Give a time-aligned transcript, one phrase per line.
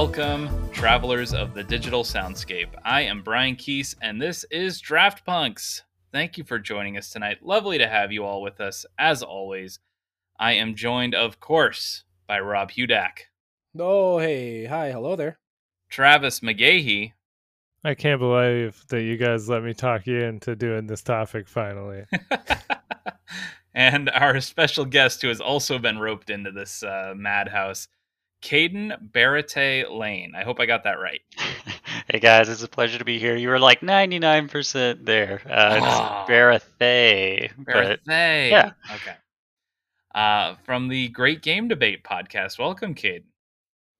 [0.00, 2.68] welcome, travelers of the digital soundscape.
[2.84, 5.82] I am Brian Keese, and this is Draft Punks.
[6.12, 7.38] Thank you for joining us tonight.
[7.42, 9.80] Lovely to have you all with us, as always.
[10.38, 13.22] I am joined, of course, by Rob Hudak,
[13.76, 15.40] Oh, hey, hi, hello there.
[15.90, 17.14] Travis McGahee,
[17.82, 22.04] I can't believe that you guys let me talk you into doing this topic finally.
[23.74, 27.88] and our special guest who has also been roped into this uh, madhouse,
[28.42, 30.34] Caden Barate Lane.
[30.36, 31.20] I hope I got that right.
[32.08, 33.36] hey guys, it's a pleasure to be here.
[33.36, 35.40] You were like 99% there.
[35.48, 36.24] Uh, Oh.
[36.24, 37.50] it's Barathay.
[37.64, 38.70] But yeah.
[38.94, 39.14] Okay.
[40.14, 42.58] Uh, from the Great Game Debate podcast.
[42.58, 43.24] Welcome, Caden.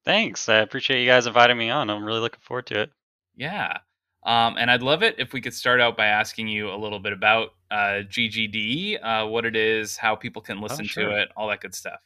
[0.05, 0.49] thanks.
[0.49, 1.91] I appreciate you guys inviting me on.
[1.91, 2.91] I'm really looking forward to it.
[3.37, 3.79] Yeah.
[4.25, 6.99] Um, and I'd love it if we could start out by asking you a little
[6.99, 11.11] bit about uh, GGD, uh, what it is, how people can listen to sure.
[11.11, 12.01] it, all that good stuff.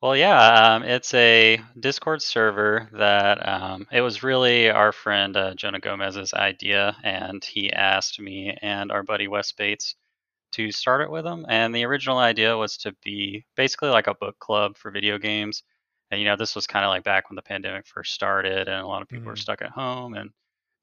[0.00, 5.54] Well, yeah, um, it's a Discord server that um, it was really our friend uh,
[5.54, 9.96] Jonah Gomez's idea, and he asked me and our buddy Wes Bates
[10.52, 11.46] to start it with him.
[11.48, 15.62] And the original idea was to be basically like a book club for video games.
[16.10, 18.82] And you know, this was kind of like back when the pandemic first started, and
[18.82, 19.38] a lot of people were Mhm.
[19.38, 20.30] stuck at home and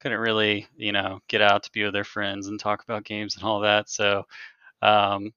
[0.00, 3.36] couldn't really, you know, get out to be with their friends and talk about games
[3.36, 3.88] and all that.
[3.90, 4.24] So,
[4.82, 5.32] um,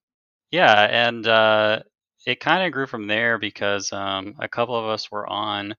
[0.52, 1.82] yeah, and uh,
[2.30, 5.76] it kind of grew from there because um, a couple of us were on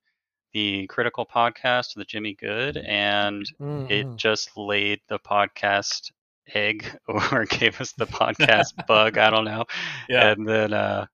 [0.53, 3.45] the Critical podcast the Jimmy Good, and
[3.87, 4.17] it Mhm.
[4.17, 6.11] just laid the podcast
[6.53, 9.17] egg or gave us the podcast bug.
[9.17, 9.65] I don't know.
[10.07, 10.31] Yeah.
[10.35, 11.05] And then, uh,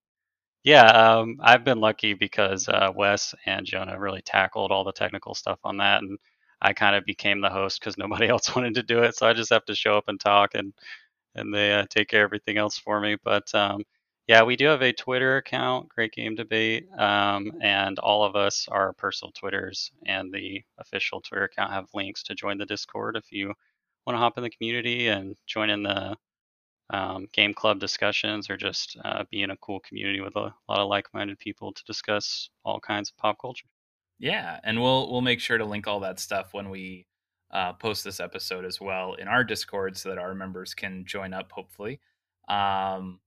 [0.64, 5.33] yeah, um, I've been lucky because uh, Wes and Jonah really tackled all the technical
[5.36, 6.17] stuff on that, and
[6.61, 9.15] I kind of became the host because nobody else wanted to do it.
[9.15, 10.73] So I just have to show up and talk, and
[11.36, 13.17] and they uh, take care of everything else for me.
[13.23, 13.83] But um,
[14.27, 18.67] yeah, we do have a Twitter account, Great Game Debate, um, and all of us,
[18.70, 23.32] our personal Twitters and the official Twitter account have links to join the Discord if
[23.32, 23.54] you
[24.05, 26.15] want to hop in the community and join in the
[26.89, 30.80] um, game club discussions or just uh, be in a cool community with a lot
[30.80, 33.67] of like-minded people to discuss all kinds of pop culture.
[34.20, 37.05] Yeah, and we'll we'll make sure to link all that stuff when we
[37.52, 41.33] uh, post this episode as well in our Discord, so that our members can join
[41.33, 41.52] up.
[41.52, 41.99] Hopefully,
[42.49, 43.20] um,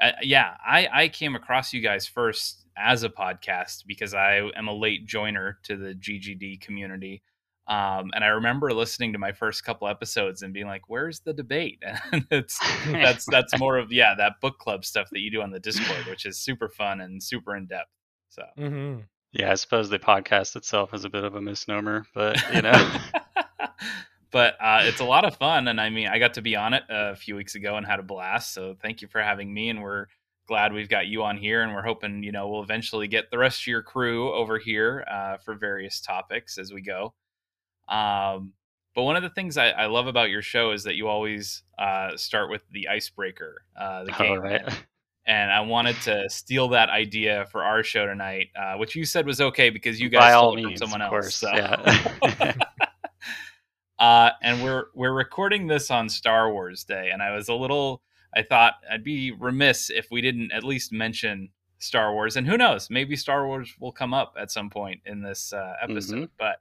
[0.00, 4.68] uh, yeah, I I came across you guys first as a podcast because I am
[4.68, 7.22] a late joiner to the GGD community.
[7.66, 11.34] Um, and I remember listening to my first couple episodes and being like, "Where's the
[11.34, 11.82] debate?"
[12.12, 15.50] And it's that's that's more of yeah that book club stuff that you do on
[15.50, 17.90] the Discord, which is super fun and super in depth.
[18.30, 19.04] So Mhm.
[19.32, 22.72] Yeah, I suppose the podcast itself is a bit of a misnomer, but you know.
[24.30, 26.74] but uh, it's a lot of fun, and I mean, I got to be on
[26.74, 28.52] it a few weeks ago and had a blast.
[28.54, 30.06] So thank you for having me, and we're
[30.46, 33.38] glad we've got you on here, and we're hoping you know we'll eventually get the
[33.38, 37.14] rest of your crew over here uh, for various topics as we go.
[37.88, 38.52] Um,
[38.94, 41.62] but one of the things I, I love about your show is that you always
[41.78, 44.40] uh, start with the icebreaker, uh, the game.
[44.40, 44.62] right.
[45.26, 49.26] And I wanted to steal that idea for our show tonight, uh, which you said
[49.26, 51.12] was okay because you guys By all stole it from means, someone of else.
[51.12, 51.34] course.
[51.36, 51.50] so.
[51.54, 52.54] Yeah.
[53.98, 58.02] uh, and we're we're recording this on Star Wars Day, and I was a little.
[58.36, 61.48] I thought I'd be remiss if we didn't at least mention
[61.78, 65.22] Star Wars, and who knows, maybe Star Wars will come up at some point in
[65.22, 66.30] this uh, episode.
[66.38, 66.60] But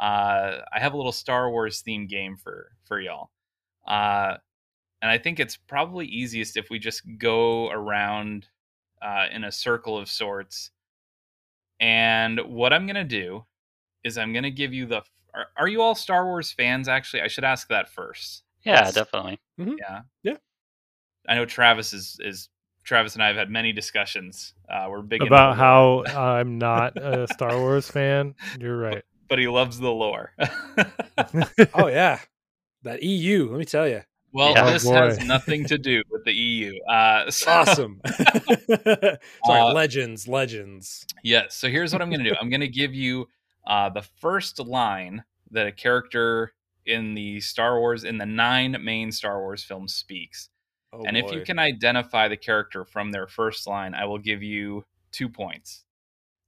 [0.00, 3.30] uh, I have a little Star Wars themed game for for y'all,
[3.86, 4.36] uh,
[5.00, 8.46] and I think it's probably easiest if we just go around
[9.00, 10.70] uh, in a circle of sorts.
[11.80, 13.44] And what I'm gonna do
[14.04, 15.02] is I'm gonna give you the.
[15.36, 16.88] Are, are you all Star Wars fans?
[16.88, 18.42] Actually, I should ask that first.
[18.64, 18.94] yeah, Yes.
[18.94, 19.38] definitely.
[19.58, 20.00] Yeah.
[20.22, 20.36] Yeah.
[21.28, 22.48] I know Travis is is
[22.84, 24.54] Travis and I have had many discussions.
[24.68, 26.04] Uh, we're big About the how
[26.38, 28.34] I'm not a Star Wars fan.
[28.60, 29.02] You're right.
[29.28, 30.32] but he loves the lore.
[31.74, 32.20] Oh yeah,
[32.84, 33.50] that EU.
[33.50, 34.70] Let me tell you, well, Yeah.
[34.70, 36.78] this Oh, has nothing to do with the EU.
[36.84, 38.00] Uh, so- awesome.
[38.06, 41.06] Sorry, Uh, legends, legends.
[41.24, 41.54] Yes.
[41.56, 42.36] So here's what I'm going to do.
[42.40, 43.26] I'm going to give you
[43.66, 46.52] uh, the first line that a character
[46.84, 50.48] in the Star Wars in the nine main Star Wars films speaks.
[50.92, 54.42] Oh, and if you can identify the character from their first line, I will give
[54.42, 55.84] you two points.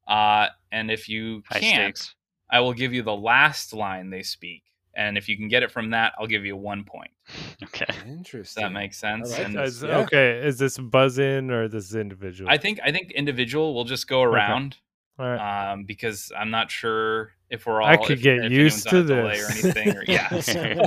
[0.07, 2.15] Uh, and if you High can't, stakes.
[2.51, 4.63] I will give you the last line they speak.
[4.95, 7.11] And if you can get it from that, I'll give you one point.
[7.63, 7.87] Okay.
[7.87, 8.63] Does interesting.
[8.63, 9.33] that makes sense?
[9.33, 9.83] like and this.
[9.83, 9.99] Yeah.
[9.99, 12.49] Okay, is this buzz in or this is individual?
[12.49, 14.88] I think I think individual will just go around All
[15.19, 15.73] right.
[15.73, 17.89] um, because I'm not sure if we're all.
[17.89, 19.65] I could if- get if used to a delay or this.
[19.65, 19.97] anything.
[19.97, 20.87] Or, yeah.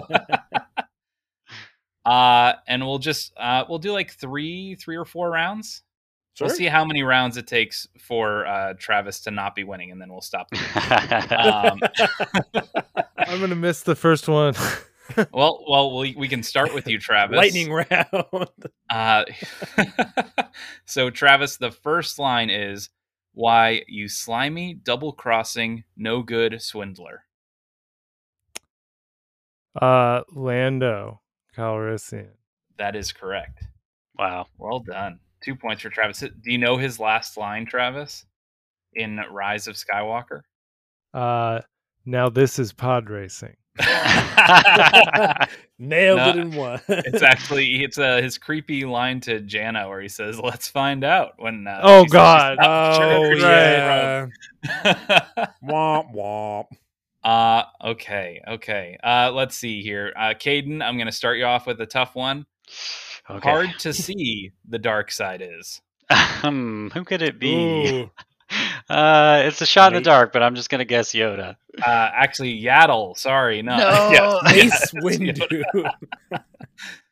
[2.06, 5.84] uh, and we'll just uh, we'll do like three three or four rounds.
[6.34, 6.48] Sure.
[6.48, 10.02] We'll see how many rounds it takes for uh, Travis to not be winning, and
[10.02, 10.48] then we'll stop.
[11.32, 11.80] um,
[13.18, 14.54] I'm gonna miss the first one.
[15.34, 17.36] well, well, we, we can start with you, Travis.
[17.36, 18.48] Lightning round.
[18.90, 19.26] Uh,
[20.86, 22.90] so, Travis, the first line is
[23.34, 27.24] why you slimy, double crossing, no good swindler.
[29.82, 31.22] uh, Lando
[31.56, 32.32] Calrissian.
[32.78, 33.64] That is correct.
[34.18, 34.48] wow.
[34.58, 35.20] Well done.
[35.42, 36.20] Two points for Travis.
[36.20, 38.26] Do you know his last line, Travis,
[38.94, 40.42] in Rise of Skywalker?
[41.14, 41.62] Uh,
[42.06, 43.56] now this is pod racing.
[45.80, 46.82] Nailed No, it in one.
[46.90, 51.34] it's actually it's uh, his creepy line to Jannah where he says, "Let's find out."
[51.38, 52.58] When uh, Oh, she says she's God.
[52.60, 54.28] not sure oh yeah.
[55.64, 56.66] womp womp.
[57.24, 58.98] uh okay, okay.
[59.04, 60.14] Uh let's see here.
[60.18, 62.46] Uh Caden, I'm gonna start you off with a tough one.
[63.30, 63.50] Okay.
[63.50, 65.82] Hard to see the dark side is.
[66.44, 68.10] Um, who could it be?
[68.52, 68.94] Ooh.
[68.94, 71.56] Uh, it's a shot in the dark, but I'm just gonna guess Yoda.
[71.82, 73.78] Uh actually Yaddle, sorry, no.
[73.78, 74.10] No.
[74.12, 74.40] Yeah.
[74.52, 75.64] Mace Windu.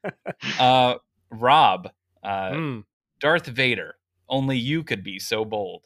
[0.60, 0.96] Uh
[1.32, 1.90] Rob,
[2.24, 2.84] uh Mm.
[3.20, 3.96] Darth Vader.
[4.30, 5.86] Only you could be so bold.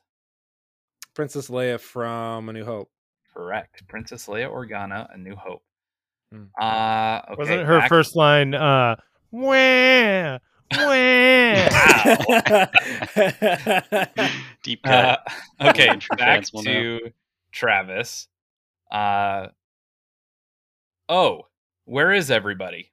[1.15, 2.89] Princess Leia from A New Hope.
[3.33, 3.87] Correct.
[3.87, 5.63] Princess Leia Organa, A New Hope.
[6.31, 6.43] Hmm.
[6.59, 7.35] Uh okay.
[7.37, 8.53] Wasn't her back- first line?
[8.53, 8.95] Uh,
[9.31, 10.39] wah, wah.
[14.63, 15.21] Deep cut.
[15.59, 16.99] Uh, okay, back fans will know.
[16.99, 17.11] to
[17.51, 18.27] Travis.
[18.91, 19.47] Uh
[21.09, 21.47] oh,
[21.85, 22.91] where is everybody?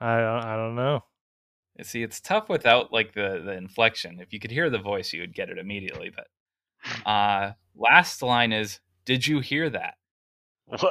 [0.00, 1.04] I don't, I don't know.
[1.82, 4.20] See, it's tough without like the the inflection.
[4.20, 6.10] If you could hear the voice, you would get it immediately.
[6.14, 6.26] But
[7.08, 9.94] uh last line is, "Did you hear that?"
[10.66, 10.82] What?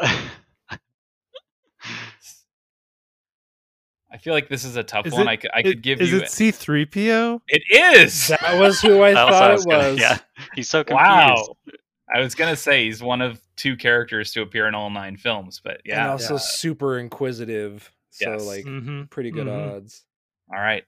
[4.11, 5.23] I feel like this is a tough Is one.
[5.23, 6.19] it- I could, I It- could give is you.
[6.19, 7.41] it C3PO?
[7.49, 7.63] it
[7.99, 8.27] is.
[8.29, 10.17] that was who I That was what thought it was gonna- Yeah,
[10.55, 11.05] he's so confused.
[11.05, 11.57] Wow.
[12.13, 15.59] I was gonna say he's one of two characters to appear in all nine films,
[15.63, 16.11] but yeah, And yeah.
[16.11, 17.91] also uh, super inquisitive.
[18.11, 18.45] So Yes.
[18.45, 19.03] like Mm-hmm.
[19.05, 19.75] pretty good Mhm.
[19.75, 20.05] odds.
[20.53, 20.85] All right.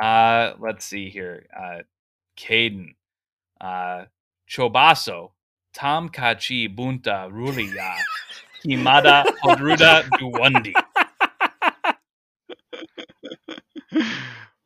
[0.00, 1.46] Uh let's see here.
[1.58, 1.82] Uh
[2.36, 2.94] Caden.
[3.60, 4.06] Uh
[4.48, 5.30] Chobaso.
[5.78, 7.94] Tam Kachi Bunta Ruliya.
[8.66, 10.74] Himada Hodruda Duwandi.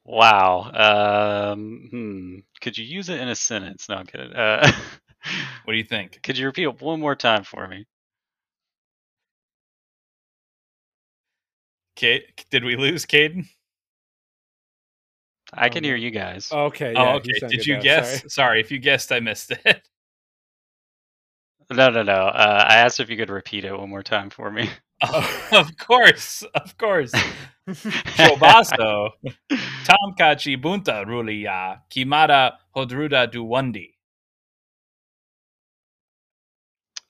[0.05, 1.53] Wow.
[1.55, 2.37] Um, hmm.
[2.61, 3.89] Could you use it in a sentence?
[3.89, 4.33] No, I'm kidding.
[4.33, 4.71] Uh,
[5.65, 6.21] What do you think?
[6.23, 7.87] could you repeat it one more time for me?
[11.97, 13.47] Kate, did we lose Caden?
[15.55, 15.89] I Oh, can no.
[15.91, 16.51] hear you guys.
[16.51, 16.95] Okay.
[16.97, 17.33] oh, okay.
[17.49, 18.19] Did you now, guess?
[18.21, 18.31] sorry.
[18.31, 18.61] Sorry.
[18.61, 19.89] if you guessed, I missed it.
[21.73, 22.13] No, no, no.
[22.27, 24.71] Uh, I asked if you could repeat it one more time for me.
[25.03, 27.13] Oh, of course, of course.
[27.69, 29.11] Chobaso.
[29.85, 31.81] Tam Kachi Bunta Ruliya.
[31.91, 33.95] Kimada Hodruda Duwandi.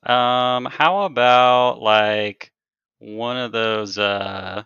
[0.05, 2.53] Um, how about like
[2.99, 4.65] one of those uh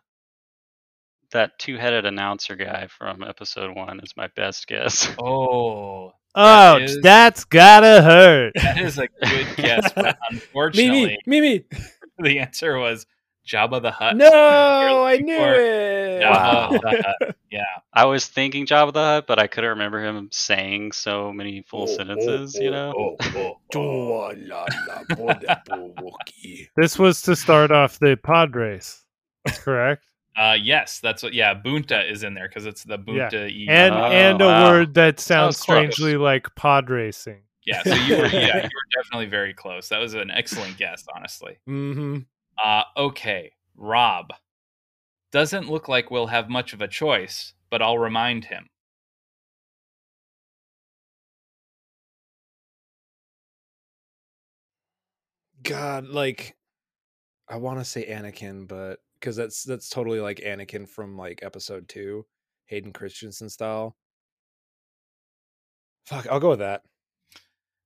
[1.30, 5.08] that two-headed announcer guy from episode 1 is my best guess.
[5.22, 8.52] Oh, Oh, is- that's gotta hurt.
[8.62, 11.40] that is a good guess, but Mimi, unfortunately, Mimi.
[11.40, 11.64] Mimi.
[12.18, 13.06] the answer was
[13.46, 14.16] Jabba the Hutt.
[14.16, 16.22] No, I knew it.
[16.22, 16.70] Jabba Wow.
[16.70, 17.36] the Hutt.
[17.50, 17.62] Yeah.
[17.92, 21.82] I was thinking Jabba the Hutt, but I couldn't remember him saying so many full
[21.82, 23.16] Oh, oh sentences, oh, you oh, know?
[23.18, 24.34] Oh, oh,
[26.02, 26.10] oh.
[26.76, 29.04] This was to start off the pod race.
[29.48, 30.04] Correct.
[30.36, 31.32] Uh, yes, that's what.
[31.32, 33.48] Yeah, Bunta is in there because it's the Bunta.
[33.48, 34.70] E- And Oh, and a wow.
[34.70, 35.94] word that sounds Sounds close.
[35.94, 37.40] strangely like pod racing.
[37.64, 37.82] yeah.
[37.82, 39.88] So you were, yeah, you were definitely very close.
[39.88, 41.58] That was an excellent guess, honestly.
[41.68, 42.18] Mm-hmm.
[42.62, 44.32] Uh, okay, Rob.
[45.32, 48.68] Doesn't look like we'll have much of a choice, but I'll remind him.
[55.62, 56.56] God, like,
[57.48, 61.88] I want to say Anakin, but because that's that's totally like Anakin from like Episode
[61.88, 62.26] Two,
[62.66, 63.96] Hayden Christensen style.
[66.06, 66.82] Fuck, I'll go with that.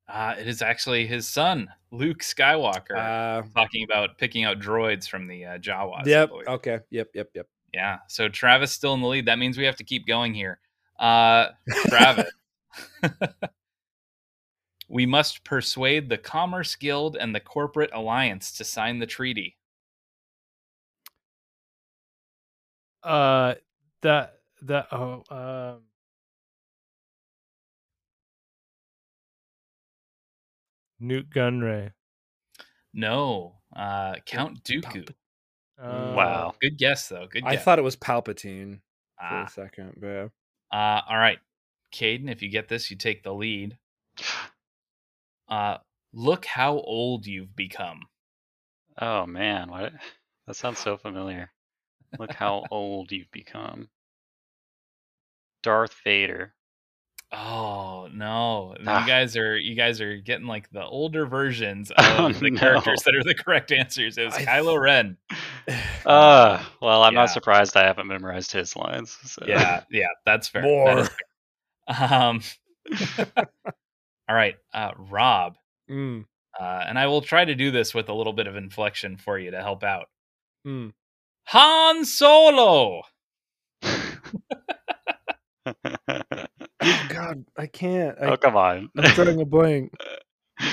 [0.08, 5.28] Uh, it is actually his son, Luke Skywalker, Uh, talking about picking out droids from
[5.28, 6.04] the uh, Jawas.
[6.04, 6.30] Yep.
[6.49, 6.80] Okay.
[6.90, 7.08] Yep.
[7.14, 7.28] Yep.
[7.34, 7.46] Yep.
[7.72, 7.99] Yeah.
[8.08, 9.26] So Travis still in the lead.
[9.26, 10.58] That means we have to keep going here.
[10.99, 11.49] Uh,
[11.87, 12.30] Travis.
[14.88, 19.56] we must persuade the Commerce Guild and the Corporate Alliance to sign the treaty.
[23.02, 23.54] Uh,
[24.02, 25.83] that that oh um.
[31.00, 31.92] Nute Gunray.
[32.92, 34.83] No, uh, Count Dooku.
[34.83, 35.14] Palp-
[35.78, 36.54] Uh, Wow.
[36.61, 37.26] Good guess though.
[37.26, 38.80] Good I thought it was Palpatine
[39.16, 39.45] for Ah.
[39.45, 40.28] a second, but yeah.
[40.71, 41.38] Uh, all right,
[41.92, 43.78] Caden, if you get this, you take the lead.
[45.49, 45.78] Uh,
[46.12, 48.02] look how old you've become.
[48.99, 49.95] Oh man, what?
[50.47, 51.50] That sounds so familiar.
[52.18, 53.88] Look how old you've become.
[55.62, 56.54] Darth Vader.
[57.32, 58.74] Oh no!
[58.84, 59.02] Ah.
[59.02, 62.58] You guys are you guys are getting like the older versions of Oh, the no.
[62.58, 64.18] characters that are the correct answers.
[64.18, 65.16] It was I- Kylo Ren.
[66.04, 67.20] Uh, well, I'm yeah.
[67.20, 69.16] not surprised I haven't memorized his lines.
[69.22, 69.44] So.
[69.46, 70.62] Yeah, yeah, that's fair.
[70.62, 70.98] That More.
[71.00, 71.10] is
[71.88, 72.12] fair.
[72.12, 72.40] Um.
[74.28, 75.56] all right, uh, Rob,
[75.88, 76.24] Mm,
[76.58, 79.38] uh, and I will try to do this with a little bit of inflection for
[79.38, 80.06] you to help out.
[80.66, 80.92] mm.
[81.50, 83.02] Han Solo.
[83.83, 84.07] God,
[87.57, 88.16] I can't.
[88.21, 88.88] I, oh come on.
[88.97, 89.92] I'm drawing a blank.
[90.59, 90.71] the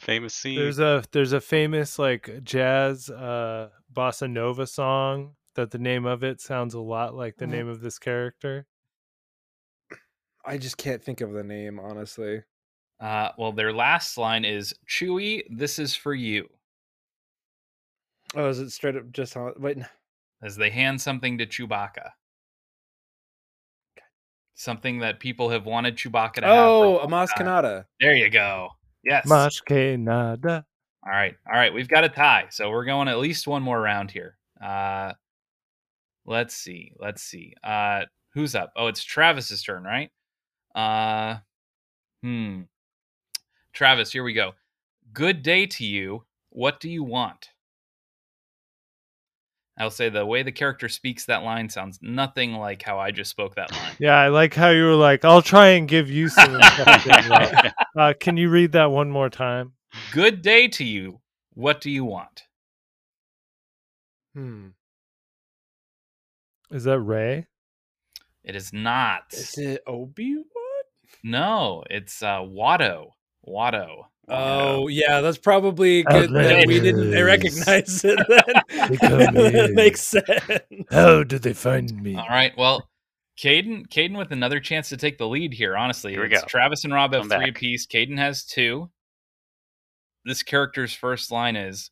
[0.00, 0.56] famous scene.
[0.56, 6.24] There's a there's a famous like jazz uh bossa nova song that the name of
[6.24, 7.50] it sounds a lot like the Mhm.
[7.50, 8.66] name of this character.
[10.44, 12.42] I just can't think of the name, honestly.
[12.98, 15.44] Uh, well, their last line is Chewie.
[15.48, 16.48] This is for you.
[18.34, 19.52] Oh, is it straight up just on?
[19.58, 19.88] Wait, n-
[20.42, 22.10] as they hand something to Chewbacca.
[24.54, 26.66] Something that people have wanted Chewbacca to have.
[26.68, 27.32] oh, long Amos.
[27.32, 27.84] Kanata.
[28.00, 28.68] There you go.
[29.02, 29.26] Yes.
[29.26, 30.64] Mash que nada.
[31.04, 31.34] All right.
[31.46, 31.72] All right.
[31.72, 32.46] We've got a tie.
[32.50, 34.36] So we're going at least one more round here.
[34.62, 35.14] Uh,
[36.26, 36.92] let's see.
[36.98, 37.54] Let's see.
[37.64, 38.02] Uh,
[38.34, 38.70] who's up?
[38.76, 40.10] Oh, it's Travis's turn, right?
[40.74, 41.38] Uh,
[42.22, 42.62] hmm.
[43.72, 44.52] Travis, here we go.
[45.14, 46.24] Good day to you.
[46.50, 47.49] What do you want?
[49.80, 53.30] I'll say the way the character speaks that line sounds nothing like how I just
[53.30, 53.92] spoke that line.
[53.98, 56.60] Yeah, I like how you were like, I'll try and give you some
[57.96, 59.72] uh, can you read that one more time?
[60.12, 61.20] Good day to you.
[61.54, 62.42] What do you want?
[64.34, 64.68] Hmm.
[66.70, 67.46] Is that Rey?
[68.44, 69.22] It is not.
[69.32, 70.44] Is it Obi Wan?
[71.22, 73.12] No, it's uh, Watto.
[73.48, 74.04] Watto.
[74.30, 78.18] Oh yeah, that's probably good that we didn't recognize it.
[79.00, 80.60] Then that makes sense.
[80.90, 82.14] How did they find me?
[82.14, 82.52] All right.
[82.56, 82.88] Well,
[83.38, 85.76] Caden, Caden with another chance to take the lead here.
[85.76, 86.46] Honestly, Here we It's go.
[86.46, 87.56] Travis and Rob have Come three back.
[87.56, 87.86] apiece.
[87.86, 88.90] Caden has two.
[90.24, 91.90] This character's first line is,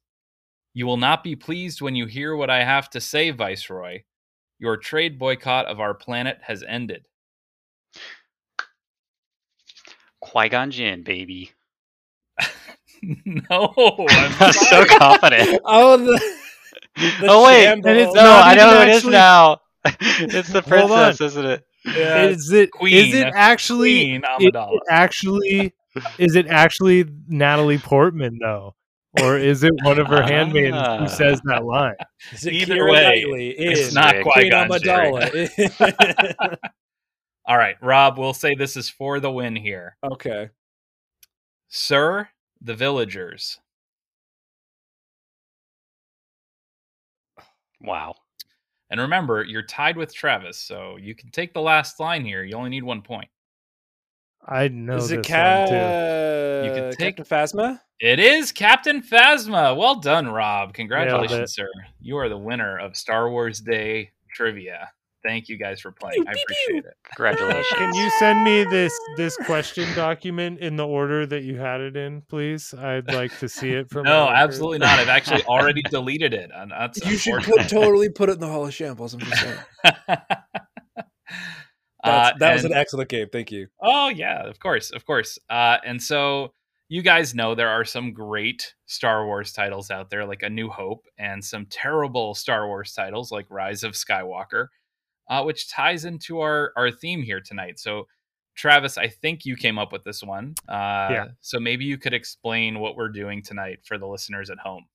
[0.75, 4.02] "You will not be pleased when you hear what I have to say, Viceroy.
[4.59, 7.07] Your trade boycott of our planet has ended."
[10.21, 11.52] Qui Gon Jinn, baby.
[13.25, 13.75] no,
[14.11, 15.61] I'm I'm so confident.
[15.64, 16.21] Oh, the,
[16.97, 17.97] the oh wait, shambles.
[17.97, 19.61] It's no, not I know even who it is actually- now.
[19.85, 21.64] it's the princess, isn't it?
[21.87, 22.25] yeah.
[22.25, 22.95] Is it Queen.
[22.95, 25.75] is it actually Queen is it actually
[26.19, 28.75] is it actually Natalie Portman though?
[29.23, 30.99] Or is it one of her handmaidens Ah.
[30.99, 31.95] who says that line?
[32.33, 34.23] Is it Either Keira way, Knightley it's not Rick.
[34.25, 36.57] Queen Qui-Gon Amidala?
[37.47, 38.19] All right, Rob.
[38.19, 40.50] We'll say this is for the win here, okay.
[41.69, 42.28] Sir.
[42.60, 43.58] The villagers.
[47.80, 48.14] Wow.
[48.90, 52.42] And remember, you're tied with Travis, so you can take the last line here.
[52.42, 53.28] You only need one point.
[54.46, 55.66] I know Is this it Ca-
[56.64, 57.80] You can take- Captain Phasma?
[58.00, 59.76] It is Captain Phasma.
[59.76, 60.72] Well done, Rob.
[60.72, 61.68] Congratulations, sir.
[62.00, 64.90] You are the winner of Star Wars Day trivia.
[65.28, 66.25] Thank you guys for playing.
[66.26, 66.94] I appreciate it.
[67.14, 67.66] Congratulations.
[67.76, 71.97] Can you send me this this question document in the order that you had it
[71.97, 72.73] in, please?
[72.73, 74.04] I'd like to see it from.
[74.08, 74.99] No, absolutely not.
[74.99, 76.50] I've actually already deleted it.
[76.54, 79.12] and that's You should put, totally put it in the Hall of Shambles.
[79.12, 79.58] I'm just saying.
[82.04, 83.26] Uh, That's, that was and- an excellent game.
[83.30, 83.66] Thank you.
[83.82, 85.37] Oh yeah, of course, of course.
[85.50, 86.52] Uh, and so
[86.88, 90.70] you guys know there are some great Star Wars titles out there, like A New
[90.70, 94.68] Hope, and some terrible Star Wars titles like Rise of Skywalker,
[95.28, 97.78] uh, which ties into our our theme here tonight.
[97.78, 98.06] So,
[98.54, 100.54] Travis, I think you came up with this one.
[100.68, 101.26] Uh, Yeah.
[101.40, 104.87] So maybe you could explain what we're doing tonight for the listeners at home.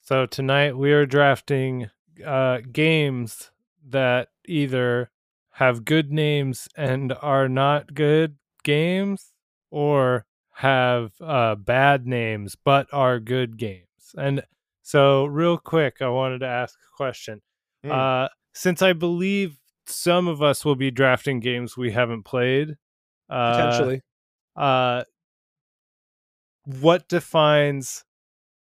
[0.00, 1.90] So tonight we are drafting
[2.24, 3.50] uh, games
[3.88, 5.10] that either
[5.52, 9.32] have good names and are not good games,
[9.70, 10.26] or
[10.56, 14.14] have uh, bad names but are good games.
[14.16, 14.42] And
[14.82, 17.40] so, real quick, I wanted to ask a question.
[17.82, 17.90] Hmm.
[17.90, 22.76] Uh, since I believe some of us will be drafting games we haven't played,
[23.28, 24.00] uh, Potentially.
[24.56, 25.04] uh,
[26.64, 28.04] what defines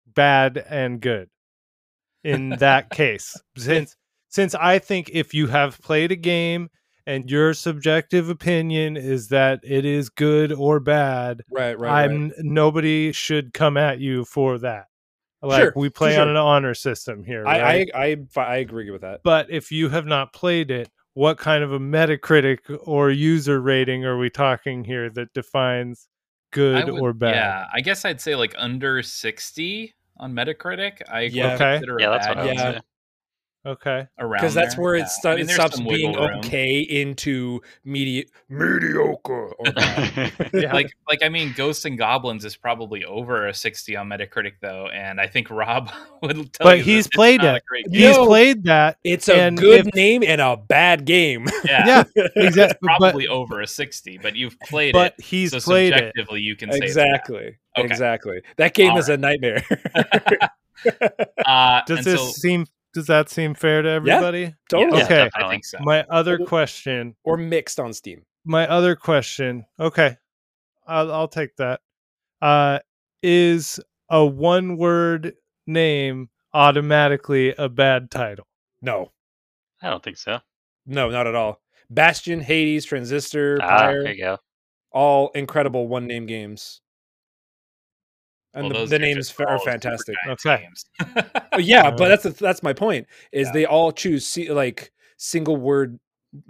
[0.06, 1.30] bad and good
[2.24, 3.36] in that case?
[3.58, 3.96] Since
[4.30, 6.70] since I think if you have played a game
[7.06, 12.06] and your subjective opinion is that it is good or bad, right, right.
[12.10, 14.88] I'm nobody should come at you for that.
[15.42, 17.92] Like Sure, we play on an honor system here, I, right?
[17.94, 19.22] I I fi- I agree with that.
[19.24, 24.06] but if you have not played it, what kind of a Metacritic or user rating
[24.06, 26.08] are we talking here that defines
[26.52, 27.34] good would- or bad?
[27.34, 31.02] Yeah, I guess I'd say like under 60 on Metacritic.
[31.10, 31.56] I would Yeah.
[31.56, 31.80] Okay.
[31.80, 32.80] a Yeah, that's bad what I would Yeah.
[33.68, 33.72] Say.
[33.72, 34.08] Okay.
[34.20, 34.84] around Because that's there.
[34.84, 35.04] where Yeah.
[35.04, 36.40] it, sta- I mean, it stops being room.
[36.40, 39.66] okay into medi- mediocre or.
[40.54, 40.74] Yeah.
[40.74, 44.88] Like, like I mean, Ghosts and Goblins is probably over a 60 on Metacritic though,
[44.88, 47.58] and I think Rob would tell But you he's that played not it.
[47.58, 48.08] a great You game.
[48.08, 48.98] He's know- played that.
[49.04, 51.48] it's a good if- name and a bad game.
[51.66, 52.78] Yeah, Yeah, exactly.
[52.82, 55.24] But, probably over a 60, but you've played but it.
[55.26, 55.98] he's so played it.
[56.16, 57.06] subjectively, you can say it's bad.
[57.08, 57.58] exactly.
[57.78, 57.86] Okay.
[57.88, 58.42] Exactly.
[58.58, 59.64] That game All is a nightmare.
[61.46, 62.66] Uh, Does this so, seem?
[62.98, 64.56] Does that seem fair to everybody?
[64.72, 64.98] totally.
[64.98, 65.30] Yeah, Okay.
[65.36, 65.78] I think so.
[65.82, 67.16] My other question.
[67.24, 68.24] Or mixed on Steam.
[68.44, 69.68] My other question.
[69.80, 70.18] Okay,
[70.88, 71.82] I'll, I'll take that.
[72.42, 72.80] Uh,
[73.22, 75.34] is a one-word
[75.68, 78.48] name automatically a bad title?
[78.82, 79.12] No.
[79.80, 80.40] I don't think so.
[80.88, 81.62] No, not at all.
[81.92, 84.38] Bastion, Hades, Transistor, Ah, Pyre, there you go.
[84.92, 86.82] all incredible one name games.
[88.58, 90.16] And Well, the, the the names are fantastic.
[90.28, 90.64] Okay.
[90.64, 90.86] games.
[91.60, 93.08] Yeah, but that's the, that's my point.
[93.32, 93.54] Is Yeah.
[93.54, 96.00] they all choose se- like single word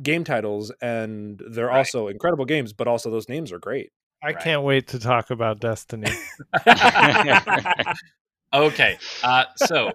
[0.02, 1.78] game titles, and they're Right.
[1.78, 2.74] also incredible games.
[2.74, 3.92] But also those names are great.
[4.24, 4.40] I Right.
[4.40, 6.12] can't wait to talk about Destiny.
[8.54, 8.98] Okay.
[9.24, 9.92] Uh, so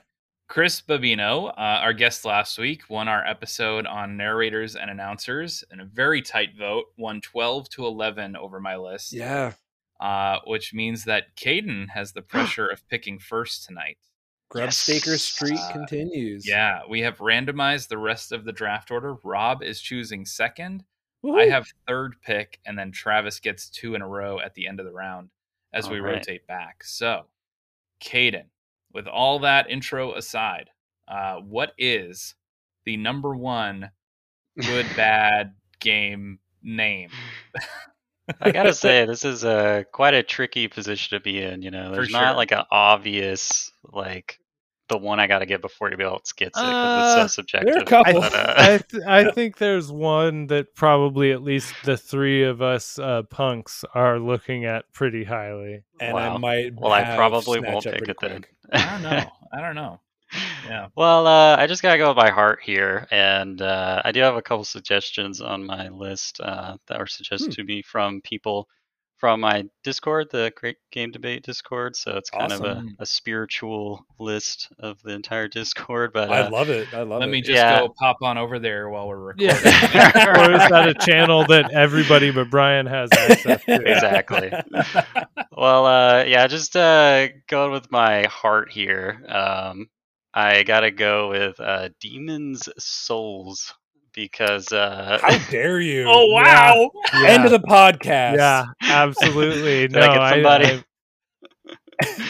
[0.49, 5.81] Chris Babino, uh, our guest last week, won our episode on narrators and announcers in
[5.81, 9.53] a very tight vote, won 12 to 11 over my list, yeah,
[10.03, 13.99] uh, which means that Caden has the pressure of picking first tonight.
[14.53, 15.23] Grubstaker Yes.
[15.23, 16.47] Street Uh, continues.
[16.47, 19.15] Yeah, we have randomized the rest of the draft order.
[19.25, 20.85] Rob is choosing second.
[21.25, 24.81] I have third pick, and then Travis gets two in a row at the end
[24.81, 25.31] of the round
[25.73, 26.15] as we All right.
[26.15, 26.83] rotate back.
[26.83, 27.27] So,
[28.03, 28.47] Caden,
[28.93, 30.69] with all that intro aside,
[31.07, 32.35] uh, what is
[32.85, 33.93] the number one
[34.61, 37.11] good bad game name?
[38.41, 41.63] I gotta say, this is a quite a tricky position to be in.
[41.63, 42.21] You know, there's sure.
[42.21, 44.39] not like an obvious like
[44.89, 47.85] the one I gotta get before anybody else gets it because Uh, it's so subjective.
[47.87, 48.23] couple.
[48.23, 52.43] I, But, uh, I, th- I think there's one that probably at least the three
[52.45, 55.83] of us uh, punks are looking at pretty highly.
[56.01, 56.75] and I might.
[56.77, 58.45] well, I probably won't pick pretty it then.
[58.73, 59.31] I don't know.
[59.55, 60.01] I don't know.
[60.67, 60.87] Yeah.
[60.97, 64.37] Well, uh, I just gotta go with my heart here, and uh, I do have
[64.37, 67.53] a couple suggestions on my list uh, that were suggested Hmm.
[67.61, 68.69] to me from people
[69.19, 71.95] from my Discord, the Great Game Debate Discord.
[71.95, 76.13] So it's kind of a, a spiritual list of the entire Discord.
[76.13, 76.89] But I uh, love it.
[76.93, 77.21] I love it.
[77.21, 77.31] Let it.
[77.33, 77.81] me just Yeah.
[77.83, 79.47] go pop on over there while we're recording.
[79.47, 80.27] Yeah.
[80.49, 83.75] or is that a channel that everybody but Brian has access to?
[83.93, 84.53] exactly.
[85.57, 89.23] Well, uh, yeah, just uh, going with my heart here.
[89.29, 89.89] Um,
[90.35, 93.75] I gotta go with uh, Demons Souls
[94.15, 96.05] because uh, How dare you?
[96.09, 96.91] oh wow!
[97.15, 97.29] Yeah.
[97.29, 98.37] End of the podcast.
[98.37, 99.89] Yeah, absolutely.
[99.89, 100.67] Did no, I get I, somebody?
[100.67, 100.85] I-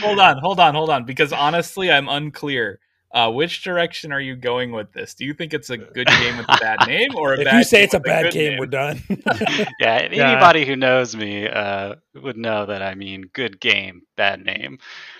[0.01, 1.05] hold on, hold on, hold on.
[1.05, 2.79] Because honestly, I'm unclear.
[3.15, 5.13] Uh, which direction are you going with this?
[5.15, 7.59] Do you think it's a good game with a bad name, or a If bad
[7.59, 8.59] you say game it's a bad good game, name?
[8.59, 9.03] we're done.
[9.79, 10.31] yeah, Yeah.
[10.31, 14.79] anybody who knows me uh, would know that I mean good game, bad name.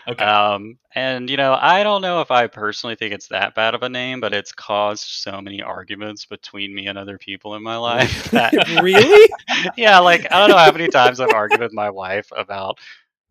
[0.09, 0.25] Okay.
[0.25, 3.83] Um, and you know, I don't know if I personally think it's that bad of
[3.83, 7.77] a name, but it's caused so many arguments between me and other people in my
[7.77, 9.31] life that really?
[9.77, 12.79] yeah, like I don't know how many times I've argued with my wife about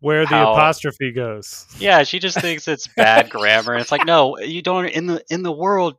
[0.00, 1.66] where the How- apostrophe goes.
[1.78, 3.74] yeah, she just thinks it's bad grammar.
[3.74, 5.96] And it's like, no, you don't in the in the world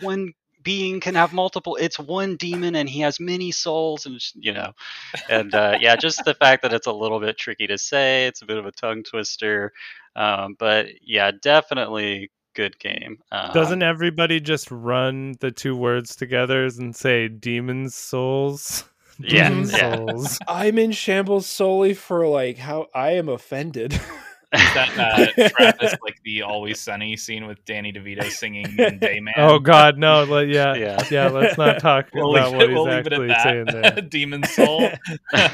[0.00, 0.32] one
[0.66, 4.72] being can have multiple it's one demon and he has many souls and you know
[5.30, 8.42] and uh, yeah just the fact that it's a little bit tricky to say it's
[8.42, 9.72] a bit of a tongue twister
[10.16, 16.64] um, but yeah definitely good game um, Doesn't everybody just run the two words together
[16.64, 18.84] and say demons souls?
[19.18, 19.96] Yeah, Demon yeah.
[19.96, 20.38] souls.
[20.48, 23.98] I'm in shambles solely for like how I am offended.
[24.56, 24.98] Is that
[25.38, 29.32] uh, Travis like the Always Sunny scene with Danny DeVito singing in Dayman?
[29.36, 30.24] Oh God, no!
[30.24, 31.02] Let, yeah, Yeah.
[31.10, 33.42] yeah, Let's not talk We'll about leave, what it, we'll he's leave it actually at
[33.42, 34.00] saying there.
[34.02, 34.90] Demon Soul.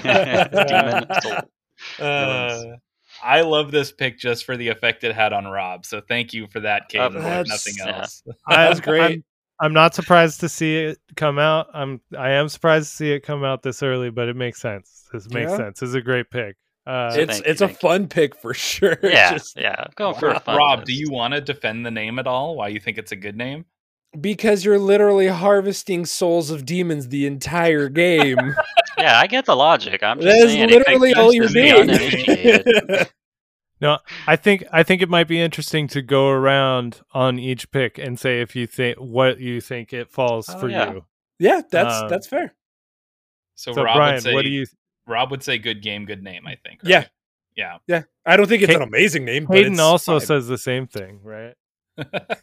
[0.03, 1.37] Demon soul.
[1.99, 2.63] Uh,
[3.23, 5.85] I love this pick just for the effect it had on Rob.
[5.87, 7.17] So thank you for that, Caden.
[7.17, 8.23] if That's- nothing else.
[8.27, 9.03] That's I'm- great.
[9.03, 9.25] I'm,
[9.61, 11.69] I'm not surprised to see it come out.
[11.73, 15.05] I'm I am surprised to see it come out this early, but it makes sense.
[15.13, 15.57] This makes Yeah.
[15.57, 15.83] sense.
[15.83, 16.57] It's a great pick.
[16.87, 17.89] Uh, it's you, it's a thank you.
[17.89, 18.99] fun pick for sure.
[19.03, 20.87] Yeah just yeah going for a fun Rob, list.
[20.89, 22.57] do you want to defend the name at all?
[22.57, 23.65] Why you think it's a good name?
[24.21, 28.37] because you're literally harvesting souls of demons the entire game.
[28.99, 31.49] yeah i get the logic i'm just That is saying it- it literally all you're
[31.49, 33.07] doing.
[33.81, 37.99] No, I think I think it might be interesting to go around on each pick
[37.99, 40.93] and say if you think what you think it falls Oh, for yeah.
[40.93, 41.05] you.
[41.41, 42.55] Yeah, that's Um, that's fair.
[43.57, 44.67] So, So Rob Brian, would say what do you?
[45.07, 46.47] Rob would say good game, good name.
[46.47, 46.81] I think.
[46.83, 46.99] Yeah.
[46.99, 47.09] right?
[47.57, 47.79] Yeah.
[47.87, 49.45] Yeah, I don't think it's Hay- an amazing name.
[49.45, 50.27] but Hayden also fine.
[50.27, 51.55] says the same thing, right?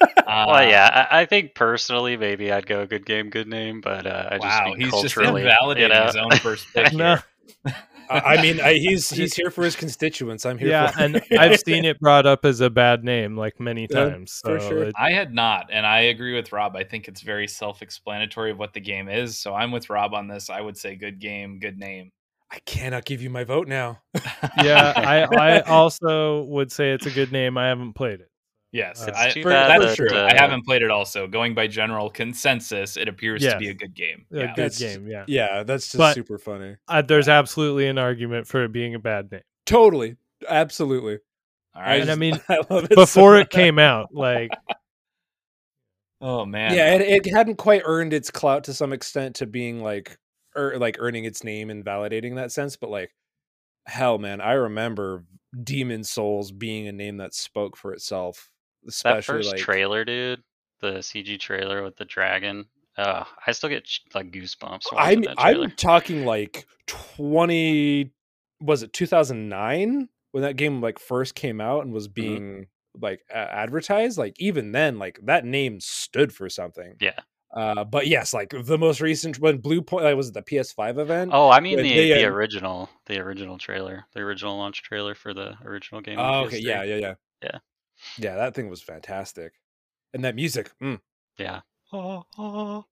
[0.00, 4.06] Uh, well, yeah, I, I think personally maybe I'd go good game, good name, but
[4.06, 6.06] uh, I just Wow, mean he's just culturally, invalidating you know?
[6.06, 6.92] his own first pick.
[6.94, 7.18] No,
[7.64, 7.74] here.
[8.12, 10.44] I, I mean, I, he's he's here for his constituents.
[10.46, 10.68] I'm here.
[10.68, 14.10] yeah, for and I've seen it brought up as a bad name like many Yeah,
[14.10, 14.40] times.
[14.44, 14.82] for sure.
[14.84, 16.76] it- I had not, and I agree with Rob.
[16.76, 19.38] I think it's very self-explanatory of what the game is.
[19.38, 20.50] So I'm with Rob on this.
[20.50, 22.10] I would say good game, good name.
[22.50, 24.02] I cannot give you my vote now.
[24.62, 27.56] yeah, I I also would say it's a good name.
[27.56, 28.28] I haven't played it.
[28.72, 30.08] Yes, It's I, for- bad that's true.
[30.10, 30.90] uh, I haven't played it.
[30.90, 34.24] Also, going by general consensus, it appears to be a good game.
[34.32, 34.54] A Yeah.
[34.54, 35.24] good game, yeah.
[35.28, 36.76] Yeah, that's just But- super funny.
[36.88, 39.42] Uh, there's absolutely an argument for it being a bad name.
[39.66, 40.16] Totally,
[40.48, 41.18] absolutely.
[41.74, 42.00] All right.
[42.02, 44.50] And I mean, I love it so Before it came out, like
[46.20, 46.74] oh man.
[46.74, 50.18] yeah, it, it hadn't quite earned its clout to some extent to being like,
[50.54, 52.76] or like earning its name and validating that sense.
[52.76, 53.14] But like,
[53.86, 55.24] hell, man, I remember
[55.62, 58.50] Demon Souls being a name that spoke for itself.
[59.04, 60.42] That first like, trailer, dude,
[60.80, 62.66] the CG trailer with the dragon.
[62.96, 64.82] Uh, I still get like goosebumps.
[64.96, 65.24] I'm.
[65.38, 68.10] I'm talking like twenty.
[68.60, 72.14] Was it two thousand nine when that game like first came out and was Mm-hmm.
[72.14, 72.66] being
[73.00, 74.18] like a- advertised?
[74.18, 76.94] Like even then, like that name stood for something.
[77.00, 77.18] Yeah.
[77.54, 81.30] Uh, but yes, like the most recent when Bluepoint, like, was it the PS5 event?
[81.34, 85.34] Oh, I mean the they, the original, the original trailer, the original launch trailer for
[85.34, 86.18] the original game.
[86.18, 86.64] Oh, okay, PS3.
[86.64, 87.58] yeah, yeah, yeah, Yeah.
[88.18, 88.36] Yeah.
[88.36, 89.52] That thing was fantastic,
[90.14, 90.70] and that music.
[90.82, 91.00] mm.
[91.38, 91.60] yeah.
[91.92, 92.84] All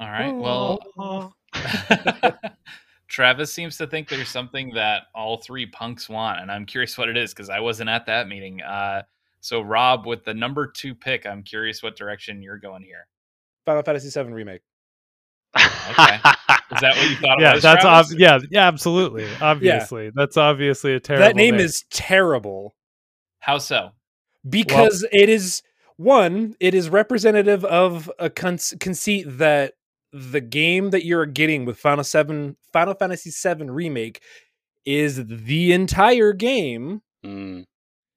[0.00, 0.32] right.
[0.32, 1.34] Well.
[3.08, 7.08] Travis seems to think there's something that all three punks want, and I'm curious what
[7.08, 8.60] it is because I wasn't at that meeting.
[8.60, 9.02] Uh,
[9.40, 13.06] so, Rob, with the number two pick, I'm curious what direction you're going here.
[13.64, 14.60] Final Fantasy VII remake.
[15.56, 16.20] Okay.
[16.70, 17.40] Is that what you thought?
[17.40, 21.26] Yeah, was, that's ob- yeah, yeah, absolutely, obviously, that's obviously a terrible.
[21.26, 22.76] that name, is terrible
[23.40, 23.92] How so?
[24.48, 25.62] Because it is
[25.96, 26.54] one.
[26.60, 29.74] It is representative of a con- conceit that
[30.12, 34.22] the game that you're getting with Final Seven, Final Fantasy VII remake,
[34.86, 37.02] is the entire game.
[37.24, 37.64] Mm,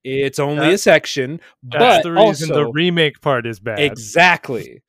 [0.03, 3.79] It's only That- a section, That's but the reason the remake part is bad.
[3.79, 4.81] Exactly.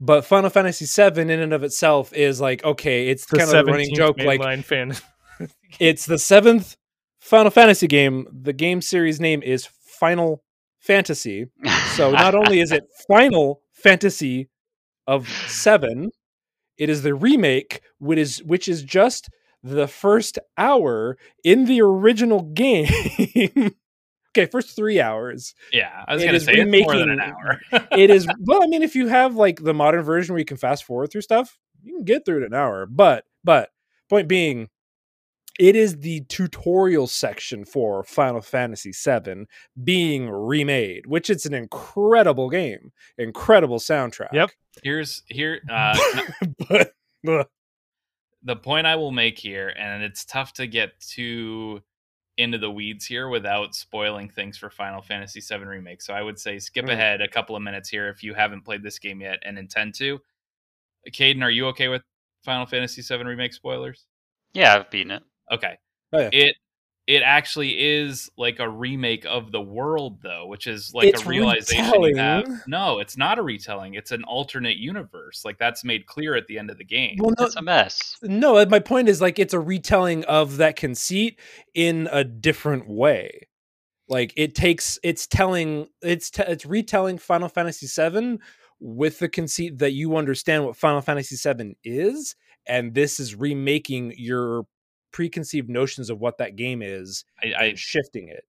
[0.00, 3.08] But Final Fantasy VII, in and of itself, is like okay.
[3.08, 4.18] It's the kind of a running joke.
[4.18, 4.94] Like mainline fan.
[5.80, 6.76] it's the seventh
[7.20, 8.26] Final Fantasy game.
[8.30, 10.42] The game series name is Final
[10.80, 11.46] Fantasy.
[11.94, 14.48] So not only is it Final Fantasy
[15.06, 16.10] of seven,
[16.78, 19.28] it is the remake, which is which is just
[19.62, 22.88] the first hour in the original game.
[24.36, 25.54] okay, first three hours.
[25.72, 27.60] Yeah, I was going to say more than an hour.
[27.92, 30.56] it is well i mean if you have like the modern version where you can
[30.56, 33.70] fast forward through stuff you can get through it in an hour but but
[34.08, 34.68] point being
[35.58, 39.46] it is the tutorial section for final fantasy VII
[39.84, 44.50] being remade which it's an incredible game incredible soundtrack Yep.
[44.82, 45.60] Here's here.
[45.70, 45.96] Uh,
[46.68, 46.92] but
[47.28, 47.46] ugh,
[48.42, 51.80] the point I will make here, and it's tough to get too
[52.36, 56.02] into the weeds here without spoiling things for Final Fantasy VII Remake.
[56.02, 56.92] So I would say skip Mm.
[56.94, 59.94] ahead a couple of minutes here if you haven't played this game yet and intend
[59.94, 60.18] to.
[61.12, 62.02] Caden, are you okay with
[62.44, 64.06] Final Fantasy VII Remake spoilers?
[64.54, 65.22] yeah, I've beaten it.
[65.52, 65.74] Okay.
[66.12, 66.30] Oh, yeah.
[66.32, 66.56] It
[67.06, 71.28] it actually is like a remake of the world though, which is like It's a
[71.28, 72.46] realization you have.
[72.66, 73.92] No, it's not a retelling.
[73.92, 75.42] It's an alternate universe.
[75.44, 77.16] Like that's made clear at the end of the game.
[77.18, 78.16] well no It's a mess.
[78.22, 81.38] no uh, my point is like it's a retelling of that conceit
[81.74, 83.48] in a different way
[84.08, 88.38] like it takes it's telling it's te- it's retelling final fantasy 7
[88.80, 92.34] with the conceit that you understand what final fantasy 7 is
[92.66, 94.66] and this is remaking your
[95.14, 98.44] preconceived notions of what that game is I, I and shifting it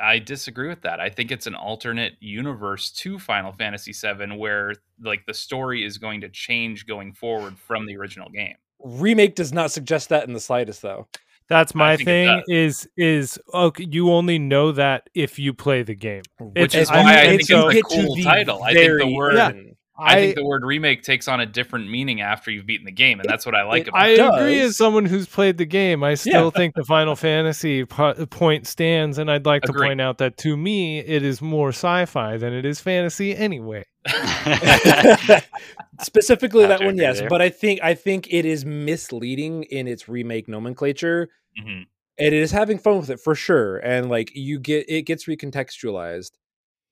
[0.00, 1.00] I disagree with that.
[1.00, 5.98] I think it's an alternate universe to Final Fantasy VII where like the story is
[5.98, 8.54] going to change going forward from the original game.
[8.78, 11.08] remake does not suggest that in the slightest though
[11.48, 12.42] That's my thing.
[12.48, 13.86] Is is okay?
[13.90, 16.22] You only know that if you play the game.
[16.38, 18.62] Which It's- is why I, mean, think it's it's a get cool title.
[18.62, 19.52] I think the word Yeah.
[19.98, 20.08] End.
[20.08, 22.92] I, I think the word remake takes on a different meaning after you've beaten the
[22.92, 24.20] game, and that's what I like it- about I it.
[24.20, 26.02] agree as someone who's played the game.
[26.04, 30.18] I still think the Final Fantasy po- point stands, and I'd like to point out
[30.18, 33.84] that to me, it is more sci-fi than it is fantasy anyway.
[36.00, 37.28] specifically that one yes there.
[37.28, 41.28] but i think i think it is misleading in its remake nomenclature
[41.60, 41.86] Mhm.
[42.16, 46.30] it is having fun with it for sure and like you get it gets recontextualized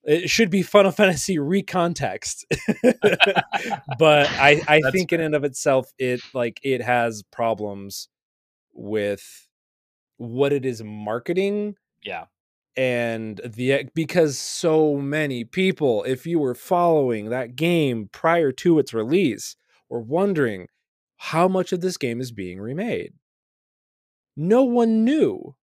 [0.07, 2.45] it should be Final Fantasy recontext.
[3.99, 8.09] but I, I That's think in and of itself, it like it has problems
[8.73, 9.49] with
[10.19, 12.25] what it is marketing Yeah.
[12.77, 18.79] and the eh, because so many people, if you were following that game prior to
[18.79, 19.57] its release,
[19.89, 20.69] were wondering
[21.19, 23.13] how much of this game is being remade.
[24.37, 25.55] No one knew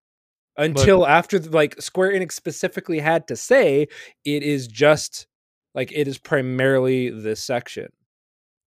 [0.57, 3.87] until after the- like Square Enix specifically had to say
[4.25, 5.27] it is just
[5.73, 7.87] like it is primarily this section.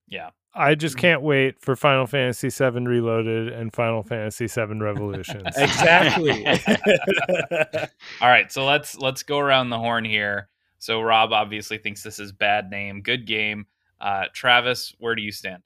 [0.08, 0.30] Yeah.
[0.58, 5.54] I just can't wait for Final Fantasy VII Reloaded and Final Fantasy VII Revolutions.
[5.54, 6.46] Exactly.
[8.22, 10.48] All right, so let's let's go around the horn here.
[10.78, 13.66] So Rob obviously thinks this is bad name, good game.
[14.00, 15.62] Uh, Travis, where do you stand?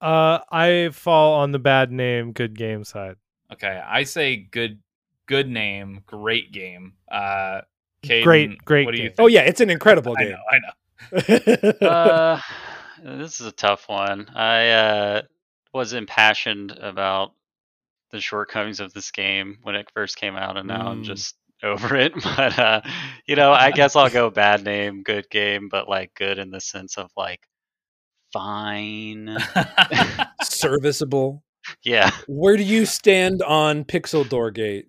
[0.00, 3.16] uh, I fall on the bad name, good game side.
[3.52, 4.80] Okay, I say good
[5.26, 6.94] good name, great game.
[7.10, 7.62] Uh,
[8.04, 9.16] Caden, Great- great What do you game.
[9.16, 9.20] think?
[9.24, 10.32] oh yeah, it's an incredible I game.
[10.32, 11.88] know, I know.
[11.88, 12.40] uh,
[13.18, 14.28] this is a tough one.
[14.34, 15.22] I uh,
[15.74, 17.32] was impassioned about
[18.10, 21.06] the shortcomings of this game when it first came out, and now I'm Mm.
[21.06, 22.12] just over it.
[22.14, 22.80] But uh,
[23.26, 26.60] you know, I guess I'll go bad name, good game, but like good in the
[26.60, 27.40] sense of like
[28.32, 29.38] fine.
[30.42, 31.42] Serviceable.
[31.82, 32.10] Yeah.
[32.28, 34.86] Where do you stand on Pixel Doorgate?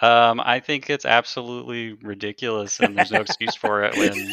[0.00, 4.30] Um, I think it's absolutely ridiculous, and there's no excuse for it when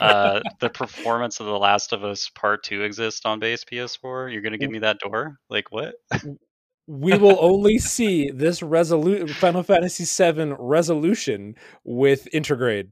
[0.00, 4.32] uh, the performance of The Last of Us Part Two exists on base PS4.
[4.32, 5.38] You're gonna give me that door?
[5.48, 5.94] Like what?
[6.88, 11.54] We will only see this resolu- Final Fantasy VII resolution
[11.84, 12.90] with Intergrade.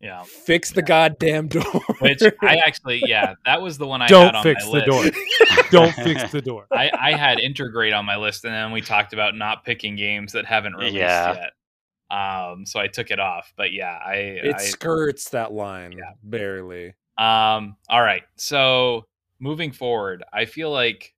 [0.00, 0.22] Yeah.
[0.24, 1.62] Fix the goddamn door.
[2.00, 4.92] Which I actually, yeah, that was the one I had Don't on fix my the
[4.92, 5.12] list.
[5.14, 5.64] door.
[5.70, 6.66] Don't fix the door.
[6.72, 10.32] I, I had Intergrade on my list, and then we talked about not picking games
[10.32, 11.34] that haven't released Yeah.
[11.34, 12.16] yet.
[12.16, 13.52] Um, so I took it off.
[13.56, 16.12] But yeah, I, it I skirts that line Yeah.
[16.22, 16.94] barely.
[17.18, 18.22] Um, all right.
[18.36, 19.04] So
[19.38, 21.14] moving forward, I feel like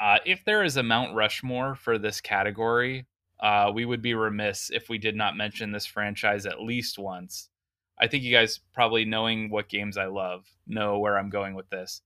[0.00, 3.06] uh, if there is a Mount Rushmore for this category,
[3.40, 7.48] uh, we would be remiss if we did not mention this franchise at least once.
[7.98, 11.68] I think you guys probably knowing what games I love know where I'm going with
[11.70, 12.02] this.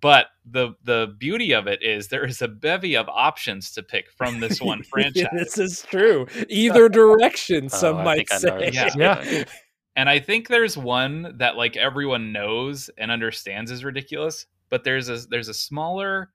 [0.00, 4.10] But the the beauty of it is there is a bevy of options to pick
[4.10, 5.26] from this one franchise.
[5.32, 6.26] this is true.
[6.48, 8.70] Either direction, some Oh, I might think I know say.
[8.72, 8.90] Yeah.
[8.96, 9.44] Yeah.
[9.94, 15.08] And I think there's one that like everyone knows and understands is ridiculous, but there's
[15.08, 16.30] a there's a smaller,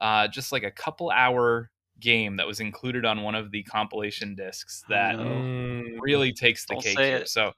[0.00, 4.34] uh, just like a couple hour game that was included on one of the compilation
[4.34, 5.24] discs that no.
[5.24, 7.26] Mm, really takes the Don't cake here.
[7.26, 7.52] So,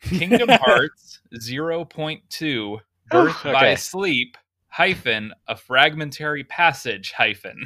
[0.00, 2.78] Kingdom Hearts 0.2
[3.10, 3.76] Birth by okay.
[3.76, 4.36] Sleep
[4.68, 7.64] hyphen a fragmentary passage hyphen.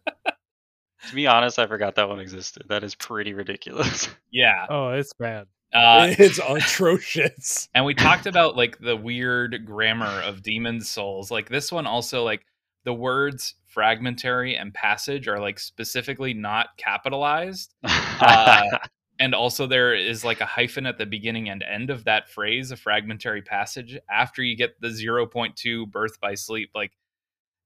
[1.09, 2.65] To be honest, I forgot that one existed.
[2.69, 4.09] That is pretty ridiculous.
[4.35, 4.65] Yeah.
[4.71, 5.47] Oh, it's bad.
[5.75, 7.69] Uh, it's atrocious.
[7.75, 11.31] and we talked about like the weird grammar of Demon Souls.
[11.31, 12.47] Like this one also like
[12.85, 17.75] the words fragmentary and passage are like specifically not capitalized.
[17.85, 18.79] Uh,
[19.23, 22.73] and also there is like a hyphen at the beginning and end of that phrase,
[22.73, 26.71] a fragmentary passage after you get the 0.2 birth by sleep.
[26.75, 26.91] Like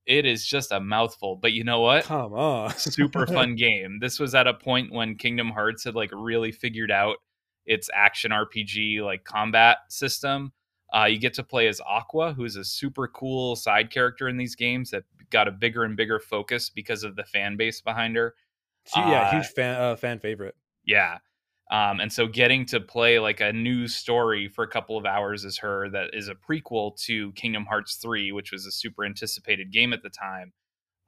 [0.04, 1.36] it is just a mouthful.
[1.36, 2.04] But you know what?
[2.04, 2.72] Come on.
[2.76, 4.00] super fun game.
[4.00, 7.16] This was at a point when Kingdom Hearts had like really figured out
[7.64, 10.52] its action RPG like combat system.
[10.94, 14.54] Uh, you get to play as Aqua, who's a super cool side character in these
[14.54, 18.34] games that got a bigger and bigger focus because of the fan base behind her.
[18.84, 20.54] She- yeah, Uh, huge fan uh, fan favorite.
[20.84, 21.16] Yeah.
[21.70, 25.44] Um, and so getting to play like a new story for a couple of hours
[25.44, 29.72] as her that is a prequel to Kingdom Hearts 3, which was a super anticipated
[29.72, 30.52] game at the time,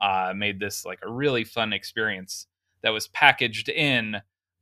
[0.00, 2.46] uh, made this like a really fun experience
[2.82, 4.16] that was packaged in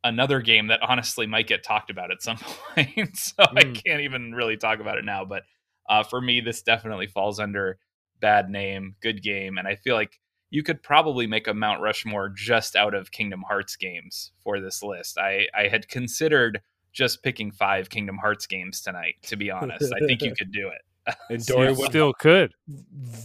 [0.04, 2.36] another game that honestly might get talked about at some
[2.76, 3.16] point.
[3.16, 3.74] so I Mm.
[3.86, 5.24] can't even really talk about it now.
[5.24, 5.44] But
[5.88, 7.78] uh, for me, this definitely falls under
[8.20, 9.58] bad name, good game.
[9.58, 13.42] And I feel like you could probably make a Mount Rushmore just out of Kingdom
[13.46, 15.18] Hearts games for this list.
[15.18, 16.60] I, I had considered
[16.92, 19.92] just picking five Kingdom Hearts games tonight, to be honest.
[19.92, 20.82] I think you could do it.
[21.30, 22.52] And So Dory You still could.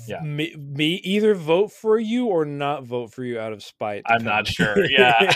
[0.07, 0.21] Yeah.
[0.21, 4.03] me, me either vote for you or not vote for you out of spite.
[4.05, 4.85] I'm not sure.
[4.85, 5.33] Yeah.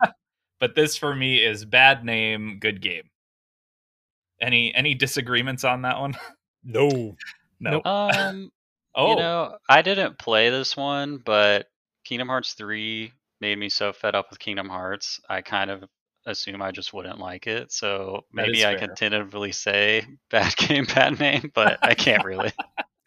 [0.60, 3.10] but this for me is bad name, good game.
[4.40, 6.16] Any any disagreements on that one?
[6.62, 7.16] no.
[7.58, 7.70] No.
[7.70, 7.86] Nope.
[7.86, 8.52] um,
[8.98, 11.68] Oh, you know, I didn't play this one, but
[12.04, 15.84] Kingdom Hearts 3 made me so fed up with Kingdom Hearts, I kind of
[16.26, 17.70] assume I just wouldn't like it.
[17.72, 22.52] So maybe I can tentatively say bad game, bad name, but I can't really.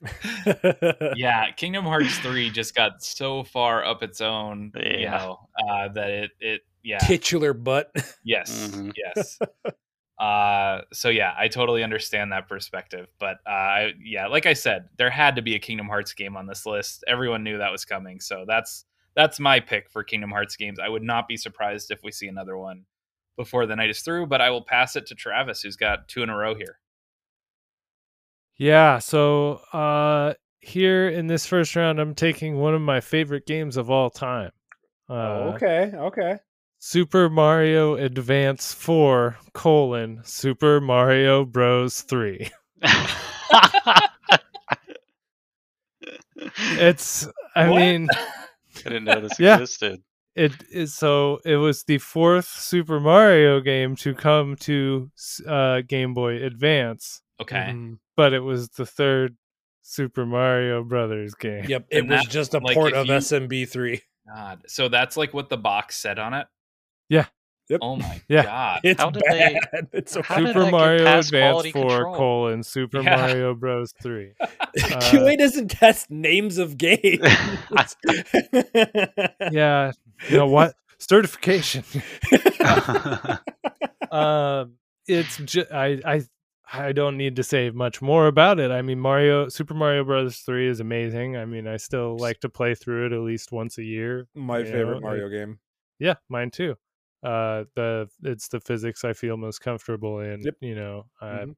[1.15, 6.09] yeah, Kingdom Hearts 3 just got so far up its own, you know, uh, that
[6.09, 6.99] it it yeah.
[6.99, 7.91] Titular butt.
[8.23, 8.69] Yes.
[8.71, 8.93] Mhm.
[8.95, 9.39] Yes.
[10.21, 15.09] Uh so yeah, I totally understand that perspective, but uh yeah, like I said, there
[15.09, 17.03] had to be a Kingdom Hearts game on this list.
[17.07, 18.19] Everyone knew that was coming.
[18.19, 20.77] So that's that's my pick for Kingdom Hearts games.
[20.79, 22.85] I would not be surprised if we see another one
[23.35, 26.21] before the night is through, but I will pass it to Travis who's got two
[26.21, 26.77] in a row here.
[28.57, 33.75] Yeah, so uh here in this first round I'm taking one of my favorite games
[33.75, 34.51] of all time.
[35.09, 36.35] Uh Oh, okay, okay.
[36.83, 42.49] Super Mario Advance 4 colon Super Mario Bros 3.
[46.73, 47.79] It's I What?
[47.79, 49.55] mean I didn't know this Yeah.
[49.59, 50.01] existed.
[50.35, 55.11] it is so it was the fourth Super Mario game to come to
[55.47, 57.67] uh Game Boy Advance, Okay.
[57.73, 57.99] Mhm.
[58.17, 59.37] but it was the third
[59.83, 61.65] Super Mario Brothers game.
[61.67, 64.01] Yep, it And was that- just a like, port of you- SMB3.
[64.27, 64.63] God.
[64.67, 66.47] So that's like what the box said on it?
[67.11, 67.25] Yeah.
[67.69, 67.79] Yep.
[67.83, 68.43] Oh my Yeah.
[68.43, 68.79] god.
[68.83, 69.87] It's How did they- bad.
[69.93, 72.15] It's so how did Super Mario Advance 4 control?
[72.15, 73.15] colon Super Yeah.
[73.15, 74.33] Mario Bros 3.
[74.77, 77.19] QA doesn't test names of games.
[79.51, 79.91] yeah,
[80.29, 80.73] you know what?
[80.99, 81.83] Certification.
[84.11, 84.73] um
[85.07, 86.21] it's just I I
[86.73, 88.71] I don't need to say much more about it.
[88.71, 90.37] I mean, Mario Super Mario Bros.
[90.37, 91.35] Three is amazing.
[91.37, 94.27] I mean, I still like to play through it at least once a year.
[94.35, 95.59] My favorite know, Mario game.
[95.99, 96.75] Yeah, mine too.
[97.23, 100.41] Uh, the it's the physics I feel most comfortable in.
[100.41, 100.55] Yep.
[100.61, 101.55] You know, uh, Mhm.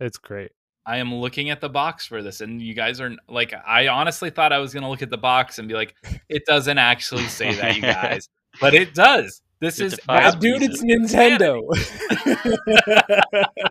[0.00, 0.52] it's great.
[0.84, 4.30] I am looking at the box for this, and you guys are like, I honestly
[4.30, 5.94] thought I was going to look at the box and be like,
[6.28, 8.28] it doesn't actually say that, you guys,
[8.60, 9.42] but it does.
[9.60, 11.62] This It is defies dude, it's Nintendo.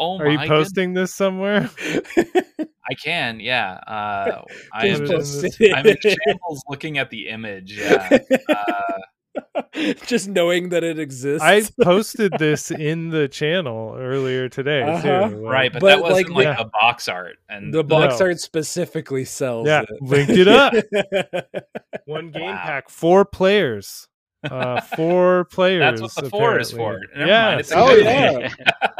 [0.00, 1.68] Oh Are you my posting this somewhere?
[2.16, 3.72] I can, yeah.
[3.84, 5.00] Uh, I am.
[5.00, 5.74] Put it in post this- it.
[5.74, 7.76] I'm in shambles looking at the image.
[7.76, 8.18] Yeah.
[8.48, 8.98] Uh,
[10.06, 11.42] Just knowing that it exists.
[11.44, 15.28] I posted this in the channel earlier today Uh-huh.
[15.28, 15.36] too.
[15.36, 18.18] like- right, but, But, that wasn't like, like, the- a box art, and the box
[18.20, 18.26] No.
[18.26, 20.02] art specifically sells Yeah, it.
[20.02, 20.74] linked it up.
[22.06, 22.62] One game Wow.
[22.64, 24.08] pack, four players.
[24.48, 26.00] Uh, four players.
[26.00, 27.00] that's what the four is for.
[27.16, 27.58] Never yeah.
[27.58, 28.38] it's a Oh, yeah.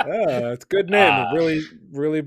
[0.07, 1.12] yeah, it's good name.
[1.12, 2.22] Uh, really, really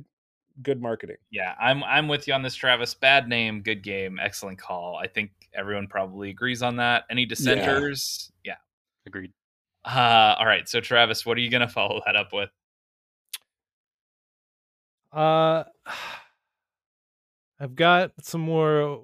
[0.62, 1.17] good marketing.
[1.30, 2.93] yeah, I'm I'm with you on this, Travis.
[2.93, 4.95] Bad name, good game, excellent call.
[4.95, 7.04] I think everyone probably agrees on that.
[7.10, 8.32] Any dissenters?
[8.44, 8.56] Yeah.
[9.06, 9.32] Agreed.
[9.86, 10.68] Uh, all right.
[10.68, 12.50] So, Travis, what are you going to follow that up with?
[15.12, 15.64] Uh,
[17.60, 19.04] I've got some more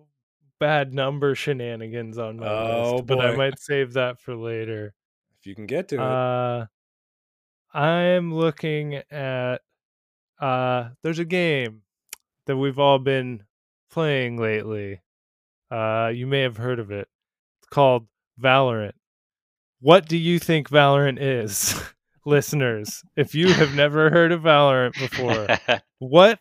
[0.59, 4.93] bad number shenanigans on my Oh, list, but I might save that for later.
[5.39, 6.01] If you can get to it.
[6.01, 6.65] Uh,
[7.73, 9.61] I'm looking at
[10.39, 11.81] uh there's a game
[12.45, 13.43] that we've all been
[13.91, 15.01] playing lately.
[15.71, 17.07] Uh you may have heard of it.
[17.59, 18.07] It's called
[18.41, 18.93] Valorant.
[19.79, 21.79] What do you think Valorant is?
[22.25, 25.47] Listeners, if you have never heard of Valorant before,
[25.99, 26.39] what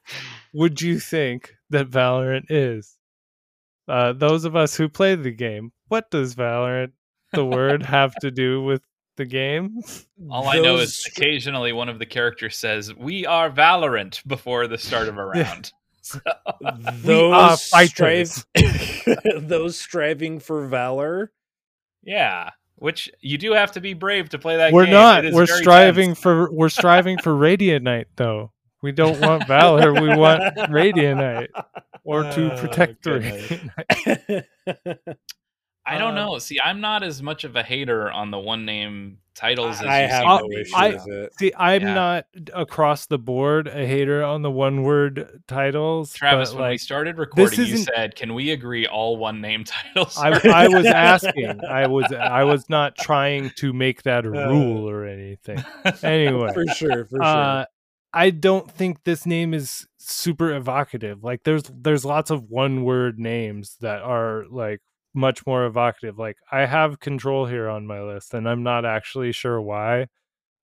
[0.52, 2.96] would you think that Valorant is?
[3.86, 6.90] Uh, those of us who play the game, what does Valorant,
[7.32, 8.82] the word, have to do with
[9.16, 9.80] the game?
[10.28, 14.78] All I know is occasionally one of the characters says, "We are Valorant" before the
[14.78, 15.72] start of a round.
[16.06, 16.20] So,
[16.60, 18.44] We those fighters.
[18.56, 21.32] strive- those striving for valor.
[22.02, 24.94] yeah, which you do have to be brave to play that we're game.
[24.94, 25.24] not.
[25.24, 26.20] It is We're striving tense.
[26.20, 26.52] for.
[26.52, 27.84] We're striving for Radiant
[28.16, 28.52] though.
[28.82, 29.92] We don't want Valor.
[29.94, 31.50] we want Radiant
[32.04, 35.26] or to Oh, protect the goodness.
[35.86, 36.38] Radiant I don't um, know.
[36.38, 40.02] See, I'm not as much of a hater on the one name titles as I
[40.02, 40.60] you have seem I'll- no be.
[40.62, 41.38] issue I- with it.
[41.38, 41.94] See, I'm Yeah.
[41.94, 46.12] not across the board a hater on the one word titles.
[46.14, 49.40] Travis, but, when we like, started recording, you isn't- said, "Can we agree all one
[49.40, 51.60] name titles?" I, I was asking.
[51.64, 55.62] I was I was not trying to make that a Uh, rule or anything.
[56.02, 57.22] Anyway, For sure, for sure.
[57.22, 57.64] uh,
[58.12, 61.22] I don't think this name is super evocative.
[61.22, 64.80] Like there's there's lots of one word names that are like
[65.16, 66.18] much more evocative.
[66.18, 70.06] Like I have control here on my list and I'm not actually sure why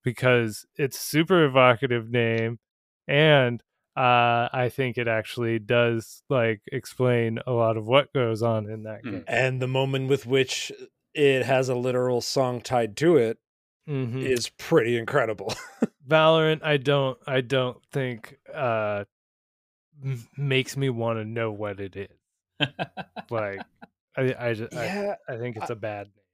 [0.02, 2.58] because it's super evocative name
[3.08, 3.62] and
[3.96, 8.82] uh I think it actually does like explain a lot of what goes on in
[8.84, 9.10] that Mm.
[9.12, 9.24] game.
[9.28, 10.72] and the moment with which
[11.14, 13.38] it has a literal song tied to it
[13.88, 14.22] Mhm.
[14.24, 15.54] is pretty incredible.
[16.08, 19.04] Valorant, I don't, I don't think uh
[20.04, 22.18] m- makes me want to know what it is.
[23.30, 23.62] Like,
[24.16, 26.24] I, I, ju- I, yeah, I think it's a bad name.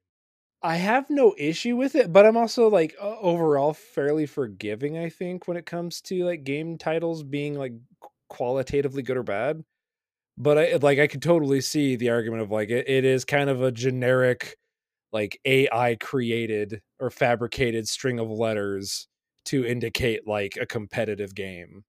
[0.62, 4.98] I have no issue with it, but I'm also like overall fairly forgiving.
[4.98, 7.72] I think when it comes to like game titles being like
[8.28, 9.64] qualitatively good or bad.
[10.38, 13.50] But I like I could totally see the argument of like it, it is kind
[13.50, 14.56] of a generic
[15.12, 19.08] like AI created or fabricated string of letters
[19.46, 21.84] to indicate like a competitive game.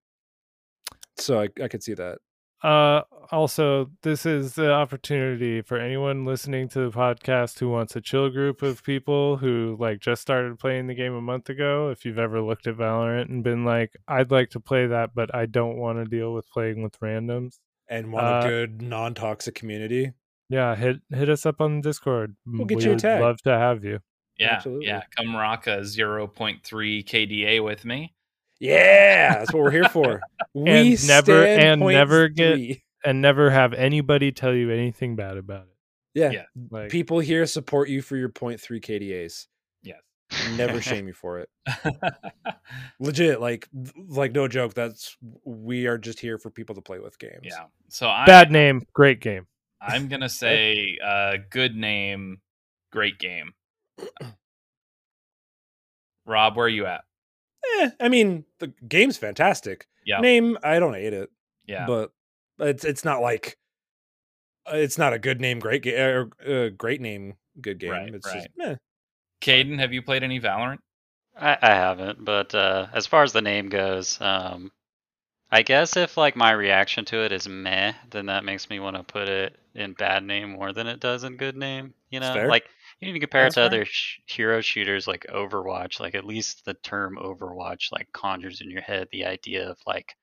[1.17, 2.19] So I, I could see that.
[2.63, 3.01] Uh,
[3.31, 8.29] also, this is the opportunity for anyone listening to the podcast who wants a chill
[8.29, 11.89] group of people who like just started playing the game a month ago.
[11.89, 15.33] If you've ever looked at Valorant and been like, I'd like to play that, but
[15.33, 17.59] I don't want to deal with playing with randoms.
[17.87, 20.11] And want Uh, a good non toxic community.
[20.49, 22.35] Yeah, hit hit us up on Discord.
[22.45, 23.21] We'll get we you a tag.
[23.21, 23.99] love to have you.
[24.37, 24.87] Yeah, Absolutely.
[24.87, 25.03] yeah.
[25.15, 26.61] Come rock a 0.3
[27.05, 28.13] KDA with me.
[28.63, 30.21] Yeah, that's what we're here for.
[30.53, 32.83] We And never- and never get- three.
[33.03, 35.75] And never have anybody tell you anything bad about it.
[36.13, 36.29] yeah.
[36.29, 36.43] Yeah.
[36.69, 39.47] Like People here support you for your point three KDAs.
[39.81, 39.97] Yes.
[40.55, 41.49] Never shame you for it.
[42.99, 43.67] Legit, like
[44.07, 44.75] like no joke.
[44.75, 47.39] That's we are just here for people to play with games.
[47.43, 47.65] yeah.
[47.89, 49.47] So I, bad name, great game.
[49.81, 52.39] I'm gonna say uh, good name,
[52.91, 53.53] great game.
[56.25, 57.01] Rob, where are you at?
[57.79, 59.87] Eh, I mean, the game's fantastic.
[60.05, 61.29] Yeah, Name, I don't hate it,
[61.67, 61.85] yeah.
[61.85, 62.11] but
[62.59, 63.57] it's it's not like
[64.65, 67.91] uh, it's not a good name, great game, or uh, great name, good game.
[67.91, 68.75] Right, it's just meh.
[69.41, 70.79] Caden, have you played any Valorant?
[71.39, 74.71] I, I haven't, but uh, as far as the name goes, um,
[75.51, 78.97] I guess if like my reaction to it is meh, then that makes me want
[78.97, 81.93] to put it in bad name more than it does in good name.
[82.09, 82.65] You know, like
[83.01, 83.79] you need to compare That's it to fair.
[83.81, 85.99] other sh- hero shooters like Overwatch.
[85.99, 90.15] Like at least the term Overwatch like conjures in your head the idea of like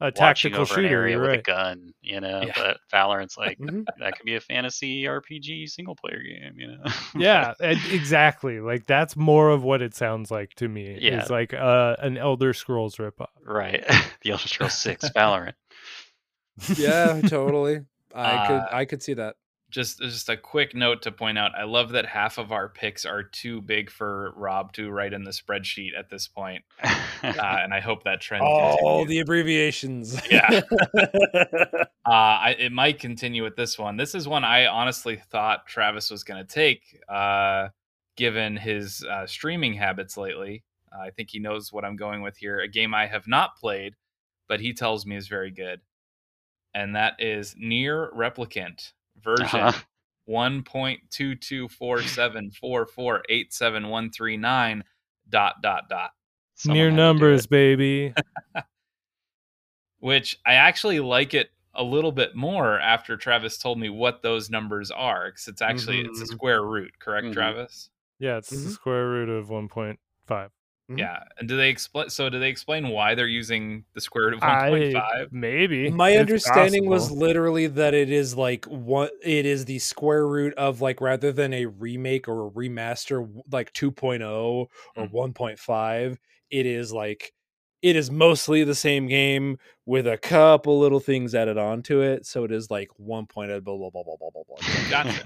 [0.00, 0.88] A tactical over an shooter.
[0.88, 1.94] area You're with a gun.
[2.02, 2.52] You know, Yeah.
[2.56, 3.84] but Valorant's like Mhm.
[4.00, 6.54] that could be a fantasy RPG single player game.
[6.58, 6.82] You know,
[7.16, 8.58] yeah, exactly.
[8.60, 10.98] Like that's more of what it sounds like to me.
[11.00, 11.20] Yeah.
[11.20, 13.28] It's like uh, an Elder Scrolls ripoff.
[13.44, 13.84] right.
[14.22, 15.54] the Elder Scrolls Six Valorant.
[16.76, 17.80] yeah, totally.
[18.14, 19.36] I could Uh, I could see that.
[19.74, 21.50] Just just a quick note to point out.
[21.58, 25.24] I love that half of our picks are too big for Rob to write in
[25.24, 26.92] the spreadsheet at this point, uh,
[27.24, 28.44] and I hope that trend.
[28.44, 29.08] all continues.
[29.08, 30.22] the abbreviations.
[30.30, 30.60] Yeah.
[32.06, 32.10] Uh,
[32.52, 33.96] I, it might continue with this one.
[33.96, 37.68] This is one I honestly thought Travis was going to take, uh,
[38.14, 40.64] given his uh, streaming habits lately.
[40.92, 42.60] I think he knows what I'm going with here.
[42.60, 43.94] A game I have not played,
[44.48, 45.80] but he tells me is very good,
[46.74, 48.92] and that is NieR Replicant
[49.22, 49.80] version Uh-huh.
[50.26, 54.82] one point two two four seven four four eight seven one three nine
[55.28, 56.10] dot dot dot.
[56.54, 58.14] Someone Near had to do numbers, baby.
[60.00, 64.50] which I actually like it a little bit more after Travis told me what those
[64.50, 66.34] numbers are because it's actually it's a Mhm.
[66.34, 67.32] square root, correct, Mhm.
[67.32, 67.90] Travis?
[68.18, 68.72] Yeah, it's the Mhm.
[68.72, 70.50] square root of 1.5.
[70.90, 70.98] Mhm.
[70.98, 71.24] Yeah.
[71.38, 72.08] And do they explain?
[72.10, 75.28] So do they explain why they're using the square root of one point I five?
[75.30, 80.26] maybe My It's understanding was literally that it is like what it is the square
[80.28, 85.08] root of like rather than a remake or a remaster like 2.0 or Mm.
[85.08, 86.18] 1.5
[86.50, 87.34] it is like
[87.82, 92.44] it is mostly the same game with a couple little things added onto it so
[92.44, 94.58] it is like 1.0 blah blah blah blah blah blah blah
[94.88, 95.24] Gotcha.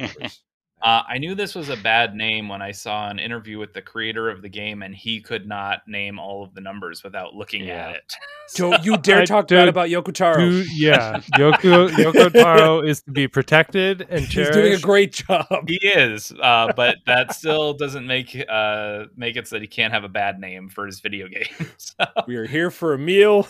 [0.83, 1.05] Numbers.
[1.07, 3.83] Uh, I knew this was a bad name when I saw an interview with the
[3.83, 7.65] creator of the game, and he could not name all of the numbers without looking
[7.65, 7.89] Yeah.
[7.91, 8.13] at it.
[8.57, 12.81] don't you dare I- talk dude, bad about Yoko Taro Dude, yeah, Yoko Yoko Taro
[12.81, 17.35] is to be protected and he's doing a great job He is, uh, but that
[17.35, 20.87] still doesn't make uh, make it so that he can't have a bad name for
[20.87, 21.95] his video games.
[22.27, 23.47] we are here for a meal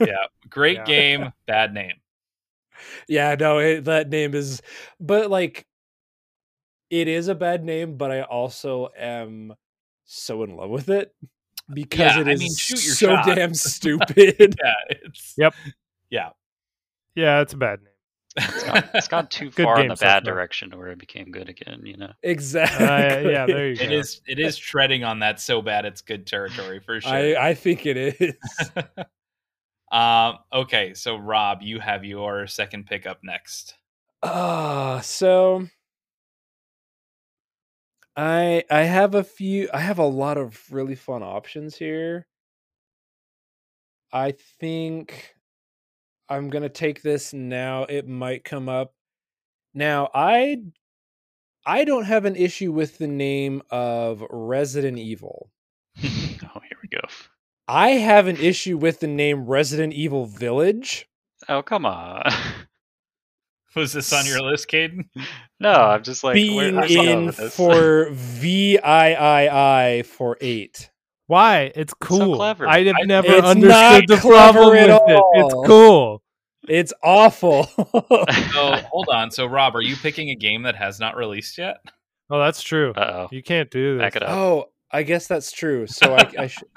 [0.00, 0.84] yeah, great Yeah.
[0.84, 1.94] game, bad name.
[3.08, 4.60] Yeah, no, it, that name is,
[5.00, 5.66] but like,
[6.92, 7.96] it is a bad name.
[7.96, 9.54] But I also am
[10.04, 11.14] so in love with it
[11.72, 13.24] because Yeah, it I mean, so shot.
[13.34, 14.56] damn stupid.
[14.62, 15.54] Yeah, it's Yep.
[16.10, 16.30] yeah.
[17.14, 17.88] Yeah, it's a bad name.
[18.36, 21.30] It's gone, it's gone too far in game the bad direction to where it became
[21.30, 21.82] good again.
[21.84, 22.12] You know.
[22.22, 22.86] exactly.
[22.86, 23.84] Uh, yeah, there you go.
[23.84, 27.12] It is it is treading on that so bad it's good territory for sure.
[27.12, 28.70] I I think it is.
[29.92, 33.74] um okay, so Rob, you have your second pick up next.
[34.22, 35.66] Ah, so
[38.16, 39.68] I I have a few.
[39.72, 42.26] I have a lot of really fun options here.
[44.12, 45.34] I think
[46.28, 47.84] I'm gonna take this now.
[47.84, 48.94] It might come up.
[49.74, 50.62] Now I
[51.64, 55.50] I don't have an issue with the name of Resident Evil.
[55.98, 57.00] oh, here we go.
[57.68, 61.08] I have an issue with the name Resident Evil Village.
[61.48, 62.22] Oh, come on.
[63.76, 65.08] Was this on your list, Caden?
[65.60, 70.36] no, I'm just like being where's he going in for V I I I for
[70.40, 70.90] eight.
[71.26, 71.72] Why?
[71.74, 72.36] It's It's so cool.
[72.36, 72.68] clever.
[72.68, 75.22] I have never It's understood the clever problem at with it.
[75.34, 76.22] It's cool.
[76.68, 77.68] It's awful.
[78.52, 79.30] So hold on.
[79.30, 81.78] So Rob, are you picking a game that has not released yet?
[82.30, 82.92] Oh, that's true.
[82.92, 83.28] Uh oh.
[83.30, 84.02] You can't do this.
[84.02, 84.30] Back it up.
[84.30, 85.86] oh, I guess that's true.
[85.86, 86.68] So I, I should.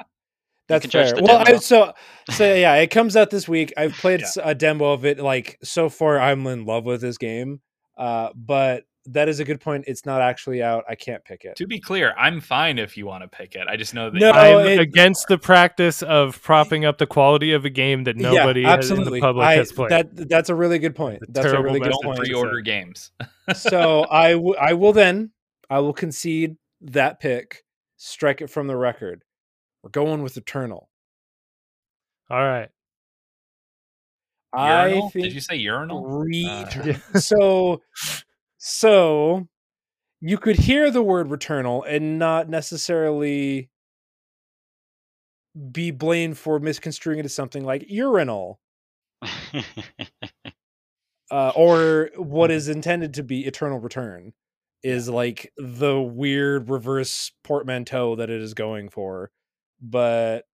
[0.67, 1.15] That's can judge fair.
[1.17, 1.93] the Well, I, so
[2.31, 3.73] so yeah, it comes out this week.
[3.77, 4.25] I've played Yeah.
[4.27, 5.19] s- a demo of it.
[5.19, 7.61] Like so far, I'm in love with this game.
[7.97, 9.83] Uh, but that is a good point.
[9.87, 10.83] It's not actually out.
[10.89, 11.55] I can't pick it.
[11.57, 13.67] To be clear, I'm fine if you want to pick it.
[13.69, 17.53] I just know that No, I'm it- against the practice of propping up the quality
[17.53, 19.91] of a game that nobody yeah, has in the public I, has played.
[19.91, 21.21] That that's a really good point.
[21.21, 22.25] A That's a terrible really good message don't point.
[22.25, 22.31] say.
[22.31, 23.11] pre-order games.
[23.53, 25.29] so I w- I will then
[25.69, 27.63] I will concede that pick.
[27.97, 29.21] Strike it from the record.
[29.85, 30.87] We're going with Returnal.
[32.31, 32.69] All right.
[34.51, 36.25] I think Did you say urinal?
[36.47, 37.81] Uh, so
[38.57, 39.47] so
[40.21, 43.69] you could hear the word returnal and not necessarily
[45.71, 48.59] be blamed for misconstruing it as something like urinal
[51.31, 54.33] uh, or what is intended to be eternal return
[54.81, 59.29] is like the weird reverse portmanteau that it is going for
[59.89, 60.45] but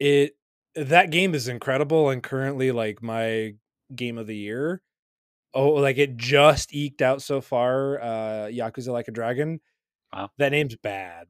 [0.00, 0.36] it
[0.74, 3.54] that game is incredible and currently like my
[3.94, 4.80] game of the year
[5.54, 9.60] oh like it just eked out so far uh yakuza like a dragon.
[10.12, 10.30] Wow.
[10.36, 11.26] that name's bad.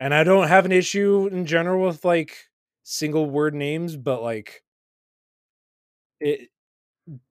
[0.00, 2.36] And i don't have an issue in general with like
[2.82, 4.62] single word names but like
[6.20, 6.48] it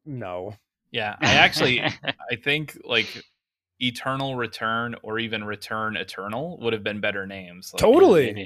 [0.06, 0.56] no.
[0.92, 3.24] Yeah, I actually I think like
[3.80, 7.72] Eternal Return or even Return Eternal would have been better names.
[7.74, 8.32] Like, Totally.
[8.38, 8.46] Yeah,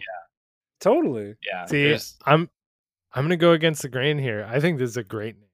[0.79, 1.65] totally yeah.
[1.65, 2.49] See, there's- I'm
[3.13, 4.47] I'm gonna go against the grain here.
[4.49, 5.45] I think this is a great name.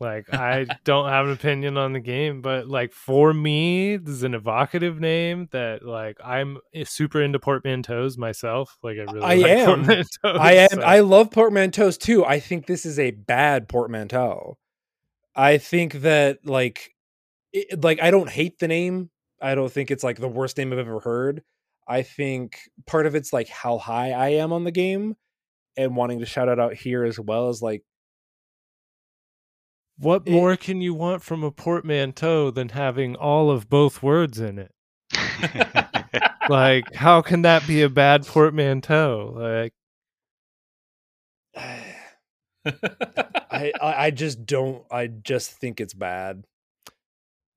[0.00, 4.22] Like I don't have an opinion on the game, but like for me, this is
[4.22, 8.78] an evocative name that like I'm eh, super into portmanteaus myself.
[8.82, 9.50] Like I really I like
[10.24, 10.40] am.
[10.40, 10.68] I am.
[10.70, 12.24] so- I love portmanteaus too.
[12.24, 14.56] I think this is a bad portmanteau.
[15.34, 16.94] I think that like,
[17.52, 19.10] it, like I don't hate the name.
[19.40, 21.42] I don't think it's like the worst name I've ever heard.
[21.86, 25.16] I think part of it's like how high I am on the game,
[25.76, 27.82] and wanting to shout it out here as well as like
[29.98, 34.38] what it- more can you want from a portmanteau than having all of both words
[34.40, 34.72] in it?
[36.48, 39.34] Like, how can that be a bad portmanteau?
[39.36, 39.74] Like,
[42.64, 44.84] I, I I just don't.
[44.90, 46.44] I just think it's bad.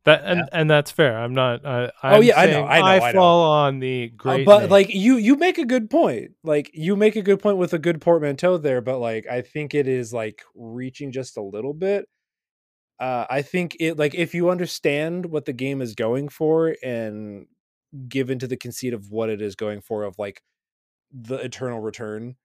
[0.06, 1.18] That, and and that's fair.
[1.18, 1.66] I'm not.
[1.66, 3.20] Uh, Oh, I'm yeah, I know, I know, I know.
[3.20, 4.70] fall on the Uh, great, but name.
[4.70, 7.80] like you you make a good point like you make a good point with a
[7.80, 12.08] good portmanteau there but like i think it is like reaching just a little bit
[13.00, 17.48] uh i think it like if you understand what the game is going for and
[18.10, 20.42] give into the conceit of what it is going for of like
[21.12, 22.36] the eternal return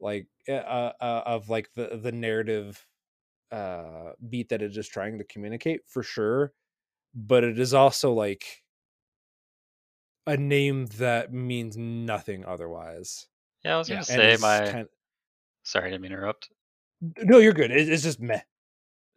[0.00, 2.86] like uh, uh uh, of like the the narrative
[3.52, 6.52] uh beat that it is trying to communicate for sure
[7.14, 8.44] but it is also like
[10.26, 13.26] a name that means nothing otherwise.
[13.64, 14.70] yeah, I was gonna and say my.
[14.70, 14.88] kind-
[15.64, 16.48] Sorry, I didn't mean to interrupt.
[17.18, 17.70] no, you're good.
[17.70, 18.40] It's just meh.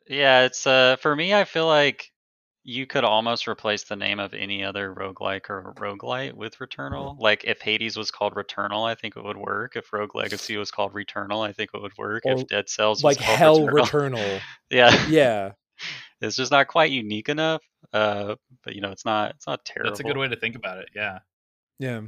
[0.07, 1.33] Yeah, it's uh for me.
[1.33, 2.11] I feel like
[2.63, 7.15] you could almost replace the name of any other roguelike or roguelite with Returnal.
[7.19, 9.75] Like if Hades was called Returnal, I think it would work.
[9.75, 12.23] If Rogue Legacy was called Returnal, I think it would work.
[12.25, 14.41] Or if Dead Cells was Like called Hell Returnal, Returnal.
[14.71, 15.51] yeah, yeah.
[16.21, 17.61] it's just not quite unique enough.
[17.93, 19.91] Uh, but you know, it's not it's not terrible.
[19.91, 20.89] That's a good way to think about it.
[20.95, 21.19] Yeah.
[21.79, 22.01] Yeah.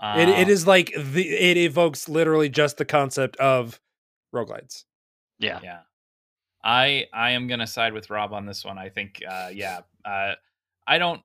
[0.00, 3.80] Uh, It it is like the it evokes literally just the concept of
[4.34, 4.84] roguelites.
[5.38, 5.80] Yeah, Yeah.
[6.62, 8.78] I I am gonna side with Rob on this one.
[8.78, 9.80] I think uh yeah.
[10.04, 10.34] Uh
[10.86, 11.22] I don't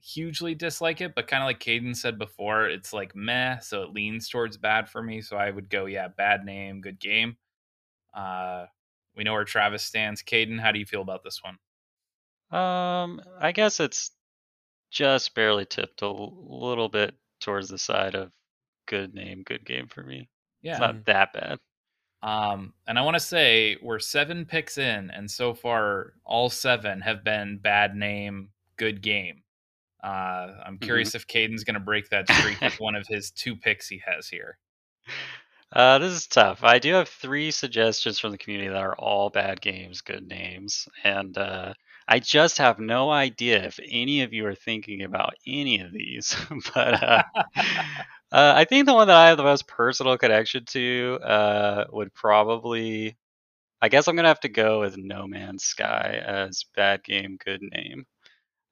[0.00, 3.92] hugely dislike it, but kind of like Caden said before, it's like meh, so it
[3.92, 5.20] leans towards bad for me.
[5.20, 7.36] So I would go, yeah, bad name, good game.
[8.14, 8.66] Uh
[9.14, 10.22] we know where Travis stands.
[10.22, 11.58] Caden, how do you feel about this one?
[12.50, 14.10] Um, I guess it's
[14.90, 18.32] just barely tipped a l- little bit towards the side of
[18.86, 20.28] good name, good game for me.
[20.62, 20.72] Yeah.
[20.72, 21.58] It's not that bad.
[22.22, 27.00] Um, and I want to say we're seven picks in, and so far all seven
[27.02, 29.42] have been bad name, good game.
[30.02, 33.54] Uh, I'm curious if Caden's going to break that streak with one of his two
[33.54, 34.58] picks he has here.
[35.72, 36.64] Uh, this is tough.
[36.64, 40.88] I do have three suggestions from the community that are all bad games, good names,
[41.04, 41.74] and uh,
[42.08, 46.36] I just have no idea if any of you are thinking about any of these.
[46.74, 47.22] but uh,
[48.32, 52.14] uh, I think the one that I have the most personal connection to uh, would
[52.14, 53.16] probably,
[53.82, 57.62] I guess I'm gonna have to go with No Man's Sky as bad game, good
[57.62, 58.06] name.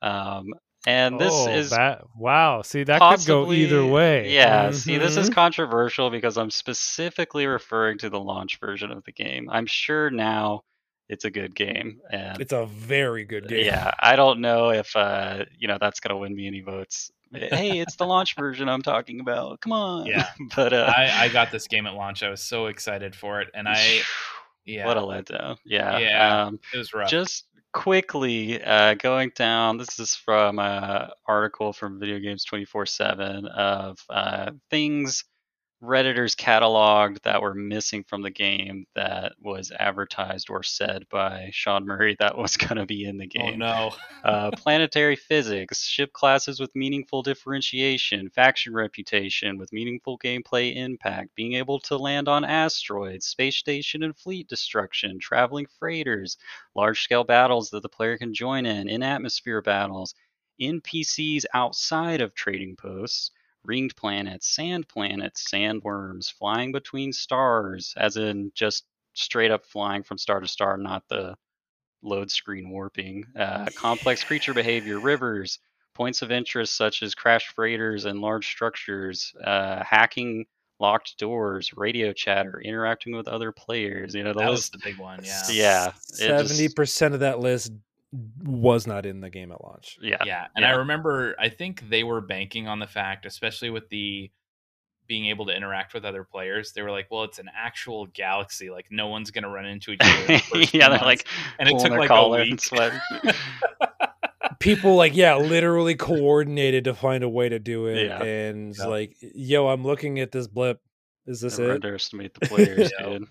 [0.03, 0.47] Um,
[0.87, 2.63] And this oh, is that, wow.
[2.63, 4.37] See, that could go either way.
[4.39, 5.31] Yeah, see, this is Mhm.
[5.31, 9.49] controversial because I'm specifically referring to the launch version of the game.
[9.51, 10.63] I'm sure now
[11.09, 13.65] it's a good game, and It's a very good game.
[13.65, 17.11] yeah, I don't know if uh, you know that's gonna win me any votes.
[17.33, 19.61] hey, it's the launch version I'm talking about.
[19.61, 20.07] Come on.
[20.07, 20.29] Yeah.
[20.57, 22.23] but uh, I, I got this game at launch.
[22.23, 24.01] I was so excited for it, and I
[24.65, 25.57] yeah, what a letdown.
[25.65, 25.99] Yeah.
[25.99, 26.45] Yeah.
[26.45, 27.11] Um, it was rough.
[27.11, 33.99] just quickly uh, going down this is from an article from video games 24-7 of
[34.09, 35.25] uh, things
[35.87, 41.87] redditors cataloged that were missing from the game that was advertised or said by sean
[41.87, 43.93] murray that was going to be in the oh game no,
[44.25, 51.55] uh, planetary physics, ship classes with meaningful differentiation, faction reputation with meaningful gameplay impact, being
[51.55, 56.37] able to land on asteroids, space station and fleet destruction, traveling freighters,
[56.75, 60.15] large scale battles that the player can join in, in atmosphere battles,
[60.61, 63.31] NPCs outside of trading posts.
[63.67, 70.19] Ringed planets, sand planets, sandworms, flying between stars, as in just straight up flying from
[70.19, 71.37] star to star, not the
[72.03, 75.59] load screen warping, uh, complex creature behavior, rivers,
[75.95, 80.47] points of interest such as crash freighters and large structures, uh, hacking
[80.79, 84.15] locked doors, radio chatter, interacting with other players.
[84.15, 85.25] You know, the that was the big one.
[85.25, 87.73] Yeah, Yeah, Seventy percent of that list
[88.43, 89.99] was not in the game at launch.
[90.01, 90.47] Yeah, yeah.
[90.55, 94.31] And I remember, I think they were banking on the fact, especially with the
[95.09, 96.73] being able to interact with other players.
[96.73, 98.71] They were like, "Well, it's an actual galaxy.
[98.71, 101.27] Like, no one's gonna run into each other." the yeah, they're months." like
[101.59, 102.61] and it took like a collar and week.
[102.61, 103.01] sweating.
[104.61, 108.23] People like yeah, literally coordinated to find a way to do it, Yeah.
[108.23, 108.87] and Yeah.
[108.87, 110.81] like yo, I'm looking at this blip.
[111.27, 111.75] Is this Never it?
[111.77, 113.07] underestimate the players, Yeah.
[113.09, 113.29] dude.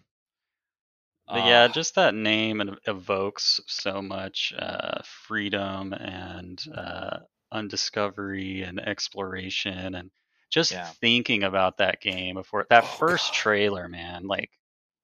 [1.32, 7.20] But yeah, Ah, just that name evokes so much uh, freedom and uh,
[7.52, 10.12] undiscovery and exploration and
[10.50, 10.94] just Yeah.
[11.02, 13.34] thinking about that game before that Oh, first God.
[13.34, 14.28] trailer, man.
[14.28, 14.52] Like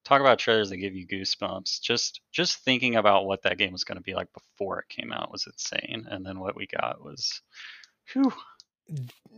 [0.06, 1.82] talk about trailers that give you goosebumps.
[1.82, 5.12] Just just thinking about what that game was going to be like before it came
[5.14, 7.42] out was insane, and then what we got was,
[8.14, 8.34] whew.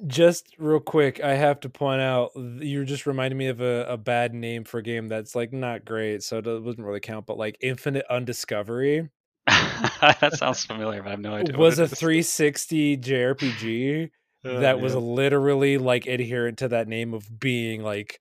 [0.07, 3.97] Just real quick, I have to point out you're just reminding me of a, a
[3.97, 7.25] bad name for a game that's like not great, so it doesn't really count.
[7.25, 9.09] But like Infinite Undiscovery
[9.47, 11.57] that sounds familiar, but I have no idea.
[11.57, 14.09] what was it a 360 JRPG
[14.45, 18.19] Oh, that was literally like adherent to that name of being like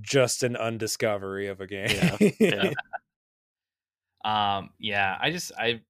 [0.00, 1.88] just an undiscovery of a game.
[2.40, 2.72] yeah.
[4.22, 5.80] Um, yeah, I just I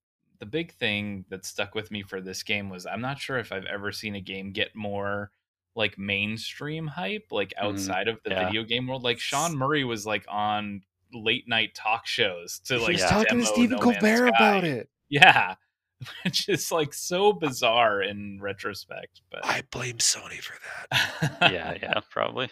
[0.41, 3.53] the big thing that stuck with me for this game was I'm not sure if
[3.53, 5.31] I've ever seen a game get more
[5.77, 8.47] like mainstream hype, like Mhm, outside of the yeah.
[8.47, 9.03] video game world.
[9.05, 10.83] Like Sean Murray was like on
[11.13, 13.09] late night talk shows to like was Yeah.
[13.09, 14.47] talking to Stephen No Man's Colbert Sky.
[14.49, 14.89] about it.
[15.09, 15.55] Yeah.
[16.25, 20.55] Which is like so bizarre in retrospect, but I blame Sony for
[20.91, 21.37] that.
[21.53, 22.47] yeah, yeah, probably.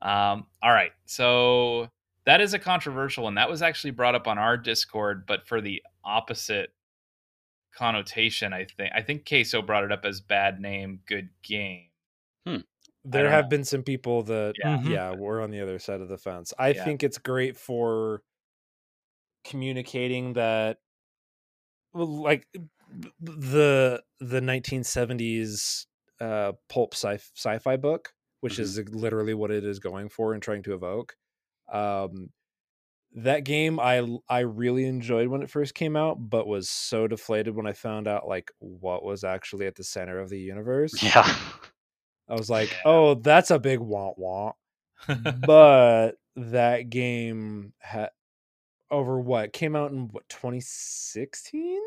[0.00, 0.92] Um, all right.
[1.04, 1.90] So
[2.24, 3.34] that is a controversial one.
[3.34, 6.70] That was actually brought up on our Discord, but for the opposite
[7.76, 8.92] connotation, I think.
[8.94, 11.90] I think Queso brought it up as bad name, good game.
[13.04, 13.48] There have know.
[13.48, 14.78] been some people that Yeah.
[14.82, 15.18] yeah, Mhm.
[15.18, 16.52] we're on the other side of the fence.
[16.58, 16.84] I Yeah.
[16.84, 18.22] think it's great for
[19.44, 20.78] communicating that
[21.94, 22.46] like
[23.20, 25.86] the the 1970s
[26.20, 28.58] uh pulp sci- sci-fi book which Mhm.
[28.58, 31.16] is literally what it is going for and trying to evoke
[31.72, 32.30] um
[33.14, 37.54] that game I I really enjoyed when it first came out but was so deflated
[37.56, 41.02] when i found out like what was actually at the center of the universe.
[41.02, 41.26] Yeah.
[42.28, 44.56] i was like oh that's a big want want
[45.46, 48.10] but that game had
[48.90, 51.80] over what came out in what 2016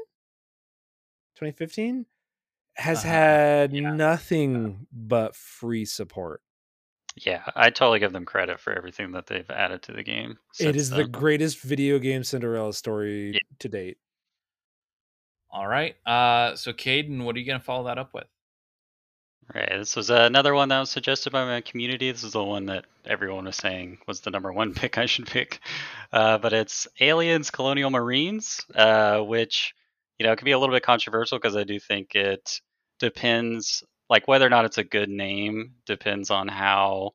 [1.35, 2.05] 2015
[2.75, 3.91] has Uh-huh, had yeah.
[3.93, 6.41] nothing but free support
[7.25, 10.37] Yeah, I totally give them credit for everything that they've added to the game.
[10.59, 13.39] It is since is the greatest video game cinderella story Yeah.
[13.59, 13.97] to date
[15.51, 15.95] all right.
[16.05, 18.27] Uh, so Caden, what are you gonna follow that up with?
[19.53, 19.69] Right.
[19.79, 22.11] This was another one that was suggested by my community.
[22.11, 25.25] This is the one that everyone was saying was the number one pick I should
[25.25, 25.59] pick.
[26.13, 29.73] Uh, but it's Aliens Colonial Marines, uh, which,
[30.19, 32.61] you know, it can be a little bit controversial because I do think it
[32.99, 37.11] depends, like whether or not it's a good name depends on how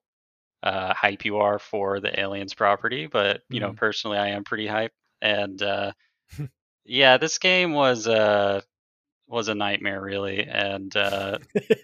[0.63, 3.07] uh, hype you are for the Aliens property.
[3.07, 3.77] But, you know, Mhm.
[3.77, 4.93] personally, I am pretty hype.
[5.23, 5.93] And uh,
[6.85, 8.07] yeah, this game was.
[8.07, 8.61] Uh,
[9.29, 11.39] was a nightmare really and uh,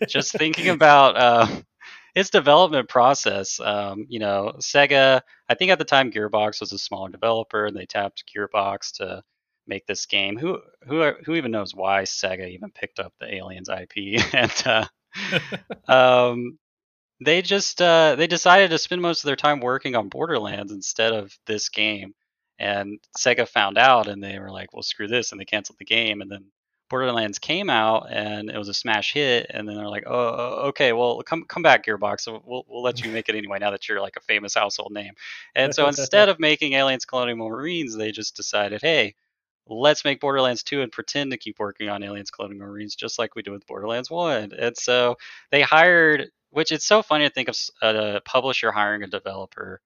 [0.07, 1.47] just thinking about uh,
[2.15, 3.61] its development process.
[3.61, 7.77] Um, you know, Sega, I think at the time Gearbox was a smaller developer and
[7.77, 9.23] they tapped Gearbox to
[9.67, 10.37] make this game.
[10.37, 14.19] Who who who even knows why Sega even picked up the Aliens IP?
[14.35, 14.87] and uh,
[15.89, 16.59] um,
[17.25, 21.13] they just uh, they decided to spend most of their time working on Borderlands instead
[21.13, 22.15] of this game.
[22.59, 25.85] And Sega found out, and they were like, "Well, screw this," and they canceled the
[25.85, 26.21] game.
[26.21, 26.47] And then
[26.91, 29.47] Borderlands came out, and it was a smash hit.
[29.51, 32.27] And then they're like, "Oh, okay, well, come come back, Gearbox.
[32.45, 35.13] We'll we'll let you make it anyway now that you're like a famous household name."
[35.55, 39.15] And so instead of making Aliens Colonial Marines, they just decided, "Hey."
[39.67, 43.35] Let's make Borderlands 2 and pretend to keep working on Aliens Colonial Marines just like
[43.35, 44.53] we did with Borderlands 1.
[44.59, 45.17] And so
[45.51, 49.81] they hired which it's so funny to think of a uh, publisher hiring a developer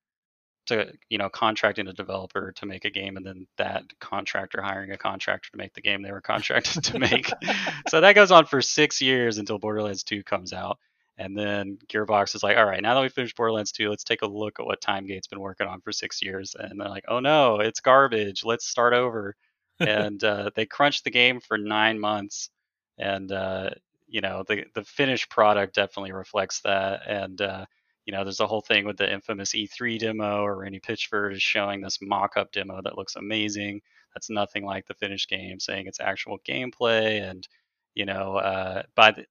[0.66, 4.92] to you know contracting a developer to make a game and then that contractor hiring
[4.92, 7.30] a contractor to make the game they were contracted to make.
[7.88, 10.78] So that goes on for six years until borderlands 2 comes out.
[11.18, 14.22] And then gearbox is like all right now that we finished borderlands 2 let's take
[14.22, 16.56] a look at what timegate's been working on for six years.
[16.58, 18.42] And they're like oh no it's garbage.
[18.44, 19.36] Let's start over
[19.80, 22.50] and uh, they crunched the game for nine months
[22.98, 23.70] and uh,
[24.06, 27.64] you know the the finished product definitely reflects that and uh,
[28.06, 31.42] you know there's a whole thing with the infamous E3 demo or Randy Pitchford is
[31.42, 33.80] showing this mock-up demo that looks amazing
[34.14, 37.48] that's nothing like the finished game saying it's actual gameplay and
[37.94, 39.26] you know uh, by the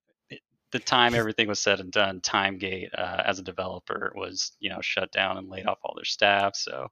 [0.73, 4.81] the time everything was said and done, TimeGate uh, as a developer was you know
[4.81, 6.57] shut down and laid off all their staff.
[6.57, 6.89] So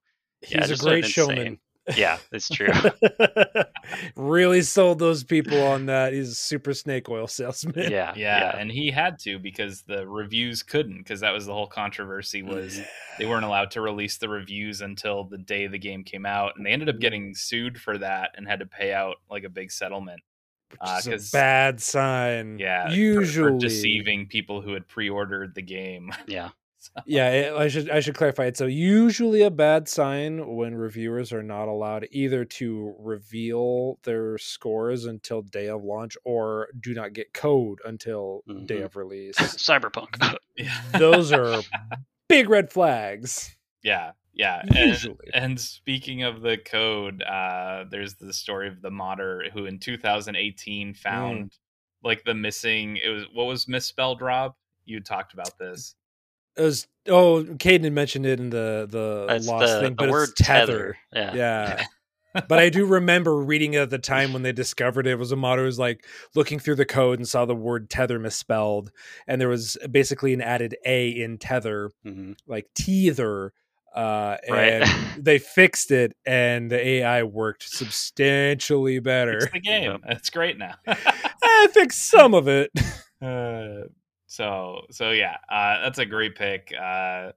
[0.47, 1.59] yeah, he's a great showman.
[1.95, 2.69] Yeah, it's true.
[4.15, 6.13] really sold those people on that.
[6.13, 7.91] He's a super snake oil salesman.
[7.91, 11.53] Yeah, yeah, yeah, and he had to because the reviews couldn't because that was the
[11.53, 12.85] whole controversy was yeah.
[13.17, 16.65] they weren't allowed to release the reviews until the day the game came out, and
[16.65, 17.01] they ended up mm-hmm.
[17.01, 20.21] getting sued for that and had to pay out like a big settlement.
[20.69, 22.59] Which uh, a bad sign.
[22.59, 26.11] Yeah, usually for, for deceiving people who had pre-ordered the game.
[26.27, 26.49] Yeah.
[27.05, 28.45] yeah, it, I should I should clarify.
[28.45, 34.37] It's a usually a bad sign when reviewers are not allowed either to reveal their
[34.37, 38.65] scores until day of launch or do not get code until mm-hmm.
[38.65, 39.35] day of release.
[39.37, 40.37] Cyberpunk.
[40.97, 41.61] Those are
[42.27, 43.55] big red flags.
[43.83, 44.61] Yeah, yeah.
[44.73, 45.29] Usually.
[45.33, 49.79] And, and speaking of the code, uh, there's the story of the modder who in
[49.79, 51.59] 2018 found mm.
[52.03, 52.97] like the missing.
[52.97, 54.21] It was what was misspelled.
[54.21, 54.55] Rob,
[54.85, 55.95] you talked about this
[56.57, 60.05] it was oh Caden had mentioned it in the the it's lost the, thing, but
[60.05, 60.97] the word it's tether.
[61.13, 61.33] tether.
[61.33, 61.33] Yeah.
[61.35, 61.83] yeah.
[62.47, 65.11] but I do remember reading it at the time when they discovered it.
[65.11, 68.19] it was a modder was like looking through the code and saw the word tether
[68.19, 68.91] misspelled,
[69.27, 72.33] and there was basically an added a in tether, mm-hmm.
[72.47, 73.51] like teether.
[73.93, 74.83] Uh, right.
[74.83, 74.85] and
[75.17, 79.39] they fixed it, and the AI worked substantially better.
[79.39, 79.99] It's the game.
[80.07, 80.75] It's great now.
[80.87, 82.71] I fixed some of it.
[83.21, 83.89] Uh,
[84.31, 86.73] so so yeah, uh, that's a great pick.
[86.73, 87.33] Uh,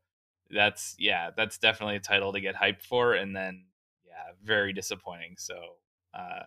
[0.49, 3.65] that's yeah, that's definitely a title to get hyped for, and then
[4.07, 5.35] yeah, very disappointing.
[5.37, 5.57] So
[6.17, 6.45] uh,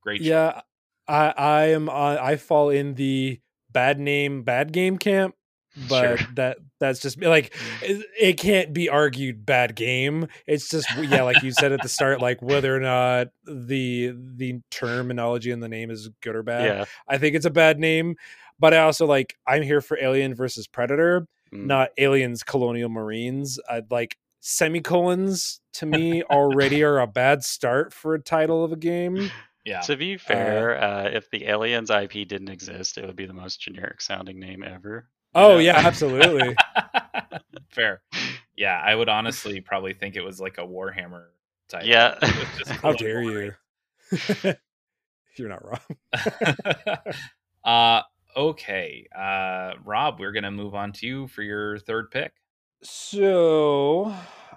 [0.00, 0.20] great.
[0.20, 0.60] Yeah,
[1.08, 3.40] I I am I fall in the
[3.72, 5.34] bad name bad game camp
[5.88, 6.28] but sure.
[6.34, 11.42] that that's just like it, it, can't be argued bad game it's just yeah like
[11.42, 15.90] you said at the start like whether or not the the terminology in the name
[15.90, 16.84] is good or bad yeah.
[17.08, 18.16] i think it's a bad name
[18.58, 21.66] but I also like I'm here for Alien versus Predator, mm.
[21.66, 23.58] not Aliens Colonial Marines.
[23.68, 28.76] I'd like semicolons to me already are a bad start for a title of a
[28.76, 29.30] game.
[29.64, 29.80] Yeah.
[29.80, 33.34] To be fair, uh, uh, if the Aliens IP didn't exist, it would be the
[33.34, 35.08] most generic sounding name ever.
[35.34, 36.56] Oh yeah, absolutely.
[37.70, 38.00] fair.
[38.56, 41.26] Yeah, I would honestly probably think it was like a Warhammer
[41.68, 41.84] type.
[41.84, 42.18] Yeah.
[42.82, 43.52] How dare you?
[45.36, 45.80] You're not wrong.
[47.64, 48.02] uh
[48.36, 52.32] Okay, uh, Rob, we're gonna move on to you for your third pick.
[52.82, 54.14] So,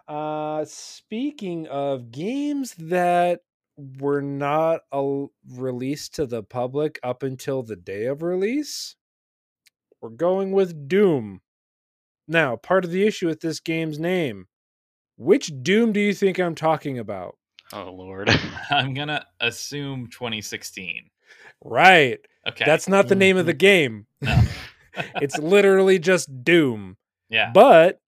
[0.08, 3.42] uh, speaking of games that
[3.78, 8.96] were not a- released to the public up until the day of release,
[10.02, 11.42] we're going with Doom.
[12.28, 14.48] Now, part of the issue with this game's name,
[15.18, 17.38] which Doom do you think I'm talking about?
[17.74, 18.30] Oh Lord,
[18.70, 21.10] I'm gonna assume 2016.
[21.64, 22.20] Right.
[22.48, 22.66] Okay.
[22.66, 23.58] That's not the name of the mm-hmm.
[23.58, 24.06] game.
[24.22, 24.42] No.
[25.22, 26.98] it's literally just Doom.
[27.30, 27.52] Yeah.
[27.54, 28.02] But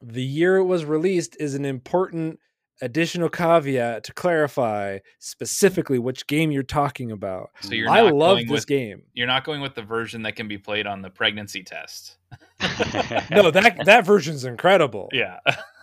[0.00, 2.38] the year it was released is an important
[2.80, 7.50] additional caveat to clarify specifically which game you're talking about.
[7.60, 9.02] So you're I love this with, game.
[9.12, 12.16] You're not going with the version that can be played on the pregnancy test.
[13.30, 15.08] no, that that version's incredible.
[15.12, 15.38] Yeah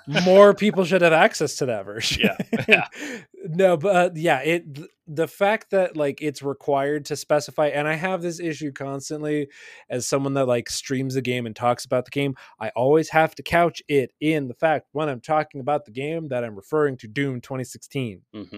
[0.08, 2.24] more people should have access to that version.
[2.24, 2.66] Yeah.
[2.68, 3.18] yeah.
[3.48, 7.96] no, but uh, yeah, it the fact that like it's required to specify and I
[7.96, 9.48] have this issue constantly
[9.90, 13.34] as someone that like streams the game and talks about the game, I always have
[13.36, 16.98] to couch it in the fact when I'm talking about the game that I'm referring
[16.98, 18.22] to Doom 2016.
[18.36, 18.58] Mm-hmm.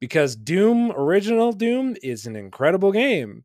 [0.00, 3.44] because Doom original Doom is an incredible game,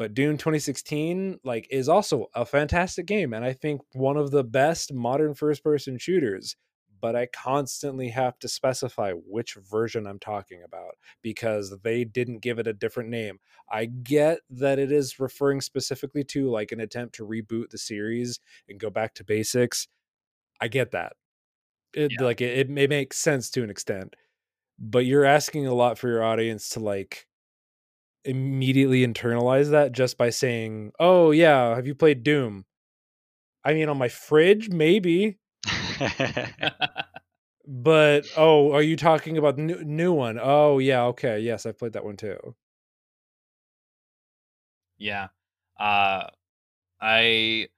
[0.00, 4.42] but Doom 2016 like is also a fantastic game and I think one of the
[4.42, 6.56] best modern first person shooters.
[7.02, 12.58] But I constantly have to specify which version I'm talking about because they didn't give
[12.58, 13.40] it a different name.
[13.70, 18.40] I get that it is referring specifically to like an attempt to reboot the series
[18.70, 19.86] and go back to basics.
[20.60, 21.14] I get that.
[21.94, 22.24] It Yeah.
[22.24, 24.16] like it, it may make sense to an extent,
[24.78, 27.28] but you're asking a lot for your audience to like
[28.24, 32.66] immediately internalize that just by saying, "Oh yeah, have you played Doom?"
[33.64, 35.38] I mean, on my fridge, maybe,
[37.66, 40.38] but oh, are you talking about the new, new one?
[40.40, 42.56] Oh yeah, okay, yes, I've played that one too.
[44.98, 45.28] Yeah.
[45.78, 46.28] Uh
[47.00, 47.68] I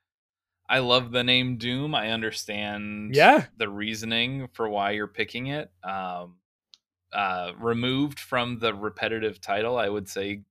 [0.68, 1.95] I love the name Doom.
[1.97, 3.47] I understand Yeah.
[3.57, 5.72] the reasoning for why you're picking it.
[5.84, 6.38] Um
[7.12, 10.42] uh removed from the repetitive title, I would say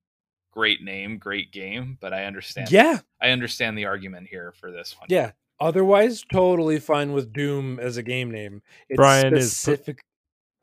[0.51, 4.95] great name, great game, but I understand Yeah, I understand the argument here for this
[4.99, 5.07] one.
[5.09, 5.31] yeah.
[5.59, 8.63] Otherwise, totally fine with Doom as a game name.
[8.89, 10.01] It's Brian is specific.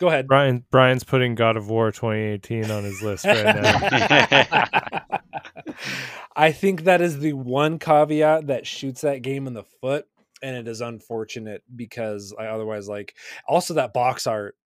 [0.01, 0.27] Go ahead.
[0.27, 5.03] Brian Brian's putting God of War 2018 on his list right now.
[6.37, 10.07] I think that is the one caveat that shoots that game in the foot,
[10.43, 13.15] and it is unfortunate because I otherwise like.
[13.47, 14.57] Also, that box art.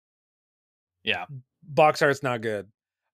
[1.05, 1.27] Yeah.
[1.63, 2.69] box art's not good.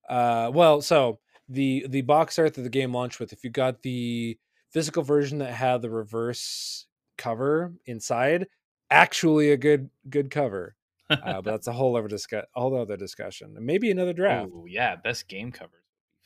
[0.09, 1.19] Uh, well, so
[1.49, 4.39] the the box art that the game launched with, if you got the
[4.71, 6.87] physical version that had the reverse
[7.17, 8.47] cover inside,
[8.91, 10.75] actually a good good cover.
[11.11, 14.51] Uh, but that's a whole other discuss a whole other discussion, and maybe another draft.
[14.55, 15.73] Oh, yeah, best game covers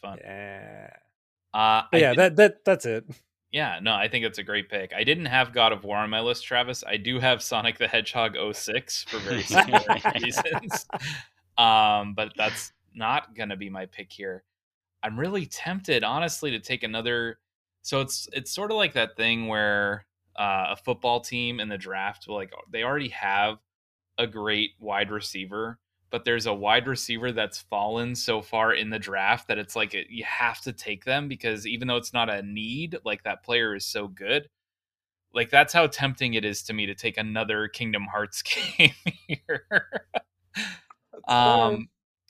[0.02, 0.18] would be fun.
[0.24, 0.90] Yeah,
[1.54, 3.04] Uh yeah, did- that that that's it.
[3.54, 4.94] Yeah, no, I think it's a great pick.
[4.96, 6.82] I didn't have God of War on my list, Travis.
[6.88, 9.84] I do have Sonic the Hedgehog 06 for very similar
[10.14, 10.86] reasons.
[11.58, 14.44] Um, but that's not gonna be my pick here.
[15.02, 17.38] I'm really tempted, honestly, to take another.
[17.82, 21.78] So it's it's sort of like that thing where uh, a football team in the
[21.78, 23.58] draft will like they already have
[24.18, 25.78] a great wide receiver,
[26.10, 29.94] but there's a wide receiver that's fallen so far in the draft that it's like
[29.94, 33.44] it, you have to take them because even though it's not a need, like that
[33.44, 34.48] player is so good.
[35.34, 38.42] Like that's how tempting it is to me to take another Kingdom Hearts
[38.78, 38.92] game
[39.26, 39.66] here.
[41.28, 41.88] Um,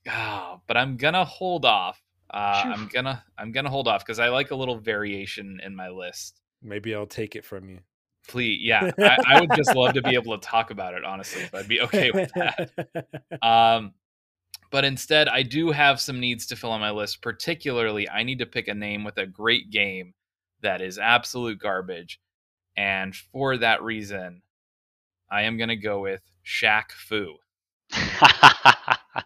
[0.08, 2.00] ah, but I'm gonna hold off.
[2.32, 5.88] Uh, I'm gonna I'm gonna hold off because I like a little variation in my
[5.88, 6.40] list.
[6.62, 7.80] Maybe I'll take it from you.
[8.28, 11.04] Please, yeah, I, I would just love to be able to talk about it.
[11.04, 12.70] Honestly, if I'd be okay with that.
[13.42, 13.92] Um,
[14.70, 17.20] but instead, I do have some needs to fill on my list.
[17.20, 20.14] Particularly, I need to pick a name with a great game
[20.62, 22.20] that is absolute garbage,
[22.76, 24.42] and for that reason,
[25.30, 27.36] I am gonna go with Shaq Fu.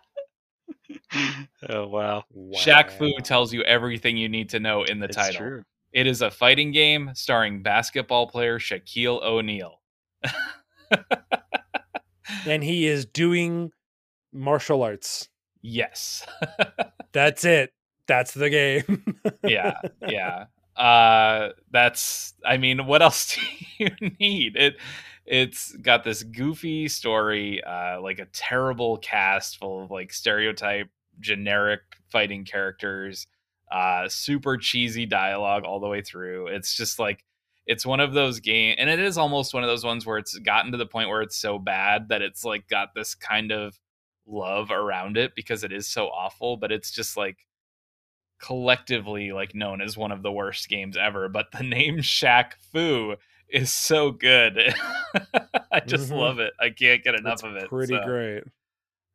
[1.69, 2.25] oh wow,
[2.55, 5.41] Shaq Fu tells you everything you need to know in the it's title.
[5.41, 5.63] true.
[5.93, 9.81] It is a fighting game starring basketball player Shaquille O'Neal.
[12.47, 13.71] and he is doing
[14.33, 15.29] martial arts.
[15.63, 16.27] yes.
[17.13, 17.73] That's it.
[18.07, 19.05] That's the game.
[19.45, 19.79] yeah.
[20.07, 20.45] Yeah.
[20.77, 23.41] Uh that's I mean, what else do
[23.79, 23.89] you
[24.21, 24.57] need?
[24.57, 24.77] It
[25.27, 30.89] it's got this goofy story, uh like a terrible cast full of like stereotype
[31.21, 33.27] generic fighting characters,
[33.73, 36.49] uh super cheesy dialogue all the way through.
[36.49, 37.25] It's just like
[37.67, 40.39] it's one of those game and it is almost one of those ones where it's
[40.39, 43.79] gotten to the point where it's so bad that it's like got this kind of
[44.27, 47.39] love around it because it is so awful, but it's just like
[48.41, 51.29] collectively like known as one of the worst games ever.
[51.29, 53.17] But the name Shaq Fu
[53.51, 54.59] is so good.
[55.73, 56.19] I just Mhm.
[56.19, 56.53] love it.
[56.61, 57.69] I can't get enough It's of it.
[57.69, 58.05] Pretty so.
[58.05, 58.43] great.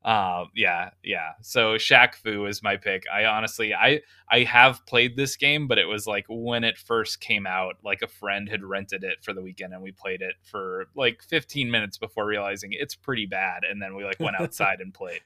[0.04, 1.34] Um, yeah, yeah.
[1.44, 3.04] So Shaq Fu is my pick.
[3.14, 7.20] I honestly, I I have played this game, but it was like when it first
[7.22, 10.34] came out, like a friend had rented it for the weekend, and we played it
[10.42, 14.80] for like 15 minutes before realizing it's pretty bad, and then we like went outside
[14.82, 15.22] and played.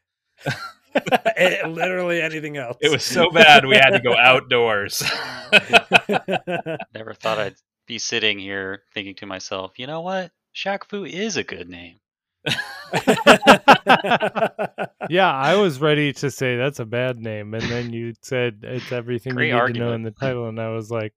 [1.37, 2.75] Eh, Literally anything else.
[2.81, 5.01] It was so bad we had to go outdoors.
[6.93, 7.55] Never thought I'd
[7.87, 10.31] be sitting here thinking to myself, you know what?
[10.55, 11.99] Shaq Fu is a good name.
[15.09, 18.91] Yeah, I was ready to say that's a bad name, and then you said it's
[18.91, 21.13] everything Great you need to know in the title, and I was like,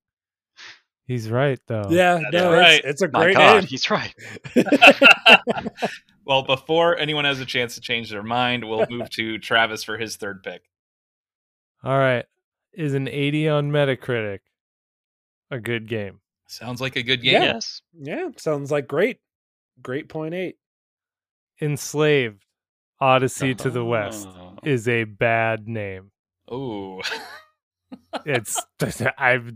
[1.06, 1.86] he's right though.
[1.88, 2.80] yeah, That's no, right.
[2.84, 3.66] it's, it's a My great God, name.
[3.66, 4.14] he's right.
[6.26, 9.96] well, before anyone has a chance to change their mind, we'll move to Travis for
[9.96, 10.62] his third pick.
[11.82, 12.26] All right,
[12.74, 14.40] is an 80 on Metacritic
[15.50, 16.20] a good game?
[16.49, 17.34] Sounds like a good game.
[17.34, 17.44] Yeah.
[17.55, 17.82] Yes.
[17.94, 19.18] Yeah, sounds like great.
[19.82, 20.57] Great point eight.
[21.61, 22.44] Enslaved
[23.01, 24.57] Odyssey to the West Oh.
[24.64, 26.11] is a bad name.
[26.51, 27.03] Oh.
[28.24, 28.61] It's
[29.18, 29.53] I've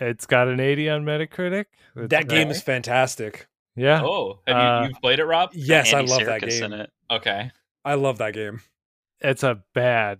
[0.00, 1.66] it's got an 80 on Metacritic.
[1.96, 2.56] It's that game bad.
[2.56, 3.46] is fantastic.
[3.76, 4.02] yeah.
[4.02, 5.50] oh, have Uh, you you've played it, Rob?
[5.52, 6.62] Yes, Andy I love that game.
[6.64, 6.90] in it.
[7.10, 7.50] Okay.
[7.84, 8.60] I love that game.
[9.20, 10.18] It's a bad.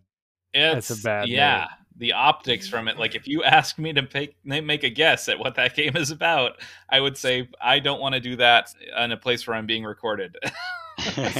[0.53, 1.59] It's That's a bad Yeah.
[1.59, 1.69] name.
[1.97, 5.39] The optics from it, like if you ask me to make make a guess at
[5.39, 9.13] what that game is about, I would say I don't want to do that in
[9.13, 10.37] a place where I'm being recorded.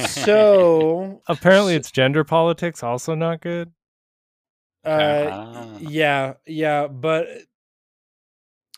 [0.07, 2.83] So, Apparently, So- it's gender politics.
[2.83, 3.71] Also, not good.
[4.85, 5.77] uh, Ah.
[5.79, 7.27] yeah, yeah, but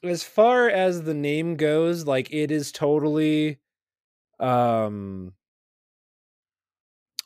[0.03, 3.59] as far as the name goes, like it is totally,
[4.39, 5.33] um,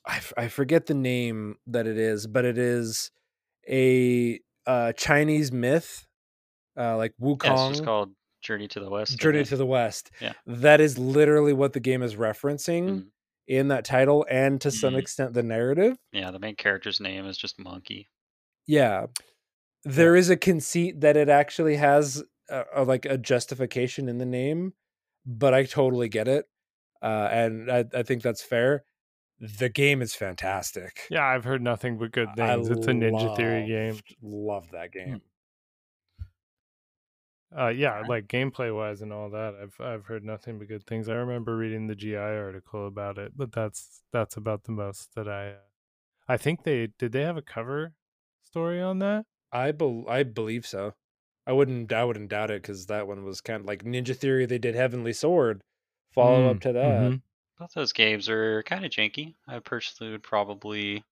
[0.05, 3.11] I, f- I forget the name that it is, but it is
[3.69, 6.05] a uh Chinese myth,
[6.77, 9.17] uh, like Yeah, it's called Journey to the West.
[9.19, 10.11] Journey to the West.
[10.21, 10.33] Yeah.
[10.45, 13.07] That is literally what the game is referencing Mhm.
[13.47, 14.99] in that title and to some Mhm.
[14.99, 15.97] extent the narrative.
[16.11, 18.09] Yeah, the main character's name is just Monkey.
[18.67, 19.07] Yeah.
[19.83, 24.25] There is a conceit that it actually has a, a, like a justification in the
[24.25, 24.73] name,
[25.25, 26.45] but I totally get it.
[27.01, 28.85] Uh, and I, I think that's fair.
[29.41, 31.09] The game is fantastic.
[31.09, 32.69] Yeah, I've heard nothing but good I things.
[32.69, 33.99] It's a Ninja Theory game.
[34.21, 35.21] Love that game.
[37.55, 41.09] Uh, yeah, like gameplay wise and all that, I've I've heard nothing but good things.
[41.09, 45.27] I remember reading the GI article about it, but that's that's about the most that
[45.27, 45.51] I.
[45.51, 45.57] Uh,
[46.27, 47.11] I think they did.
[47.11, 47.95] They have a cover
[48.41, 49.25] story on that.
[49.53, 50.95] I bel I believe so.
[51.47, 54.45] I wouldn't I wouldn't doubt it because that one was kind of like Ninja Theory.
[54.45, 55.63] They did Heavenly Sword,
[56.11, 57.13] follow up Mm, to that.
[57.13, 57.21] mhm.
[57.61, 59.35] Both those games are kind of janky.
[59.47, 61.03] I personally would probably,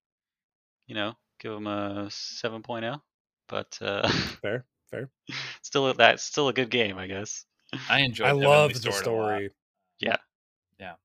[0.87, 3.01] you know, give them a 7.0,
[3.47, 4.09] but uh,
[4.41, 5.09] Fair, fair.
[5.61, 7.45] still that's still a good game, I guess.
[7.87, 8.29] I enjoyed.
[8.29, 9.43] I love the Sword a lot.
[9.43, 9.51] story.
[9.99, 10.17] Yeah.
[10.79, 10.95] Yeah.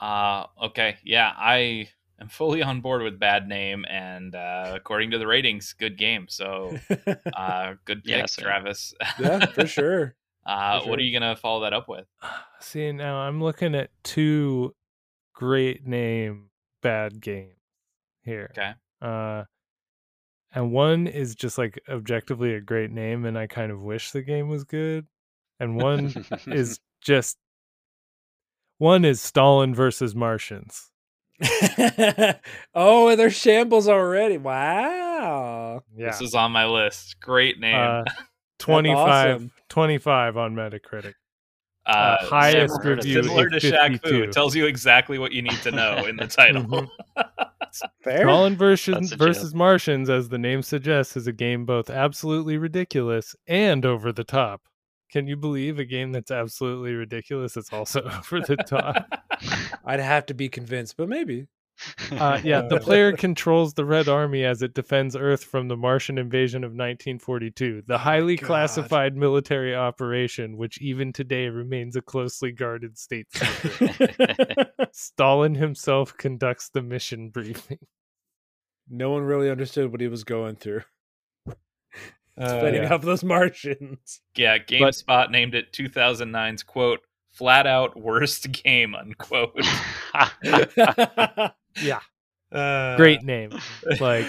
[0.00, 1.88] Uh okay, yeah, I
[2.20, 6.26] am fully on board with bad name, and uh, according to the ratings, good game.
[6.28, 6.78] So,
[7.32, 8.26] uh, good pick, Yeah.
[8.36, 8.94] Travis.
[9.16, 10.14] yeah, for sure.
[10.48, 12.06] Uh, for What are you gonna follow that up with?
[12.60, 14.74] See now, I'm looking at two
[15.34, 16.48] great name
[16.82, 17.54] bad games
[18.24, 18.50] here.
[18.56, 18.72] Okay.
[19.02, 19.44] Uh,
[20.54, 24.22] and one is just like objectively a great name, and I kind of wish the
[24.22, 25.06] game was good.
[25.60, 26.14] And one
[26.46, 27.36] is just
[28.78, 30.90] one is Stalin versus Martians.
[32.74, 34.38] oh, they're shambles already.
[34.38, 35.82] Wow.
[35.96, 37.20] Yeah, This is on my list.
[37.20, 37.76] Great name.
[37.76, 38.04] uh,
[38.58, 39.52] 25, awesome.
[39.68, 41.14] 25 on Metacritic.
[41.86, 44.22] Uh, uh, highest similar to- review Similar to is Shaq Fu.
[44.22, 46.64] It tells you exactly what you need to know in the title.
[46.64, 46.88] Mhm.
[48.02, 48.22] Fair.
[48.24, 53.84] Stalin versus, versus Martians, as the name suggests, is a game both absolutely ridiculous and
[53.86, 54.62] over the top.
[55.10, 59.06] Can you believe a game that's absolutely ridiculous is also over the top?
[59.84, 61.46] I'd have to be convinced, but maybe.
[62.12, 66.18] Uh, yeah, the player controls the Red Army as it defends Earth from the Martian
[66.18, 68.46] invasion of 1942, the highly God.
[68.46, 74.68] classified military operation, which even today remains a closely guarded state secret.
[74.92, 77.78] Stalin himself conducts the mission briefing.
[78.88, 80.82] no one really understood what he was going through.
[82.40, 82.94] Uh, Fighting yeah.
[82.94, 84.20] off those Martians.
[84.36, 87.00] yeah, GameSpot named it 2009's quote
[87.32, 89.60] flat out worst game unquote.
[91.82, 92.00] Yeah,
[92.52, 93.50] Uh, great name.
[94.00, 94.26] Like,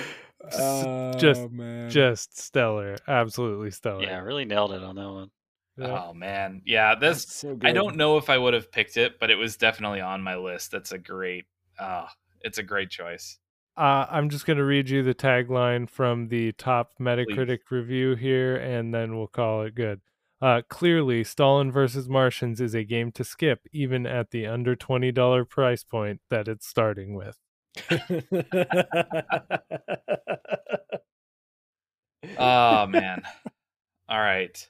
[0.58, 1.90] Oh, just- man.
[1.90, 2.96] just stellar.
[3.08, 4.04] Absolutely stellar.
[4.04, 5.32] yeah, really nailed it on that one.
[5.78, 6.06] Yeah.
[6.10, 6.96] Oh man, yeah.
[6.96, 10.02] This so I don't know if I would have picked it, but it was definitely
[10.02, 10.72] on my list.
[10.72, 11.46] That's a great.
[11.78, 12.08] Uh,
[12.42, 13.38] it's a great choice.
[13.78, 18.58] Uh, I'm just going to read you the tagline from the top Metacritic review here,
[18.58, 20.02] and then we'll call it good.
[20.42, 25.50] Uh, clearly, Stalin versus Martians is a game to skip, even at the under $20
[25.50, 27.38] price point that it's starting with.
[32.38, 33.22] Oh man.
[34.10, 34.70] All right.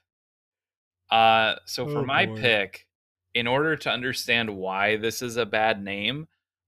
[1.10, 2.36] Uh so for Oh, my boy.
[2.36, 2.88] pick,
[3.34, 6.28] in order to understand why this is a bad name,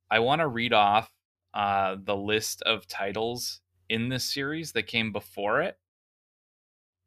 [0.10, 1.12] I want to read off
[1.54, 5.78] uh the list of titles in this series that came before it.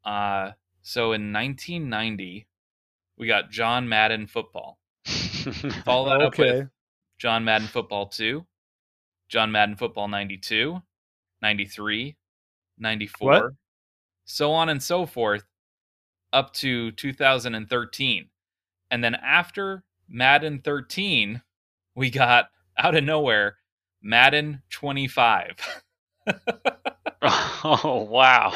[0.03, 0.51] Uh
[0.87, 2.45] so in 1990,
[3.17, 4.77] we got John Madden Football.
[5.83, 6.69] Follow that up with.
[7.17, 8.45] John Madden Football 2,
[9.27, 10.79] John Madden Football 92,
[11.41, 12.15] 93,
[12.77, 13.51] 94, What?
[14.25, 15.45] so on and so forth
[16.31, 18.29] up to 2013.
[18.91, 21.41] And then after Madden 13,
[21.95, 23.55] we got out of nowhere
[24.03, 25.55] Madden 25.
[27.23, 28.53] oh wow.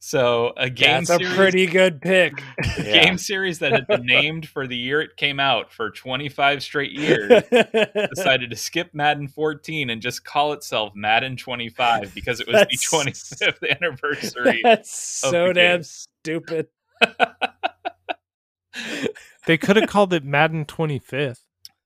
[0.00, 2.32] So a game That's a pretty good pick.
[2.78, 3.02] a Yeah.
[3.04, 6.92] game series that had been named for the year it came out for 25 straight
[6.92, 7.42] years
[8.14, 12.90] decided to skip Madden 14 and just call itself Madden 25 because it was That's-
[12.90, 14.60] the 25th anniversary.
[14.62, 15.82] That's of so the damn game.
[15.82, 16.68] stupid.
[19.46, 21.40] They could have called it Madden 25th.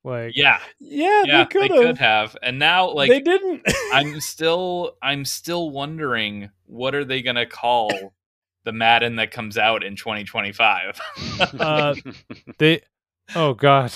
[0.05, 1.99] Like, Yeah, Yeah, yeah, they could could have.
[1.99, 2.37] have.
[2.43, 3.63] And now, like, they didn't.
[3.93, 8.15] I'm still, I'm still wondering what are they gonna call
[8.65, 11.01] the Madden that comes out in 2025?
[11.59, 11.95] Uh,
[12.59, 12.81] they,
[13.35, 13.93] oh god,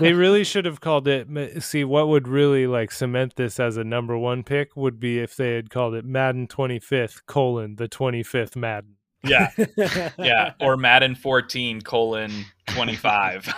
[0.00, 1.62] they really should have called it.
[1.62, 5.36] See, what would really like cement this as a number one pick would be if
[5.36, 8.96] they had called it Madden 25th colon the 25th Madden.
[9.24, 9.50] yeah,
[10.18, 12.30] yeah, or Madden 14 colon
[12.68, 13.52] 25.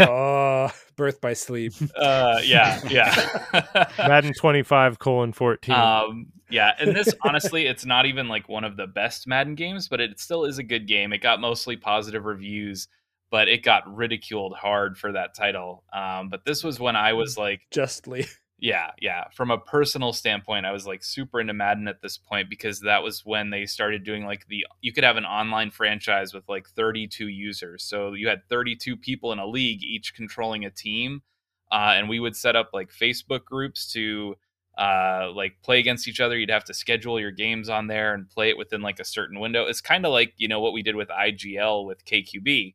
[0.00, 1.72] oh, birth by sleep.
[1.96, 3.88] uh, yeah, yeah.
[3.98, 5.74] Madden 25 colon 14.
[5.74, 9.88] Um, yeah, and this honestly, it's not even like one of the best Madden games,
[9.88, 11.14] but it still is a good game.
[11.14, 12.88] It got mostly positive reviews,
[13.30, 15.84] but it got ridiculed hard for that title.
[15.92, 18.26] Um, but this was when I was like, Justly.
[18.60, 19.24] Yeah, yeah.
[19.34, 23.02] From a personal standpoint, I was like super into Madden at this point because that
[23.04, 26.68] was when they started doing like the you could have an online franchise with like
[26.70, 27.84] 32 users.
[27.84, 31.22] So you had 32 people in a league, each controlling a team,
[31.70, 34.34] uh, and we would set up like Facebook groups to
[34.76, 36.36] uh, like play against each other.
[36.36, 39.38] You'd have to schedule your games on there and play it within like a certain
[39.38, 39.66] window.
[39.66, 42.74] It's kind of like you know what we did with IGL with KQB,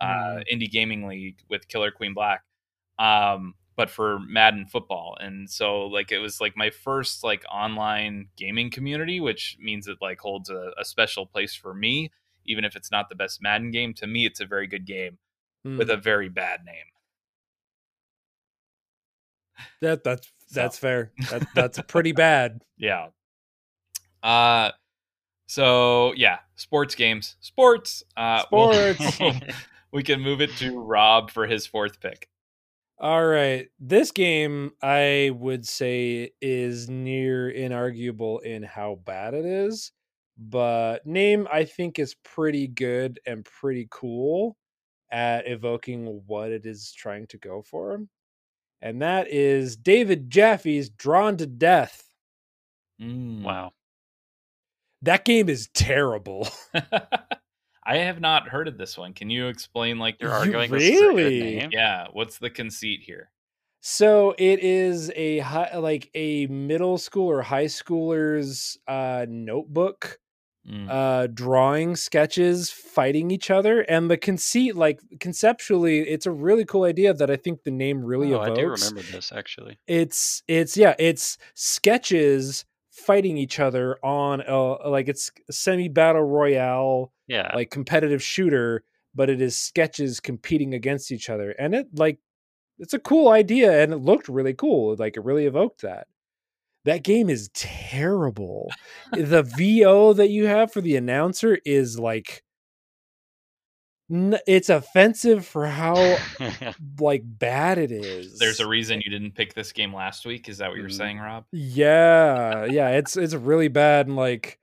[0.00, 0.44] uh, Mm.
[0.52, 2.42] Indie Gaming League with Killer Queen Black.
[2.98, 5.16] Um, but for Madden football.
[5.20, 9.98] And so like it was like my first like online gaming community, which means it
[10.00, 12.10] like holds a, a special place for me,
[12.46, 13.92] even if it's not the best Madden game.
[13.94, 15.18] To me, it's a very good game
[15.66, 15.78] Mm.
[15.78, 16.84] with a very bad name.
[19.80, 20.60] that that's So.
[20.60, 21.10] that's fair.
[21.30, 22.62] That, that's pretty bad.
[22.78, 23.08] Yeah.
[24.22, 24.70] Uh
[25.48, 27.36] so yeah, sports games.
[27.40, 28.04] Sports.
[28.16, 29.44] Uh we'll- Sports.
[29.92, 32.28] we can move it to Rob for his fourth pick.
[32.98, 33.68] All right.
[33.78, 39.92] This game, I would say, is near inarguable in how bad it is.
[40.38, 44.56] But name, I think, is pretty good and pretty cool
[45.10, 48.00] at evoking what it is trying to go for.
[48.82, 52.04] And that is David Jaffe's Drawn to Death.
[53.00, 53.42] Mm.
[53.42, 53.72] wow.
[55.02, 56.48] That game is terrible.
[57.86, 59.12] I have not heard of this one.
[59.14, 61.40] Can you explain like You're You arguing this is a good really?
[61.40, 61.70] name?
[61.72, 63.30] yeah, what's the conceit here?
[63.80, 70.18] So it is a high, like a middle school or high schooler's uh, notebook
[70.68, 70.90] Mm.
[70.90, 76.82] uh drawing sketches fighting each other and the conceit like conceptually it's a really cool
[76.82, 79.78] idea that i think the name really oh, I do remember this actually.
[79.86, 82.64] it's it's yeah it's sketches
[82.96, 87.50] fighting each other on a like it's semi battle royale Yeah.
[87.54, 88.84] like competitive shooter
[89.14, 92.18] but it is sketches competing against each other and it like
[92.78, 96.06] it's a cool idea and it looked really cool like it really evoked that
[96.84, 98.70] that game is terrible
[99.12, 102.42] the vo that you have for the announcer is like
[104.08, 106.16] it's offensive for how
[107.00, 110.48] like bad it is There's a reason you didn't pick this game last week.
[110.48, 110.96] Is that what you're Mm.
[110.96, 111.44] saying, Rob?
[111.52, 114.58] yeah yeah it's it's really bad and like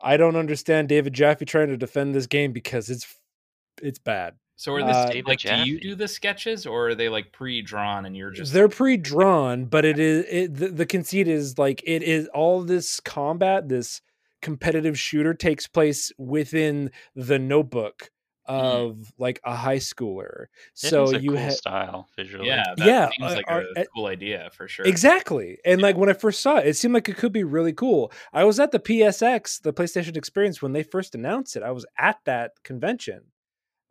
[0.00, 3.18] i don't understand david jaffe trying to defend this game because it's
[3.82, 6.94] it's bad So are this Uh, David like do you do the sketches or are
[6.94, 11.28] they like pre-drawn and you're just they're pre-drawn but it is it, the, the conceit
[11.28, 14.00] is like it is all this combat this
[14.42, 18.10] competitive shooter takes place within the notebook
[18.48, 22.48] of like a high schooler so It's a you cool have style visually.
[22.48, 24.86] yeah, that Yeah, seems uh, like are- a uh, cool idea for sure.
[24.86, 25.58] Exactly.
[25.64, 28.10] And like when I first saw it, it seemed like it could be really cool.
[28.32, 31.62] I was at the PSX, the PlayStation Experience, when they first announced it.
[31.62, 33.22] I was at that convention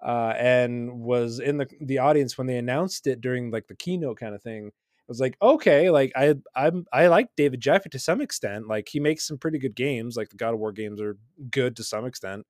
[0.06, 4.18] uh, and was in the the audience when they announced it during like the keynote
[4.20, 4.68] kind of thing.
[4.68, 8.68] I was like, okay, like I I'm I like David Jaffe to some extent.
[8.68, 10.18] Like he makes some pretty good games.
[10.18, 11.18] Like the God of War games are
[11.50, 12.46] good to some extent.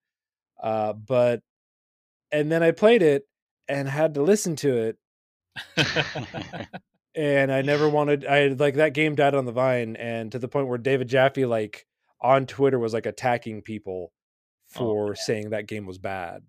[0.61, 1.41] Uh, but
[2.31, 3.23] and then I played it
[3.67, 4.97] and had to listen to it
[7.15, 10.47] and I never wanted I like that game died on the vine and to the
[10.47, 11.85] point where David Jaffe like
[12.21, 14.11] on Twitter was like attacking people
[14.75, 16.41] Oh, for saying that game was bad.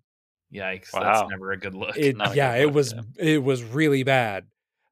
[0.53, 1.03] Yikes, Wow.
[1.03, 1.95] that's never a good look.
[1.95, 3.01] It not yeah, good it look, was yeah.
[3.17, 4.45] it was really bad.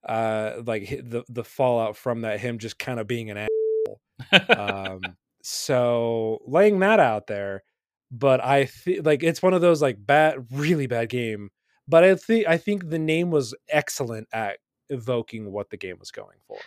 [0.07, 4.01] Uh like the the fallout from that him just kind of being an asshole.
[4.57, 5.01] um
[5.43, 7.63] so laying that out there
[8.11, 11.49] but I think like it's one of those like bad really bad game
[11.87, 14.57] but I think I think the name was excellent at
[14.89, 16.59] evoking what the game was going for.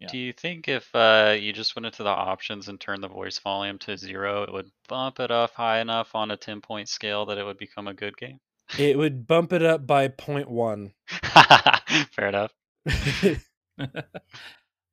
[0.00, 0.08] Yeah.
[0.08, 3.38] Do you think if uh, you just went into the options and turned the voice
[3.38, 7.24] volume to zero, it would bump it up high enough on a 10 point scale
[7.26, 8.40] that it would become a good game?
[8.78, 10.92] It would bump it up by 0.1.
[12.10, 12.52] Fair enough.
[13.78, 13.84] uh,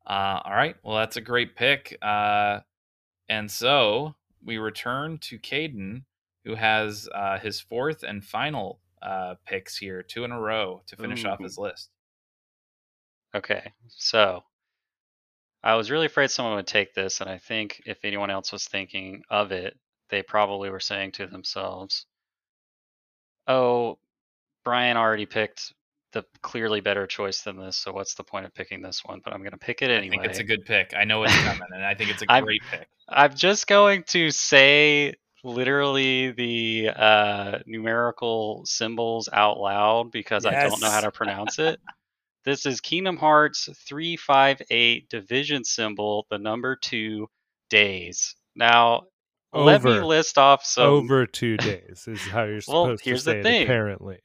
[0.05, 0.75] all right.
[0.83, 1.97] Well, that's a great pick.
[2.03, 2.59] Uh,
[3.29, 4.13] and so
[4.43, 6.03] we return to Caden,
[6.45, 10.95] who has uh, his fourth and final uh, picks here, two in a row to
[10.95, 11.89] finish off his list.
[13.35, 14.43] Okay, so
[15.63, 18.65] I was really afraid someone would take this, and I think if anyone else was
[18.65, 19.77] thinking of it,
[20.09, 22.05] they probably were saying to themselves,
[23.47, 23.99] "Oh,
[24.63, 25.73] Brian already picked
[26.13, 29.33] the clearly better choice than this, so what's the point of picking this one?" But
[29.33, 30.17] I'm going to pick it anyway.
[30.17, 30.93] I think it's a good pick.
[30.95, 32.87] I know it's coming, and I think it's a I'm- great pick.
[33.07, 40.81] I'm just going to say literally the uh, numerical symbols out loud because I don't
[40.81, 41.79] know how to pronounce it.
[42.45, 47.29] This is Kingdom Hearts 358 division symbol, the number two
[47.69, 48.35] days.
[48.55, 49.03] Now,
[49.53, 53.33] let me list off some Over two days is how you're Well, supposed here's to
[53.33, 54.19] the say it, apparently.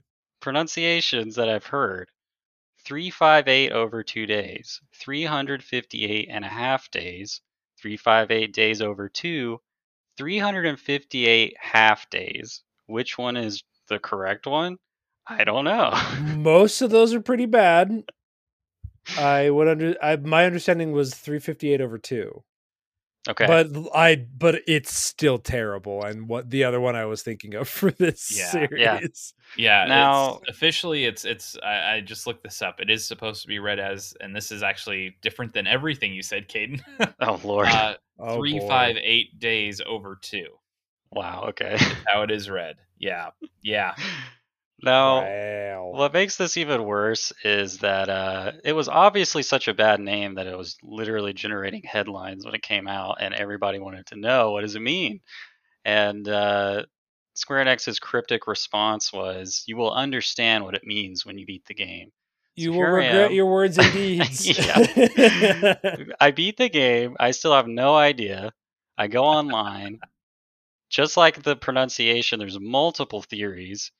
[0.45, 2.11] Pronunciations that I've heard
[2.85, 7.41] 358 over two days, 358 and a half days,
[7.81, 9.59] 358 days over two,
[10.19, 12.63] 358 half days.
[12.85, 14.77] Which one is the correct one?
[15.27, 15.99] I don't know.
[16.37, 18.03] Most of those are pretty bad.
[19.19, 22.45] I would under I, my understanding was 358 over 2.
[23.29, 23.47] Okay.
[23.47, 27.69] But I but it's still terrible and what the other one I was thinking of
[27.81, 28.81] for this Yeah, series.
[28.81, 29.01] yeah.
[29.57, 29.85] Yeah.
[29.87, 31.57] Now- it's, officially, it's it's.
[31.63, 32.81] I, I just looked this up.
[32.81, 36.23] It is supposed to be read as, and this is actually different than everything you
[36.23, 36.81] said, Caden.
[37.21, 37.69] oh, Lord.
[37.69, 38.69] uh, Oh, three, boy.
[38.69, 40.47] five, eight days over two.
[41.11, 41.47] wow.
[41.49, 41.77] Okay.
[42.07, 42.77] How it is read.
[42.99, 43.31] Yeah.
[43.63, 43.95] Yeah.
[44.85, 45.91] now, Wow.
[45.93, 50.35] What makes this even worse is that uh, it was obviously such a bad name
[50.35, 54.51] that it was literally generating headlines when it came out, and everybody wanted to know
[54.51, 55.21] what does it mean.
[55.85, 56.85] And uh,
[57.35, 61.75] Square Enix's cryptic response was, "You will understand what it means when you beat the
[61.75, 62.11] game."
[62.57, 64.59] you So will regret your words and deeds.
[66.21, 67.17] I beat the game.
[67.19, 68.53] I still have no idea.
[68.97, 70.01] I go online.
[70.91, 73.91] Just like the pronunciation, there's multiple theories.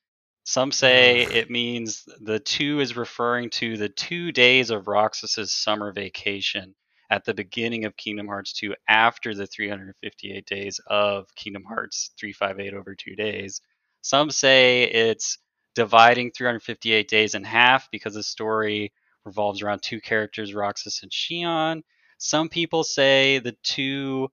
[0.45, 5.91] Some say it means the two is referring to the two days of Roxas's summer
[5.93, 6.75] vacation
[7.11, 12.75] at the beginning of Kingdom Hearts 2 after the 358 days of Kingdom Hearts 358
[12.75, 13.63] over two days.
[14.03, 15.39] Some say it's
[15.75, 18.93] dividing 358 days in half because the story
[19.25, 21.83] revolves around two characters, Roxas and Xion.
[22.19, 24.29] Some people say the two,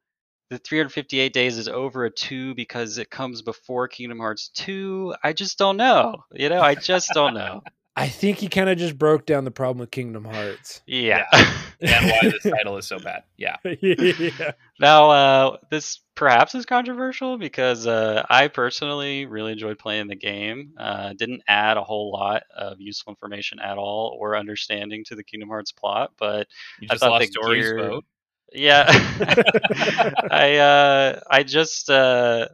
[0.52, 5.16] the 358 days is over a two because it comes before Kingdom Hearts 2.
[5.24, 6.26] I just don't know.
[6.34, 7.64] You know, I just don't know.
[7.96, 10.82] I think he kind of just broke down the problem with Kingdom Hearts.
[10.86, 11.26] Yeah.
[11.84, 13.24] And why this title is so bad.
[13.38, 13.56] Yeah.
[13.82, 14.52] yeah.
[14.80, 20.74] now, uh, this perhaps is controversial because uh, I personally really enjoyed playing the game.
[20.78, 25.24] Uh, didn't add a whole lot of useful information at all or understanding to the
[25.24, 26.46] Kingdom Hearts plot, but
[26.80, 28.06] You I thought lost the Dory's gear- vote.
[28.52, 28.86] Yeah.
[30.32, 32.48] I uh I just uh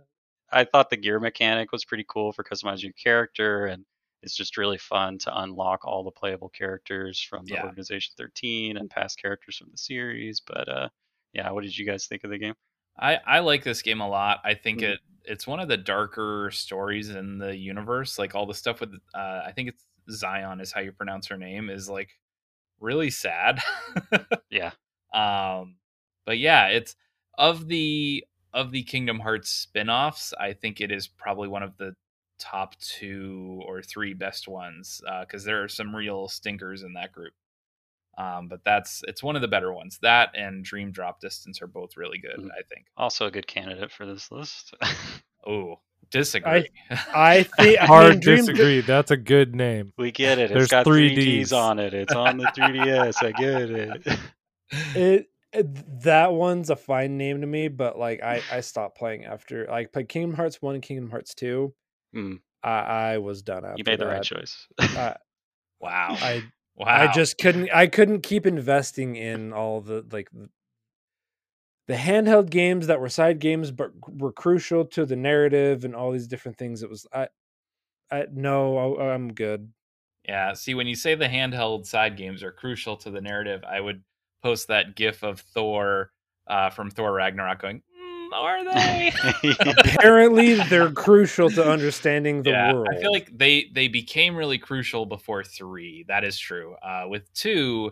[0.52, 3.86] I thought the gear mechanic was pretty cool for customizing your character and
[4.24, 7.62] it's just really fun to unlock all the playable characters from the Yeah.
[7.62, 10.42] Organization 13 and past characters from the series.
[10.42, 10.90] But uh
[11.34, 12.56] yeah, what did you guys think of the game?
[13.00, 14.40] I, I like this game a lot.
[14.44, 14.84] I think Mhm.
[14.84, 18.18] it it's one of the darker stories in the universe.
[18.18, 21.38] Like all the stuff with uh, I think it's Zion is how you pronounce her
[21.38, 22.10] name is like
[22.80, 23.60] really sad.
[24.50, 24.72] Yeah.
[25.14, 25.76] um,
[26.28, 26.96] but yeah, it's
[27.40, 28.24] of the
[28.54, 31.96] of the Kingdom Hearts spin-offs, I think it is probably one of the
[32.40, 37.34] top two or three best ones because there are some real stinkers in that group.
[38.18, 40.00] Um, but that's it's one of the better ones.
[40.02, 42.38] That and Dream Drop Distance are both really good.
[42.40, 42.50] Mhm.
[42.52, 42.88] I think.
[42.98, 44.74] Also a good candidate for this list.
[45.50, 45.80] Oh,
[46.12, 46.68] disagree.
[46.90, 48.82] I think Hard disagree.
[48.82, 49.94] That's a good name.
[49.98, 50.50] we get it.
[50.50, 51.54] There's It's got three three Ds Ds.
[51.54, 51.94] on it.
[51.94, 53.24] It's on the 3DS.
[53.24, 54.02] I get it.
[54.06, 54.20] It,
[54.98, 59.66] it- that one's a fine name to me, but like I I stopped playing after
[59.68, 61.74] like played Kingdom Hearts one and Kingdom Hearts two.
[62.14, 62.36] Hmm.
[62.64, 64.12] I I was done after You made the that.
[64.12, 64.68] right choice.
[64.80, 65.16] I,
[65.80, 66.18] wow.
[66.20, 66.44] I
[66.76, 66.86] wow.
[66.88, 70.50] I just couldn't I couldn't keep investing in all the like the,
[71.88, 76.12] the handheld games that were side games but were crucial to the narrative and all
[76.12, 76.84] these different things.
[76.84, 77.30] It was I
[78.12, 79.72] I no I, I'm good.
[80.28, 80.54] Yeah.
[80.54, 84.04] See, when you say the handheld side games are crucial to the narrative, I would
[84.42, 86.12] post that GIF of Thor
[86.48, 89.12] uh, from Thor Ragnarok going, mm, "Are they?"
[89.96, 92.88] Apparently they're crucial to understanding the yeah, world.
[92.92, 96.06] I feel like they they became really crucial before three.
[96.08, 96.76] That is true.
[96.76, 97.92] Uh, with two,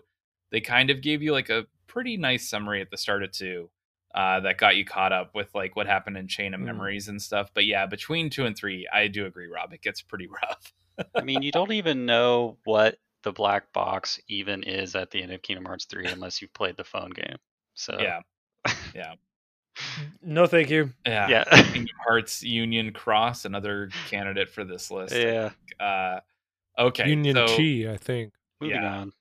[0.50, 3.70] they kind of gave you like a pretty nice summary at the start of two
[4.14, 6.64] uh, that got you caught up with like what happened in Chain of Mm.
[6.64, 7.50] Memories and stuff.
[7.54, 9.72] But yeah, between two and three, I do agree, Rob.
[9.72, 10.72] It gets pretty rough.
[11.14, 15.32] I mean, you don't even know what the black box even is at the end
[15.32, 17.36] of Kingdom Hearts 3 unless you've played the phone game.
[17.74, 18.20] So Yeah,
[18.94, 19.14] yeah,
[20.22, 20.92] No, thank you.
[21.04, 21.28] yeah.
[21.28, 25.12] yeah, Kingdom Hearts Union Cross, another candidate for this list.
[25.16, 25.50] yeah.
[25.80, 26.20] Uh,
[26.78, 27.08] okay.
[27.08, 28.32] Union so, Chi, I think.
[28.60, 28.96] Moving Yeah.
[28.96, 29.12] on.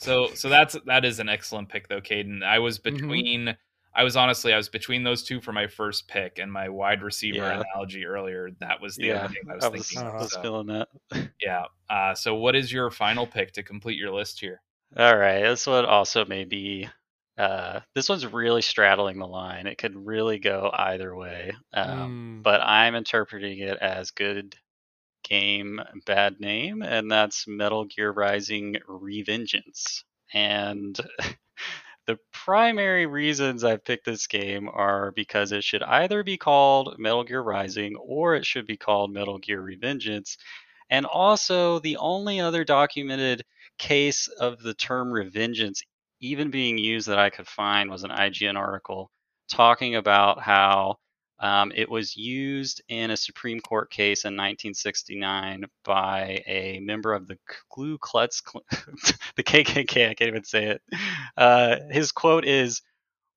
[0.00, 2.44] So so that's that is an excellent pick though, Caden.
[2.44, 2.82] I was Mhm.
[2.82, 3.56] between
[3.98, 7.02] I was honestly I was between those two for my first pick and my wide
[7.02, 7.62] receiver Yeah.
[7.74, 8.50] analogy earlier.
[8.60, 10.08] That was the Yeah, other thing I was I was, thinking.
[10.08, 10.18] Uh-huh.
[10.20, 10.88] was so, feeling that.
[11.42, 11.64] yeah.
[11.90, 14.62] Uh, so what is your final pick to complete your list here?
[14.96, 16.88] All right, this one also may be.
[17.36, 19.66] Uh, this one's really straddling the line.
[19.66, 21.52] It could really go either way.
[21.72, 22.42] Um, Mm.
[22.42, 24.56] but I'm interpreting it as good
[25.24, 30.04] game, bad name, and that's Metal Gear Rising Revengeance.
[30.32, 30.98] And
[32.08, 37.22] the primary reasons I've picked this game are because it should either be called Metal
[37.22, 40.38] Gear Rising or it should be called Metal Gear Revengeance.
[40.88, 43.44] And also, the only other documented
[43.76, 45.80] case of the term revengeance
[46.20, 49.10] even being used that I could find was an IGN article
[49.52, 50.96] talking about how
[51.40, 57.26] um, it was used in a Supreme Court case in 1969 by a member of
[57.28, 57.38] the
[57.70, 58.64] Ku Klux, Kl-
[59.36, 60.10] the KKK.
[60.10, 60.82] I can't even say it.
[61.36, 62.82] Uh, his quote is,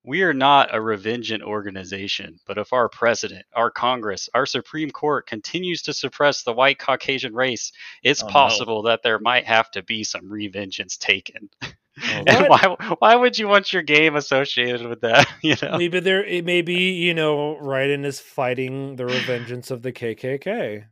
[0.03, 5.28] "We are not a revengent organization, but if our president, our Congress, our Supreme Court
[5.28, 7.72] continues to suppress the white Caucasian race,
[8.03, 8.32] it's Oh, no.
[8.34, 11.49] possible that there might have to be some revengeance taken."
[12.03, 15.28] Oh, And why why would you want your game associated with that?
[15.44, 15.78] You know?
[15.78, 20.86] Maybe there it may be, you know, Raiden is fighting the revengeance of the KKK.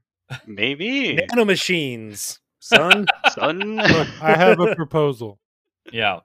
[0.46, 1.18] Maybe.
[1.34, 3.08] Nanomachines, son.
[3.32, 3.76] Son.
[3.78, 5.40] Look, I have a proposal.
[5.92, 6.20] yeah.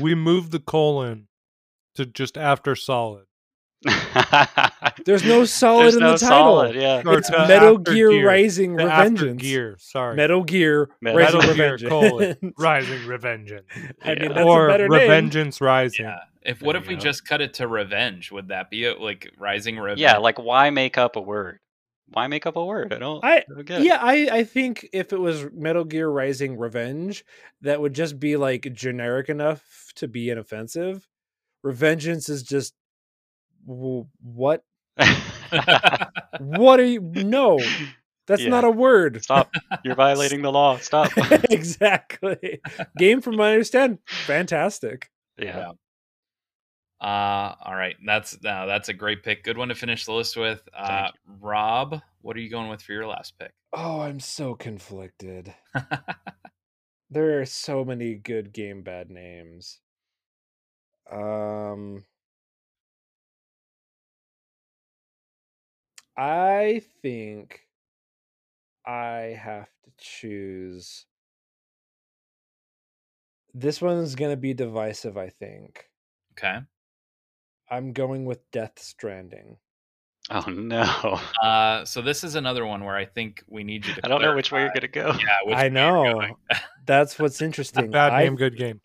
[0.00, 1.28] We move the colon
[1.94, 3.24] to just after solid.
[5.04, 6.28] There's no solid There's in no the title.
[6.28, 7.02] solid, yeah.
[7.04, 9.38] It's to Metal after Gear, Rising To Revengeance.
[9.38, 10.16] gear, sorry.
[10.16, 12.52] Metal Gear Metal Rising Metal Gear Revengeance.
[12.58, 13.62] Rising Revengeance.
[14.02, 14.28] I mean, Yeah.
[14.28, 15.08] that's or a better name.
[15.10, 16.06] Revengeance Rising.
[16.06, 16.18] Yeah.
[16.44, 17.00] If what you if we go.
[17.00, 18.32] just cut it to revenge?
[18.32, 19.00] Would that be it?
[19.00, 20.00] Like rising revenge?
[20.00, 21.58] Yeah, like why make up a word?
[22.08, 22.92] Why make up a word?
[22.92, 23.86] I don't, I I don't get it.
[23.86, 27.24] yeah, I I think if it was Metal Gear Rising Revenge,
[27.62, 31.08] that would just be like generic enough to be inoffensive.
[31.64, 32.81] Revengeance is just w-
[33.64, 34.64] what?
[36.38, 37.00] What are you?
[37.00, 37.58] No,
[38.26, 38.48] that's Yeah.
[38.48, 39.22] not a word.
[39.22, 39.50] Stop.
[39.84, 40.78] You're violating the law.
[40.78, 41.10] Stop.
[41.50, 42.60] exactly.
[42.98, 45.10] Game, from my understand, fantastic.
[45.38, 45.72] yeah.
[47.00, 47.96] Uh, all right.
[48.06, 49.42] That's uh, that's a great pick.
[49.44, 50.62] Good one to finish the list with.
[50.76, 51.08] Uh,
[51.40, 53.52] Rob, what are you going with for your last pick?
[53.72, 55.52] Oh, I'm so conflicted.
[57.10, 59.80] there are so many good game bad names.
[61.10, 62.04] Um
[66.16, 67.66] I think
[68.86, 71.06] I have to choose
[73.54, 75.90] This one's going to be divisive, I think.
[76.32, 76.60] okay.
[77.70, 79.56] I'm going with Death Stranding.
[80.30, 81.20] Oh no.
[81.42, 84.00] Uh, so this is another one where I think we need you to.
[84.04, 85.12] I don't know which way you're gonna go.
[85.18, 86.04] Yeah, which I way know.
[86.14, 86.34] going.
[86.86, 87.90] That's what's interesting.
[87.90, 88.80] Bad I, name, good game.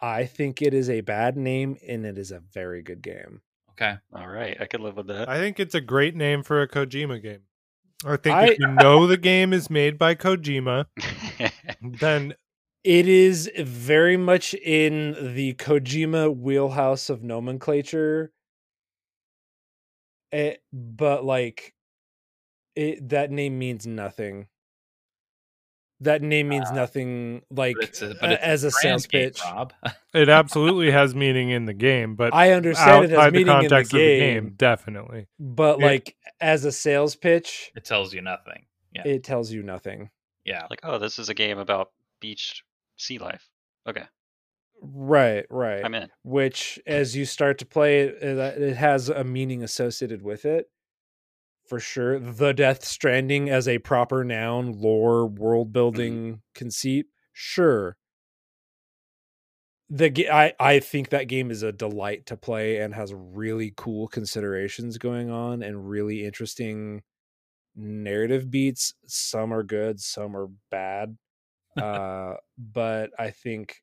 [0.00, 3.40] I think it is a bad name and it is a very good game.
[3.78, 3.96] Okay.
[4.12, 5.28] All right, I could live with that.
[5.28, 7.42] I think it's a great name for a Kojima game.
[8.04, 10.86] I think I- if you know the game is made by Kojima,
[11.82, 12.34] then
[12.84, 18.32] It is very much in the Kojima wheelhouse of nomenclature.
[20.32, 21.74] Eh, but like
[22.76, 24.46] it that name means nothing.
[26.00, 29.40] That name means nothing like But it's a, uh, but it's as a sales pitch.
[29.44, 29.72] Rob.
[30.14, 33.40] it absolutely has meaning in the game, but I understand it as outside the meaning
[33.40, 35.26] in the context of the game, game, definitely.
[35.40, 35.86] but Yeah.
[35.86, 38.66] like as a sales pitch, it tells you nothing.
[38.94, 39.02] Yeah.
[39.06, 40.10] it tells you nothing.
[40.44, 40.66] yeah.
[40.70, 42.64] like, oh, this is a game about beach
[42.96, 43.48] sea life.
[43.86, 44.04] Okay,
[44.80, 45.84] Right, right.
[45.84, 46.08] I'm in.
[46.22, 50.70] which as you start to play it it it has a meaning associated with it
[51.68, 52.18] for sure.
[52.18, 57.96] The death stranding as a proper noun lore world building conceit sure.
[59.90, 64.06] The I, I think that game is a delight to play and has really cool
[64.06, 67.02] considerations going on and really interesting
[67.76, 68.94] narrative beats.
[69.06, 71.18] Some are good some are bad.
[71.78, 73.82] Uh but i think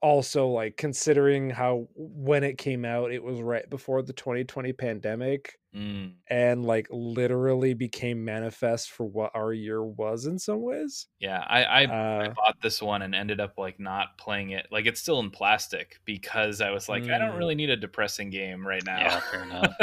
[0.00, 5.58] also like considering how when it came out it was right before the 2020 pandemic
[5.74, 11.42] Mm, and like literally became manifest for what our year was in some ways yeah,
[11.48, 11.84] I, I I
[12.26, 14.66] uh bought this one and ended up like not playing it.
[14.70, 17.38] Like it's still in plastic because I was like, I don't Mm.
[17.38, 19.20] really need a depressing game right yeah, now.
[19.30, 19.74] fair enough.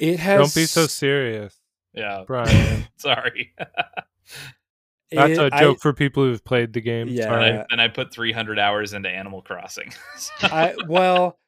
[0.00, 1.56] it has Don't be so serious,
[1.94, 2.88] yeah, Brian.
[2.96, 3.54] sorry.
[5.12, 7.08] That's a it- I- joke for people who've played the game.
[7.08, 7.24] Yeah.
[7.24, 7.50] Sorry.
[7.58, 9.92] I, then I put 300 hours into Animal Crossing.
[10.42, 11.38] I well,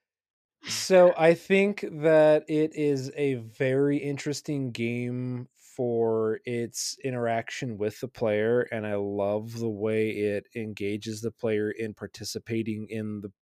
[0.65, 8.09] so I think that it is a very interesting game for its interaction with the
[8.09, 13.33] player, and I love the way it engages the player in participating in the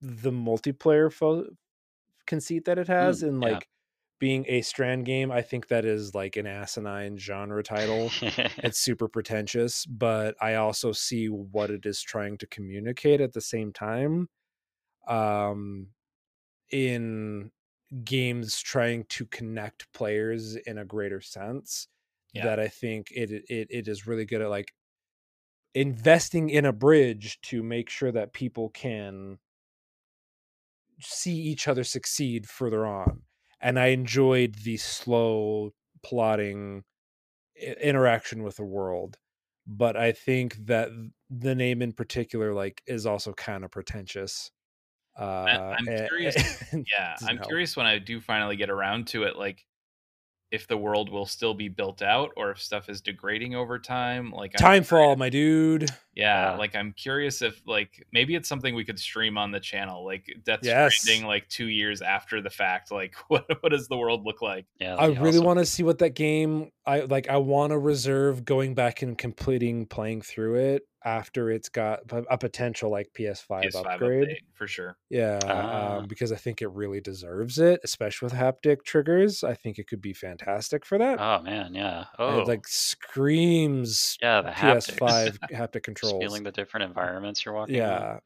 [0.00, 1.48] the multiplayer fo-
[2.26, 3.48] conceit that it has, Mm, and yeah.
[3.50, 3.68] like
[4.18, 5.30] being a strand game.
[5.30, 8.16] I think that is like an asinine genre title
[8.62, 13.40] it's super pretentious but i also see what it is trying to communicate at the
[13.40, 14.28] same time
[15.08, 15.88] um
[16.70, 17.50] in
[18.04, 21.88] games trying to connect players in a greater sense
[22.32, 22.42] Yeah.
[22.42, 24.74] that i think it, it it is really good at like
[25.74, 29.38] investing in a bridge to make sure that people can
[31.00, 33.22] see each other succeed further on
[33.60, 35.72] and i enjoyed the slow
[36.02, 36.84] plotting
[37.82, 39.16] interaction with the world
[39.66, 40.88] but i think that
[41.30, 44.50] the name in particular like is also kind of pretentious
[45.18, 47.48] uh I'm curious- yeah, I'm help.
[47.48, 49.66] curious when I do finally get around to it, like
[50.50, 54.30] if the world will still be built out or if stuff is degrading over time.
[54.30, 56.56] Like I'm timefall my dude Yeah, Yeah.
[56.56, 60.24] like I'm curious if like maybe it's something we could stream on the channel, like
[60.44, 60.96] Death Yes.
[60.96, 62.90] Stranding, like two years after the fact.
[62.90, 64.64] Like, what what does the world look like?
[64.80, 65.44] yeah, I really awesome.
[65.44, 69.16] want to see what that game I like I want to reserve going back and
[69.16, 74.28] completing playing through it after it's got a potential like PS5, PS5 upgrade.
[74.28, 74.96] update for sure.
[75.10, 75.96] Yeah, Ah.
[75.98, 79.44] um, because I think it really deserves it, especially with haptic triggers.
[79.44, 81.20] I think it could be fantastic for that.
[81.20, 82.00] Oh man, yeah.
[82.00, 84.50] It, Oh, like screams yeah, the.
[84.50, 86.22] PS5 haptic controls.
[86.22, 87.76] feeling the different environments you're walking.
[87.76, 88.18] in, yeah,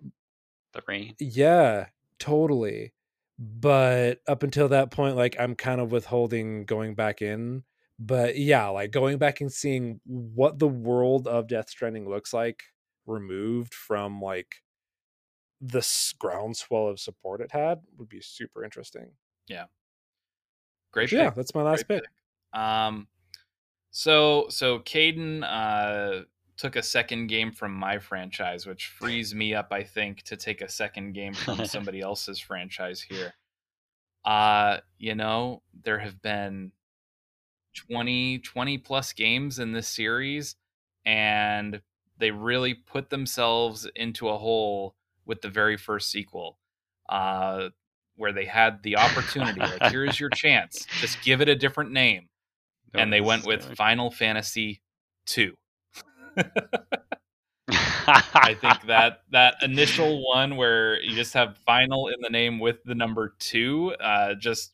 [0.72, 1.14] the rain.
[1.18, 1.86] yeah,
[2.18, 2.92] totally.
[3.38, 7.64] But up until that point, like I'm kind of withholding going back in.
[7.98, 12.64] But yeah, like going back and seeing what the world of Death Stranding looks like
[13.06, 14.56] removed from like
[15.60, 15.86] the
[16.18, 19.12] groundswell of support it had would be super interesting.
[19.46, 19.66] Yeah.
[20.92, 22.02] Great So yeah, that's my last pick.
[22.02, 22.60] pick.
[22.60, 23.06] Um,
[23.90, 26.24] so so Caden uh
[26.56, 30.60] took a second game from my franchise, which frees me up, I think, to take
[30.60, 33.34] a second game from somebody else's franchise here.
[34.24, 36.72] Uh, you know, there have been
[37.74, 40.56] 20, 20 plus games in this series,
[41.04, 41.80] and
[42.18, 44.94] they really put themselves into a hole
[45.26, 46.58] with the very first sequel.
[47.08, 47.68] Uh
[48.16, 52.28] where they had the opportunity, like here's your chance, just give it a different name
[52.94, 54.82] and they went with Final Fantasy
[55.26, 55.54] 2.
[57.68, 62.82] I think that that initial one where you just have final in the name with
[62.84, 64.72] the number 2 uh just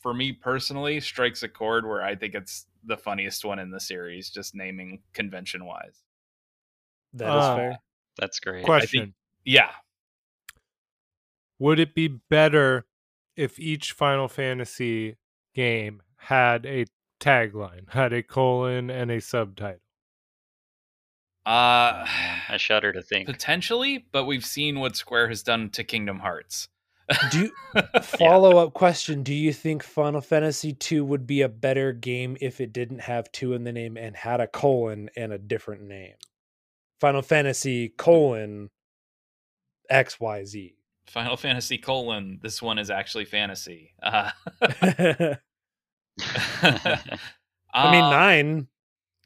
[0.00, 3.80] for me personally strikes a chord where I think it's the funniest one in the
[3.80, 6.02] series just naming convention wise.
[7.12, 7.78] That is Uh, fair.
[8.18, 8.64] That's great.
[8.64, 9.14] Question:
[9.44, 9.70] Yeah.
[11.58, 12.86] Would it be better
[13.36, 15.16] if each Final Fantasy
[15.54, 16.86] game had a
[17.20, 19.80] tagline, had a colon and a subtitle?
[21.46, 22.06] Uh
[22.48, 23.26] I shudder to think.
[23.26, 26.68] potentially, but we've seen what Square has done to Kingdom Hearts.
[27.30, 27.52] Do you,
[28.02, 32.60] follow up question: Do you think Final Fantasy two would be a better game if
[32.60, 36.14] it didn't have two in the name and had a colon and a different name?
[37.00, 38.70] Final Fantasy colon
[39.88, 40.76] X Y Z.
[41.06, 42.38] Final Fantasy colon.
[42.42, 43.94] This one is actually fantasy.
[44.02, 44.30] Uh,
[44.62, 45.36] I
[47.90, 48.68] mean uh, nine.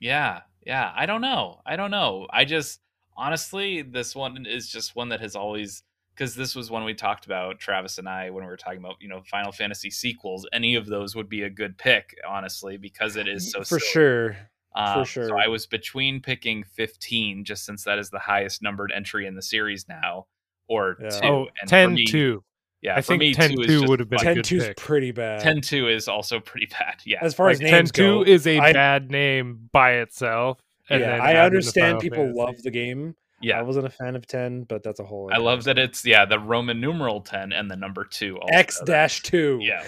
[0.01, 0.93] Yeah, yeah.
[0.95, 1.61] I don't know.
[1.67, 2.27] I don't know.
[2.31, 2.81] I just
[3.17, 5.83] honestly, this one is just one that has always
[6.15, 8.97] because this was one we talked about, Travis and I, when we were talking about
[9.01, 10.47] you know Final Fantasy sequels.
[10.53, 13.81] Any of those would be a good pick, honestly, because it is so for silly.
[13.81, 14.37] sure.
[14.77, 15.29] Um, sure.
[15.29, 19.37] So I was between picking 15, just since that is the highest numbered entry in
[19.37, 20.27] the series now,
[20.69, 21.09] or Yeah.
[21.11, 21.27] two.
[21.29, 22.43] Oh, and 10 me, 2.
[22.83, 24.27] Yeah, I for think me, 10 two 2 would have been fun.
[24.27, 25.41] a 10 good 2 is pretty bad.
[25.41, 26.97] 10 2 is also pretty bad.
[27.07, 27.19] Yeah.
[27.23, 30.61] as far Like as 10 names 2 is a I, bad name by itself.
[30.91, 32.39] And yeah, then I add in the understand people Fantasy.
[32.41, 33.15] love the game.
[33.59, 36.25] I wasn't a fan of 10, but that's a whole I love that it's, yeah,
[36.25, 38.39] the Roman numeral 10 and the number two.
[38.49, 39.61] X dash 2.
[39.61, 39.83] Yeah.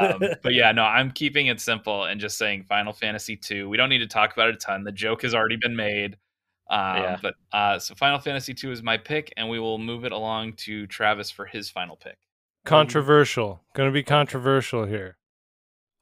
[0.00, 3.68] um, but yeah, no, I'm keeping it simple and just saying Final Fantasy 2.
[3.68, 4.84] We don't need to talk about it a ton.
[4.84, 6.16] The joke has already been made.
[6.70, 7.18] Um, Yeah.
[7.20, 10.54] But uh, so Final Fantasy two is my pick, and we will move it along
[10.64, 12.16] to Travis for his final pick.
[12.64, 13.60] Controversial.
[13.74, 15.18] Going to be controversial here.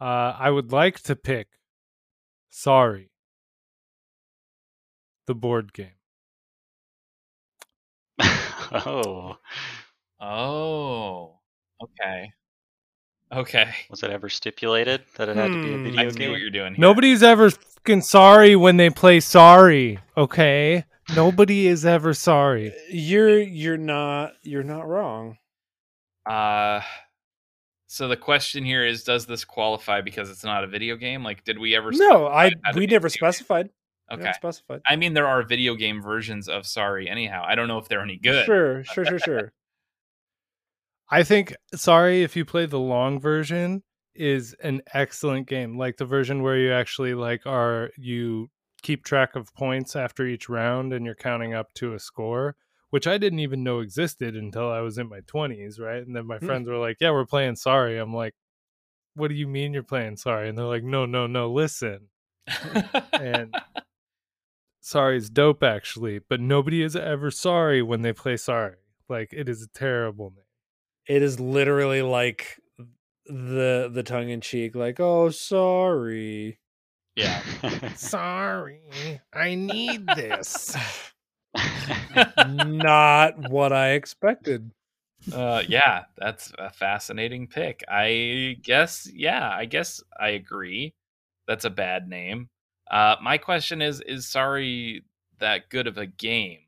[0.00, 1.48] Uh, I would like to pick
[2.54, 3.10] Sorry,
[5.26, 6.01] the board game.
[8.72, 9.36] Oh,
[10.20, 11.38] Oh,
[11.82, 12.30] okay,
[13.32, 13.68] okay.
[13.90, 15.84] was it ever stipulated that it had to be a Hmm.
[15.84, 16.30] video I see game?
[16.30, 16.74] what you're doing.
[16.74, 16.80] Here.
[16.80, 19.98] Nobody's ever fucking sorry when they play Sorry.
[20.16, 20.84] Okay,
[21.16, 22.72] nobody is ever sorry.
[22.88, 25.38] You're you're not you're not wrong.
[26.24, 26.82] Uh,
[27.88, 31.24] so the question here is: Does this qualify because it's not a video game?
[31.24, 31.90] Like, did we ever?
[31.92, 33.32] No, I specify that we never is video game?
[33.32, 33.70] specified.
[34.10, 34.24] We Okay.
[34.24, 34.82] never specified.
[34.86, 37.08] I mean, there are video game versions of Sorry.
[37.08, 38.44] Anyhow, I don't know if they're any good.
[38.44, 39.52] Sure, sure, sure, sure.
[41.10, 43.82] I think Sorry, if you play the long version,
[44.14, 45.76] is an excellent game.
[45.78, 48.50] Like the version where you actually like are you
[48.82, 52.56] keep track of points after each round and you're counting up to a score,
[52.90, 56.04] which I didn't even know existed until I was in my 20s, right?
[56.06, 56.46] And then my Hmm.
[56.46, 58.34] friends were like, "Yeah, we're playing Sorry." I'm like,
[59.14, 62.10] "What do you mean you're playing Sorry?" And they're like, "No, no, no, listen."
[63.18, 63.56] And
[64.84, 68.74] Sorry is dope actually, but nobody is ever sorry when they play Sorry.
[69.08, 70.44] Like it is a terrible name.
[71.06, 72.60] It is literally like
[73.26, 76.58] the the tongue in cheek, like, oh sorry.
[77.14, 77.42] yeah.
[77.94, 80.76] Sorry, I need this.
[82.56, 84.72] not what I expected.
[85.32, 87.84] uh, yeah, that's a fascinating pick.
[87.88, 90.94] I guess, yeah, I guess I agree.
[91.46, 92.48] That's a bad name.
[92.92, 95.02] Uh, my question is: Is Sorry
[95.38, 96.58] that good of a game?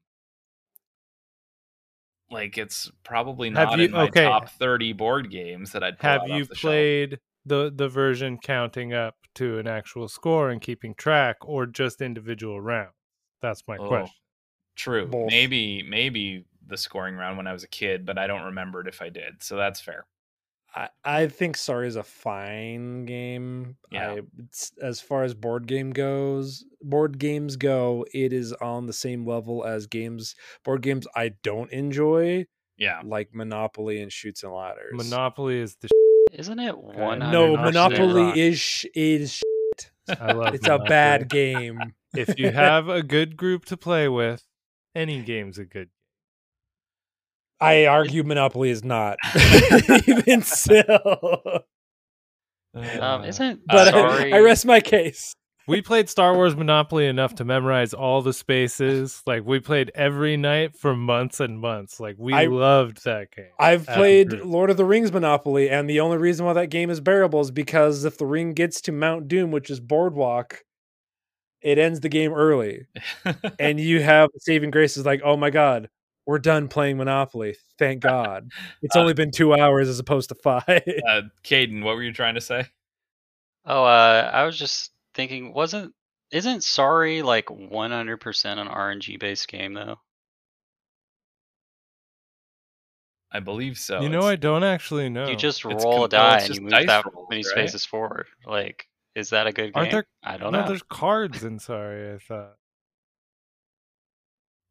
[2.30, 4.24] Like, it's probably Have not you- in my okay.
[4.24, 6.70] top thirty board games that I'd Have you off the shelf.
[6.72, 12.00] played the the version counting up to an actual score and keeping track, or just
[12.00, 12.94] individual rounds?
[13.42, 13.86] That's my Oh.
[13.86, 14.16] question.
[14.76, 15.06] True.
[15.06, 15.30] Both.
[15.30, 18.88] Maybe, maybe the scoring round when I was a kid, but I don't remember it
[18.88, 19.42] if I did.
[19.42, 20.06] So that's fair.
[20.76, 23.76] I, I think Sorry is a fine game.
[23.92, 24.10] Yeah.
[24.12, 28.92] I, it's, as far as board game goes, board games go, it is on the
[28.92, 30.34] same level as games
[30.64, 32.46] board games I don't enjoy,
[32.76, 33.00] Yeah.
[33.04, 34.92] like Monopoly and Chutes and Ladders.
[34.94, 35.88] Monopoly is the.
[36.32, 37.20] Isn't it one?
[37.20, 39.90] no, Monopoly is sh- is shit.
[40.20, 41.94] I love It's a bad game.
[42.16, 44.44] If you have a good group to play with,
[44.96, 45.90] any game's a good.
[47.64, 49.18] I argue Monopoly is not.
[50.06, 51.62] Even still.
[53.00, 54.30] Um, isn't But I.
[54.30, 55.34] I rest my case.
[55.66, 59.22] We played Star Wars Monopoly enough to memorize all the spaces.
[59.26, 61.98] Like we played every night for months and months.
[61.98, 63.46] Like we I- loved that game.
[63.58, 64.44] I've played group.
[64.44, 67.50] Lord of the Rings Monopoly, and the only reason why that game is bearable is
[67.50, 70.62] because if the ring gets to Mount Doom, which is Boardwalk,
[71.62, 72.86] it ends the game early.
[73.58, 75.88] And you have saving grace is like, oh my god,
[76.26, 77.56] we're done playing Monopoly.
[77.78, 78.50] Thank God.
[78.82, 80.64] It's Uh, only been two hours as opposed to five.
[80.68, 82.64] uh, Caden, what were you trying to say?
[83.66, 85.94] Oh, uh, I was just thinking, wasn't
[86.30, 89.98] isn't Sorry like 100% an RNG based game though?
[93.30, 94.00] I believe so.
[94.00, 95.26] you know, I don't actually know.
[95.28, 97.50] You just It's roll com- a die well, and you move that rolls, many right?
[97.50, 98.26] spaces forward.
[98.46, 98.86] Like,
[99.16, 99.72] is that a good game?
[99.74, 100.68] Aren't there- I don't no, know.
[100.68, 102.14] there's cards in Sorry.
[102.14, 102.54] I thought.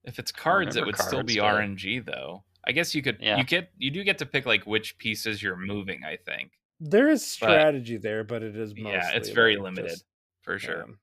[0.04, 2.44] If it's cards, it remember would still be but- RNG though.
[2.66, 3.38] I guess you could Yeah.
[3.38, 6.52] you get you do get to pick like which pieces you're moving, I think.
[6.80, 10.06] there is But- strategy there, but it is mostly yeah, it's very like limited just-
[10.42, 10.86] for sure.
[10.88, 10.96] yeah.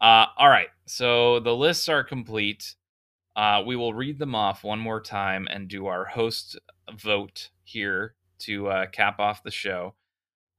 [0.00, 2.74] Uh, all right, so the lists are complete.
[3.36, 6.58] Uh, we will read them off one more time and do our host
[6.96, 9.94] vote here to uh, cap off the show.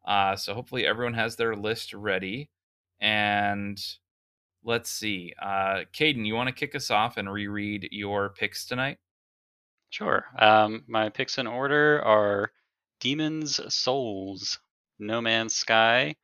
[0.05, 2.49] Uh, so hopefully everyone has their list ready.
[2.99, 3.77] And
[4.65, 5.33] let's see.
[5.41, 8.97] Uh, Caden, you want to kick us off and reread your picks tonight?
[9.91, 10.25] Sure.
[10.37, 12.51] Um, my picks in order are
[12.99, 14.59] Demon's Souls,
[14.99, 16.15] No Man's Sky,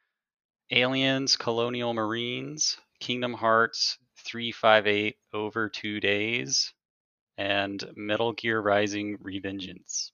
[0.72, 6.74] Aliens Colonial Marines, Kingdom Hearts 358 Over Two Days,
[7.38, 10.12] and Metal Gear Rising Revengeance.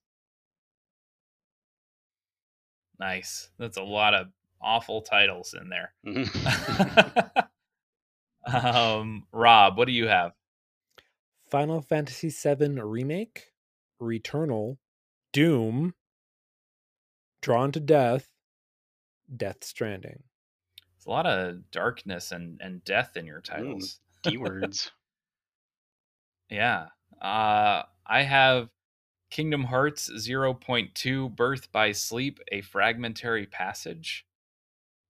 [3.00, 3.50] Nice.
[3.58, 4.28] That's a lot of
[4.62, 5.94] awful titles in there.
[8.54, 10.34] um, Rob, what do you have?
[11.50, 13.54] Final Fantasy VII Remake,
[14.02, 14.78] Returnal,
[15.32, 15.94] Doom,
[17.42, 18.30] Drawn to Death,
[19.36, 20.24] Death Stranding.
[20.96, 24.00] It's a lot of darkness and, and death in your titles.
[24.24, 24.92] D words.
[26.50, 26.88] Yeah.
[27.22, 28.70] Uh, I have
[29.30, 34.26] Kingdom Hearts 0.2 Birth by Sleep, a fragmentary passage.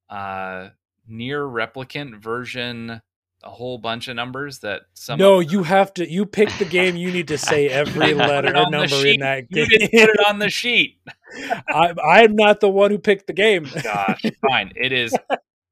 [0.10, 0.70] Uh,
[1.10, 3.02] NieR Replicant version
[3.44, 6.10] a whole bunch of numbers that some no, you have to.
[6.10, 6.96] You pick the game.
[6.96, 9.68] You need to say every letter or number in that you game.
[9.70, 11.00] didn't put it on the sheet.
[11.70, 13.68] I, I'm not the one who picked the game.
[13.84, 14.72] Gosh, fine.
[14.76, 15.14] It is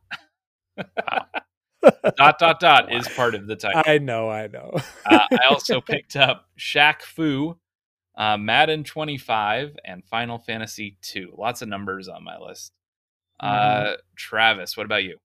[2.18, 3.84] dot dot dot is part of the title.
[3.86, 4.30] I know.
[4.30, 4.72] I know.
[5.06, 7.58] uh, I also picked up Shaq Fu,
[8.18, 11.34] uh, Madden 25, and Final Fantasy 2.
[11.38, 12.72] Lots of numbers on my list.
[13.40, 15.18] Uh, Travis, what about you?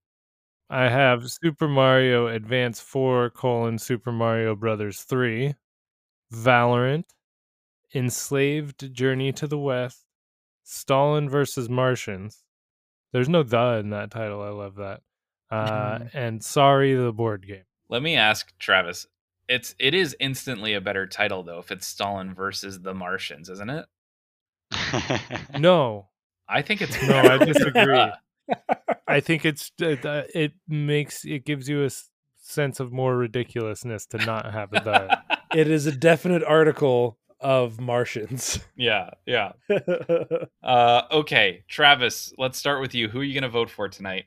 [0.69, 5.55] I have Super Mario Advance 4 colon Super Mario Brothers 3,
[6.33, 7.05] Valorant,
[7.95, 10.05] Enslaved Journey to the West,
[10.65, 12.45] Stalin versus Martians.
[13.13, 14.43] There's no the in that title.
[14.43, 15.03] I love that.
[15.51, 16.11] Uh, Mhm.
[16.15, 17.65] and Sorry, the board game.
[17.89, 19.09] Let me ask Travis.
[19.51, 23.69] It's it is instantly a better title though if it's Stalin versus the Martians, isn't
[23.69, 23.87] it?
[25.59, 26.09] No,
[26.49, 28.13] I think it's No, I disagree.
[29.09, 31.91] I think it's uh, uh, it makes it gives you a
[32.37, 35.39] sense of more ridiculousness to not have a the.
[35.59, 38.61] it is a definite article of Martians.
[38.77, 39.53] yeah, yeah.
[40.63, 43.09] Uh, okay, Travis, let's start with you.
[43.09, 44.27] Who are you going to vote for tonight?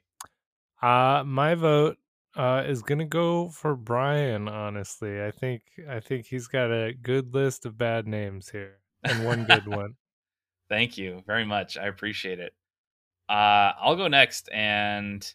[0.81, 1.97] Uh my vote
[2.35, 4.47] uh is gonna go for Brian.
[4.47, 9.25] Honestly, I think I think he's got a good list of bad names here and
[9.25, 9.95] one good one.
[10.69, 11.77] Thank you very much.
[11.77, 12.53] I appreciate it.
[13.29, 15.25] Uh, I'll go next, and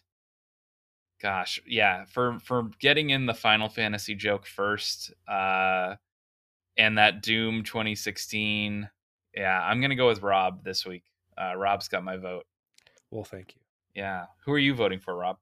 [1.21, 5.95] gosh, yeah, for for getting in the Final Fantasy joke first, uh,
[6.77, 8.89] and that Doom 2016.
[9.35, 11.03] Yeah, I'm gonna go with Rob this week.
[11.37, 12.45] Uh, Rob's got my vote.
[13.11, 13.61] well, thank you.
[13.95, 15.37] Yeah, who are you voting for, Rob?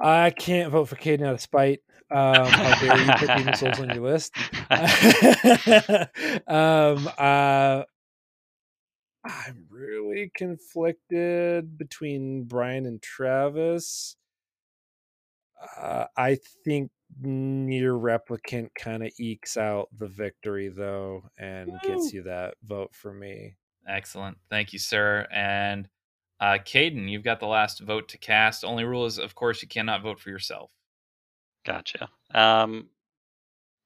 [0.00, 1.80] I can't vote for Caden out of spite.
[2.10, 4.32] Um, how dare you put Demon's Souls on your list?
[6.46, 7.82] um, uh,
[9.24, 14.16] I'm really conflicted between Brian and Travis.
[15.80, 16.90] Uh, I think
[17.20, 23.12] NieR Replicant kind of ekes out the victory, though, and gets you that vote for
[23.12, 23.56] me.
[23.88, 25.26] Excellent, thank you, sir.
[25.32, 25.88] And
[26.40, 28.64] uh, Caden, you've got the last vote to cast.
[28.64, 30.70] Only rule is, of course, you cannot vote for yourself.
[31.64, 32.08] Gotcha.
[32.34, 32.88] Um,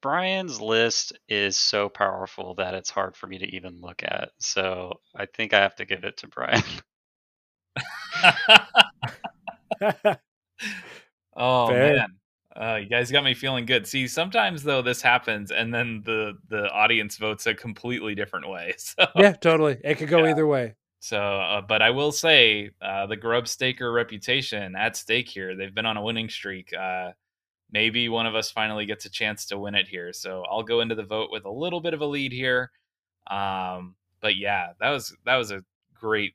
[0.03, 4.31] Brian's list is so powerful that it's hard for me to even look at.
[4.39, 6.63] So I think I have to give it to Brian.
[11.37, 11.77] Oh Fair.
[11.77, 12.07] man,
[12.57, 13.87] uh, you guys got me feeling good.
[13.87, 18.75] See, sometimes though this happens, and then the the audience votes a completely different way.
[18.99, 19.79] So, yeah, totally.
[19.85, 20.31] It could go Yeah.
[20.33, 20.75] either way.
[21.01, 25.57] So, uh, but I will say, uh, the Grub Staker reputation at stake here.
[25.57, 26.73] They've been on a winning streak.
[26.73, 27.13] Uh,
[27.73, 30.13] maybe one of us finally gets a chance to win it here.
[30.13, 32.71] So I'll go into the vote with a little bit of a lead here.
[33.31, 35.65] Um, but yeah, that was that was a
[35.95, 36.35] great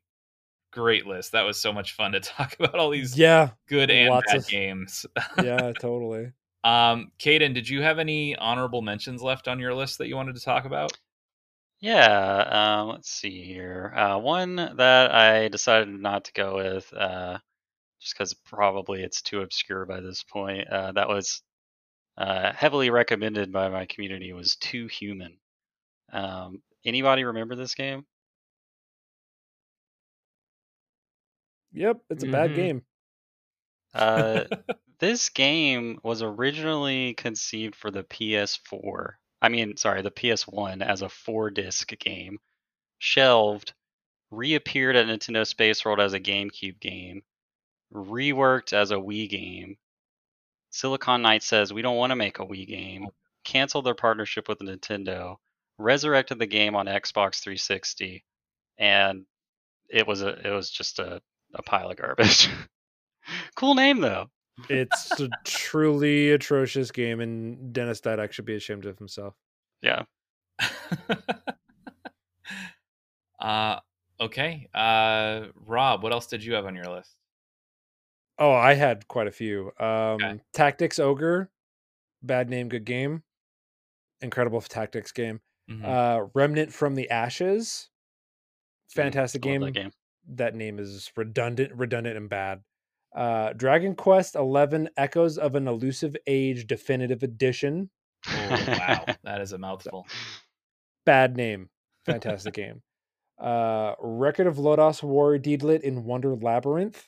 [0.71, 1.31] great list.
[1.33, 4.47] That was so much fun to talk about all these Yeah, good and bad of-
[4.47, 5.05] games.
[5.43, 6.31] yeah, totally.
[6.63, 10.33] Um, Caden, did you have any honorable mentions left on your list that you wanted
[10.35, 10.97] to talk about?
[11.85, 13.93] Yeah, um, let's see here.
[13.95, 17.37] Uh, one that I decided not to go with, uh,
[18.01, 20.67] just because probably it's too obscure by this point.
[20.69, 21.43] Uh, that was
[22.17, 24.33] uh, heavily recommended by my community.
[24.33, 25.37] Was Too Human.
[26.11, 28.05] Um, anybody remember this game?
[31.73, 32.55] Yep, it's a bad Mhm.
[32.55, 32.83] game.
[33.95, 34.45] Uh,
[34.99, 39.17] this game was originally conceived for the PS4.
[39.41, 42.39] I mean, sorry, the PS1 as a four disc game,
[42.97, 43.73] shelved,
[44.31, 47.23] reappeared at Nintendo Space World as a GameCube game,
[47.93, 49.77] reworked as a Wii game.
[50.71, 53.07] Silicon Knights says we don't want to make a Wii game,
[53.43, 55.37] canceled their partnership with Nintendo,
[55.77, 58.23] resurrected the game on Xbox 360,
[58.77, 59.25] and
[59.89, 61.21] it was a it was just a,
[61.53, 62.49] a pile of garbage.
[63.55, 64.29] cool name though.
[64.69, 69.35] It's a truly atrocious game, and Denis Dyack should be ashamed of himself.
[69.81, 70.03] Yeah.
[73.39, 73.79] uh,
[74.19, 74.67] okay.
[74.73, 77.15] Uh, Rob, what else did you have on your list?
[78.37, 79.71] Oh, I had quite a few.
[79.79, 81.49] Um, Tactics Ogre,
[82.21, 83.23] bad name, good game.
[84.21, 85.41] Incredible tactics game.
[85.69, 85.83] Mhm.
[85.83, 87.89] Uh, Remnant from the Ashes,
[88.89, 89.61] fantastic Love game.
[89.61, 89.91] that game.
[90.27, 92.63] That name is redundant, redundant, and bad.
[93.15, 97.89] Uh, Dragon Quest Eleven: Echoes of an Elusive Age Definitive Edition,
[98.27, 100.05] oh, wow, that is a mouthful.
[101.05, 101.69] bad name,
[102.05, 102.81] fantastic game.
[103.39, 107.07] Uh, Record of Lodoss War Deedlit in Wonder Labyrinth,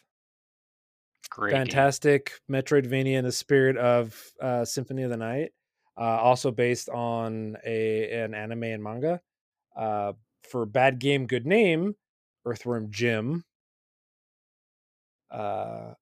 [1.29, 1.59] Great game.
[1.59, 5.51] fantastic Metroidvania in the spirit of uh, Symphony of the Night.
[5.99, 9.19] Uh, also based on a an anime and manga.
[9.75, 10.13] Uh,
[10.49, 11.95] for bad game, good name.
[12.45, 13.43] Earthworm Jim.
[15.31, 15.93] Uh,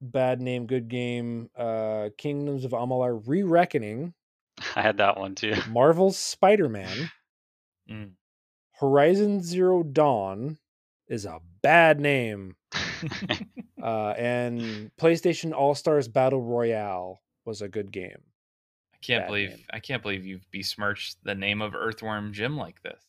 [0.00, 1.50] bad name, good game.
[1.56, 4.14] Uh, Kingdoms of Amalur: Re-Reckoning.
[4.76, 5.54] I had that one too.
[5.68, 7.10] Marvel's Spider-Man.
[7.90, 8.10] Mm.
[8.72, 10.58] Horizon Zero Dawn
[11.08, 12.56] is a bad name.
[13.82, 18.22] Uh, and PlayStation All Stars Battle Royale was a good game.
[18.92, 19.64] I can't Bad believe name.
[19.72, 23.00] I can't believe you've besmirched the name of Earthworm Jim like this.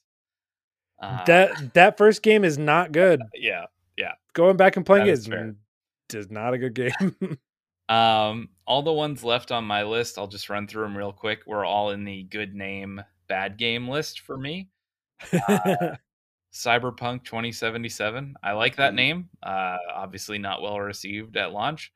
[1.01, 3.21] Uh, that that first game is not good.
[3.33, 3.65] yeah.
[4.01, 7.37] Yeah, going back and playing That it is is is not a good game.
[7.89, 11.41] Um, all the ones left on my list, I'll just run through them real quick.
[11.45, 14.69] We're all in the good name, bad game list for me.
[16.53, 18.35] Cyberpunk 2077.
[18.41, 19.27] I like that name.
[19.43, 21.91] Uh, obviously not well received at launch.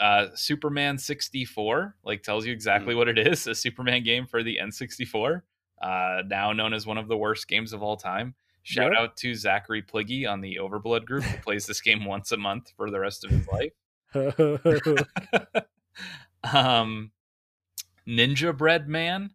[0.00, 4.58] Uh, Superman 64, like tells you exactly what it is a Superman game for the
[4.62, 5.42] N64,
[5.82, 8.34] uh, now known as one of the worst games of all time.
[8.70, 9.00] Shout Yep.
[9.00, 12.72] out to Zachary Pliggy on the Overblood group who plays this game once a month
[12.76, 13.72] for the rest of his life.
[16.54, 17.10] um,
[18.06, 19.30] Ninja Bread Man.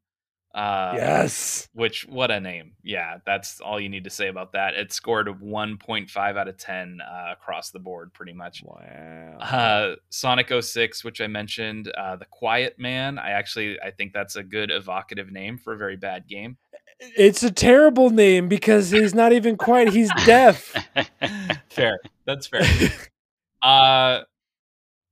[0.56, 1.68] Uh, yes.
[1.74, 5.28] which what a name yeah that's all you need to say about that it scored
[5.28, 9.38] a 1.5 out of 10 uh, across the board pretty much Wow.
[9.42, 14.38] uh, sonic 06 which i mentioned uh, the quiet man i actually i think that's
[14.38, 16.56] a good evocative name for a very bad game
[17.02, 19.90] It's a terrible name because he's not even quite.
[19.92, 20.74] He's deaf.
[21.70, 22.62] fair that's fair
[23.62, 24.22] uh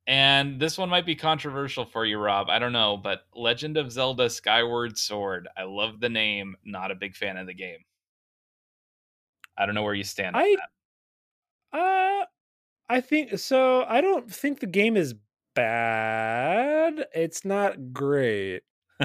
[0.08, 3.92] and this one might be controversial for you rob i don't know but legend of
[3.92, 7.80] zelda skyward sword i love the name not a big fan of the game
[9.58, 10.56] i don't know where you stand on I
[11.74, 12.26] uh
[12.90, 13.84] I think so.
[13.88, 15.16] I don't think the game is
[15.56, 17.06] bad.
[17.14, 18.62] It's not great.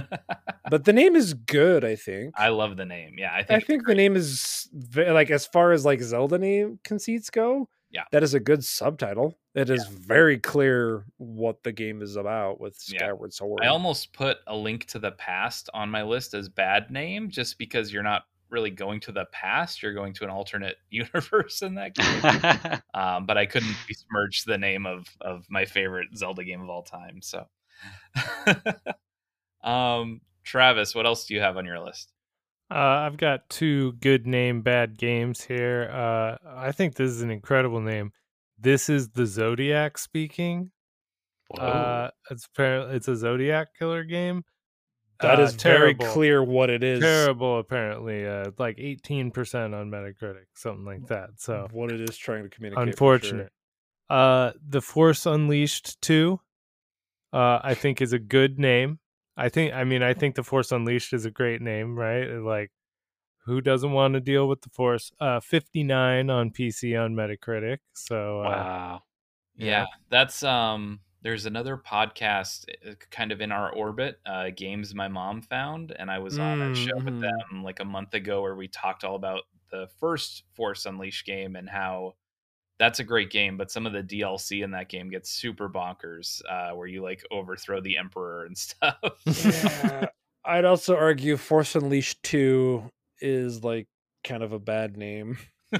[0.70, 2.34] But the name is good, I think.
[2.36, 3.14] I love the name.
[3.16, 6.78] Yeah, I think, I think the name is like as far as like Zelda name
[6.84, 7.70] conceits go.
[7.90, 8.04] Yeah.
[8.12, 9.38] that is a good subtitle.
[9.54, 12.98] It is very clear what the game is about with Yeah.
[12.98, 13.60] Skyward Sword.
[13.64, 17.58] I almost put a link to the past on my list as bad name, just
[17.58, 21.74] because you're not really going to the past; you're going to an alternate universe in
[21.74, 22.80] that game.
[22.94, 26.82] um, but I couldn't besmirch the name of of my favorite Zelda game of all
[26.82, 27.20] time.
[27.22, 27.46] So,
[29.62, 32.12] um, Travis, what else do you have on your list?
[32.70, 32.74] Uh,
[33.06, 35.88] I've got two good name, bad games here.
[35.92, 38.12] Uh, I think this is an incredible name.
[38.58, 40.70] This is the Zodiac speaking.
[41.48, 41.64] Whoa.
[41.64, 44.44] Uh, it's apparently it's a Zodiac killer game.
[45.20, 46.06] That Uh, is very terrible.
[46.12, 47.00] clear what it is.
[47.00, 48.26] Terrible, apparently.
[48.26, 51.30] Uh, like eighteen percent on Metacritic, something like that.
[51.40, 52.84] So what it is trying to communicate.
[52.84, 53.14] for sure.
[53.14, 53.52] unfortunate.
[54.10, 56.38] Uh, the Force Unleashed two,
[57.32, 58.98] uh, I think is a good name.
[59.38, 59.72] I think.
[59.72, 62.26] I mean, I think the Force Unleashed is a great name, right?
[62.26, 62.70] Like,
[63.46, 65.10] who doesn't want to deal with the Force?
[65.20, 67.78] Uh, fifty nine on PC on Metacritic.
[67.94, 69.02] So uh, wow.
[69.56, 71.00] Yeah, that's um.
[71.20, 76.12] There's another podcast, uh, kind of in our orbit, uh, games my mom found, and
[76.12, 77.20] I was on a show with Mhm.
[77.22, 79.42] them like a month ago where we talked all about
[79.72, 82.14] the first Force Unleashed game and how
[82.78, 86.40] that's a great game, but some of the DLC in that game gets super bonkers,
[86.48, 88.96] uh, where you like overthrow the Emperor and stuff.
[89.24, 90.06] Yeah,
[90.44, 92.90] I'd also argue Force Unleashed 2
[93.20, 93.88] is like
[94.24, 95.38] kind of a bad name.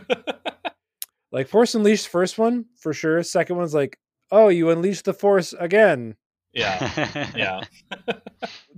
[1.31, 3.23] Like Force Unleashed first one for sure.
[3.23, 3.99] Second one's like,
[4.31, 6.17] oh, you unleashed the Force again.
[6.53, 7.61] yeah, yeah.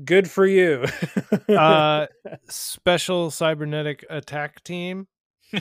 [0.05, 0.85] Good for you.
[1.49, 2.07] uh,
[2.49, 5.07] special cybernetic attack team.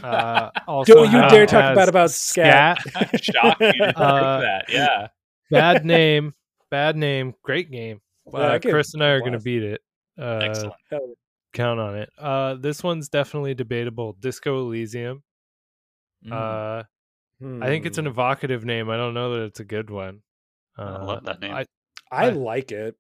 [0.04, 2.80] Uh, also Don't you dare talk about about Scat.
[3.22, 4.66] Shocked you didn't Uh, that.
[4.70, 5.08] Yeah.
[5.50, 6.34] bad name,
[6.70, 8.02] bad name, great game.
[8.32, 9.82] Yeah, Uh, that Chris and I are going to beat it.
[10.18, 10.74] Uh, Excellent.
[11.54, 12.10] Count on it.
[12.18, 14.16] Uh, this one's definitely debatable.
[14.20, 15.24] Disco Elysium.
[16.26, 16.32] Mm.
[16.32, 16.84] Uh,
[17.64, 18.12] I think it's an hmm.
[18.12, 18.90] evocative name.
[18.90, 20.22] I don't know that it's a good one.
[20.78, 21.54] Uh, I love that name.
[21.54, 21.66] I,
[22.12, 22.96] I I- like it,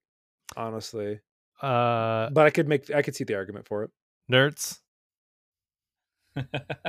[0.56, 1.20] honestly.
[1.61, 3.91] uh, But I could make I could see the argument for it.
[4.32, 4.80] Nerds.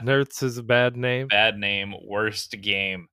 [0.00, 1.28] Nerds is a bad name.
[1.28, 3.08] Bad name, worst game.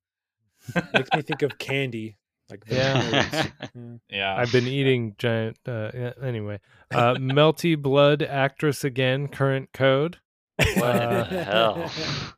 [0.94, 2.18] Makes me think of candy.
[2.50, 2.76] Like the
[3.74, 3.98] Yeah.
[4.10, 4.36] Yeah.
[4.38, 5.58] I've been eating giant.
[5.68, 6.60] Uh, yeah, anyway,
[6.94, 9.28] uh, Melty Blood actress again.
[9.28, 10.20] Current code.
[10.58, 11.92] what Uh, the hell?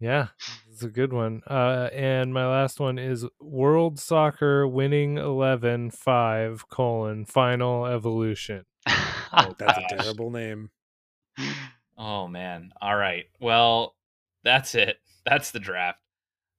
[0.00, 0.28] Yeah,
[0.68, 1.42] it's a good one.
[1.46, 8.64] Uh, and my last one is World Soccer Winning Eleven Five colon Final Evolution.
[8.88, 10.70] Oh, That's a terrible name.
[11.98, 12.72] Oh man.
[12.80, 13.26] All right.
[13.40, 13.94] Well,
[14.44, 14.98] that's it.
[15.24, 16.00] That's the draft.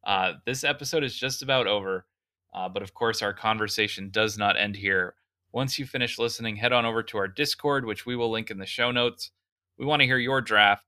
[0.06, 2.06] Uh, this episode is just about over.
[2.54, 5.16] Uh, but of course, our conversation does not end here.
[5.52, 8.58] Once you finish listening, head on over to our Discord, which we will link in
[8.60, 9.32] the show notes.
[9.78, 10.86] We want to hear your draft.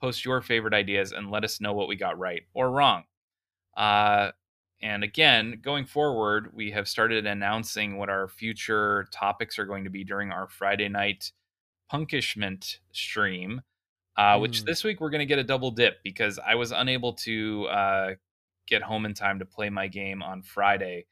[0.00, 3.04] post your favorite ideas and let us know what we got right or wrong.
[3.76, 4.32] Uh,
[4.82, 9.90] and again, going forward, we have started announcing what our future topics are going to
[9.90, 11.32] be during our Friday night
[11.90, 13.62] punkishment stream.
[14.16, 14.66] Uh, which Mm.
[14.66, 18.14] this week we're going to get a double dip because I was unable to uh,
[18.66, 21.06] get home in time to play my game on Friday.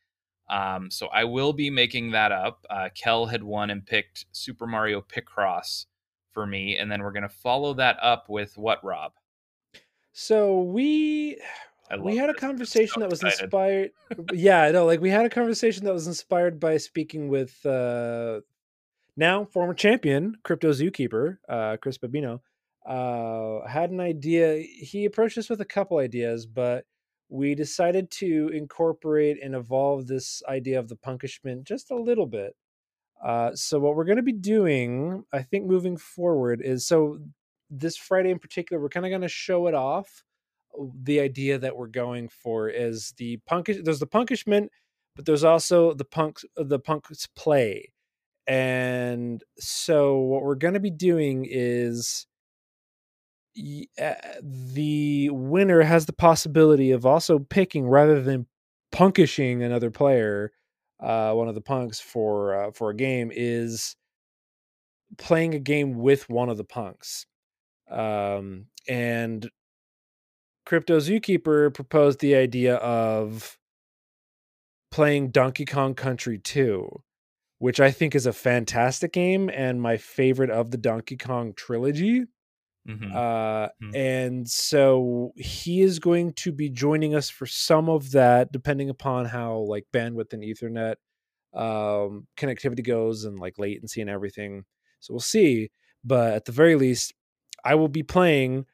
[0.51, 2.67] Um, so I will be making that up.
[2.69, 5.87] Uh, Kel had won and picked Super Mario Picross
[6.33, 9.13] for me, and then we're going to follow that up with what, Rob?
[10.13, 11.39] So we
[12.01, 13.93] we had a conversation so that was inspired.
[14.33, 14.87] yeah, I know.
[14.87, 18.41] Like we had a conversation that was inspired by speaking with uh,
[19.17, 22.41] now former champion crypto zookeeper uh, Chris Babino.
[22.87, 24.59] Uh, had an idea.
[24.59, 26.85] He approached us with a couple ideas, but
[27.29, 32.57] we decided to incorporate and evolve this idea of the punkishment just a little bit.
[33.25, 37.19] Uh, so what we're going to be doing, I think, moving forward is so
[37.71, 40.25] this Friday in particular, we're kind of going to show it off.
[41.03, 43.85] The idea that we're going for is the punkish.
[43.85, 44.71] There's the punkishment,
[45.17, 46.45] but there's also the punks.
[46.57, 47.93] The punks play,
[48.47, 52.30] and so what we're going to be doing is uh,
[53.57, 58.47] the winner has the possibility of also picking rather than
[58.93, 60.53] punkishing another player
[61.01, 63.97] uh, one of the punks for uh, for a game is
[65.19, 67.27] playing a game with one of the punks.
[67.91, 69.49] Um, and
[70.67, 73.59] Crypto Zookeeper proposed the idea of
[74.91, 77.03] playing Donkey Kong Country 2,
[77.59, 82.25] which I think is a fantastic game and my favorite of the Donkey Kong trilogy.
[82.89, 83.15] Mhm.
[83.15, 83.95] Uh, Mhm.
[83.97, 89.27] and so he is going to be joining us for some of that, depending upon
[89.27, 90.97] how like bandwidth and Ethernet
[91.53, 94.65] um, connectivity goes and like latency and everything.
[95.01, 95.71] So we'll see.
[96.05, 97.13] But at the very least,
[97.65, 98.67] I will be playing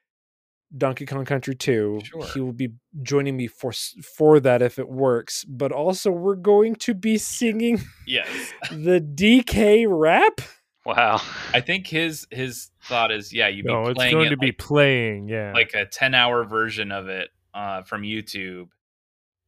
[0.76, 2.00] Donkey Kong Country 2.
[2.04, 2.26] Sure.
[2.34, 5.44] He will be joining me for for that if it works.
[5.44, 8.28] But also, we're going to be singing yes.
[8.70, 10.40] the DK rap.
[10.86, 11.20] Wow.
[11.52, 14.36] I think his his thought is, yeah, you'd be No, it's playing going it to
[14.36, 15.28] be like, playing.
[15.28, 15.52] Yeah.
[15.52, 18.68] like a 10 hour version of it uh, from YouTube.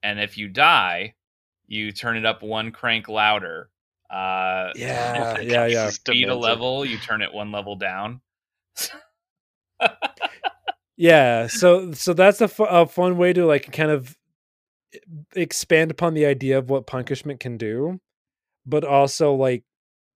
[0.03, 1.15] And if you die,
[1.69, 3.71] you turn it up one crank louder.
[4.11, 5.87] Uh, Yeah, if it yeah, yeah.
[5.87, 8.21] Just Beat a level, you turn it one level down.
[10.97, 14.17] yeah so so that's a, a fun way to like kind of
[15.37, 18.01] expand upon the idea of what punishment can do
[18.67, 19.63] but also like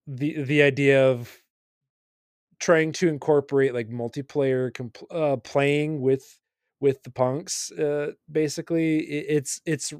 [0.06, 1.42] the the idea of
[2.58, 6.38] trying to incorporate like multiplayer compl- uh playing with
[6.80, 9.92] with the punks uh basically I- it's it's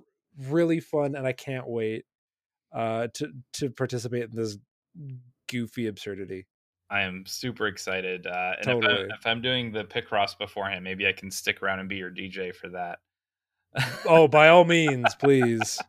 [0.48, 2.04] really fun and i can't wait
[2.74, 4.58] uh to to participate in this
[5.48, 6.46] goofy absurdity
[6.90, 8.26] I am super excited.
[8.26, 11.78] Uh, and if, I, if I'm doing the Picross beforehand, maybe I can stick around
[11.78, 12.98] and be your DJ for that.
[14.06, 15.80] oh by all means please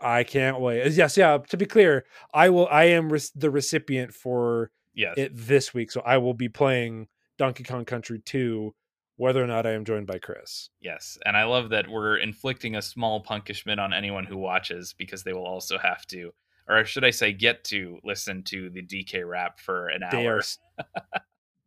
[0.00, 2.04] i can't wait Uh, yes yeah to be clear
[2.34, 5.14] i will i am rec- the recipient for yes.
[5.16, 7.08] it this week so i will be playing
[7.38, 8.74] donkey kong country 2
[9.16, 12.74] whether or not i am joined by chris Yes, and I love that we're inflicting
[12.76, 16.32] a small punishment on anyone who watches because they will also have to,
[16.68, 20.42] or should I say, get to listen to the DK rap for an they hour.
[20.78, 20.84] are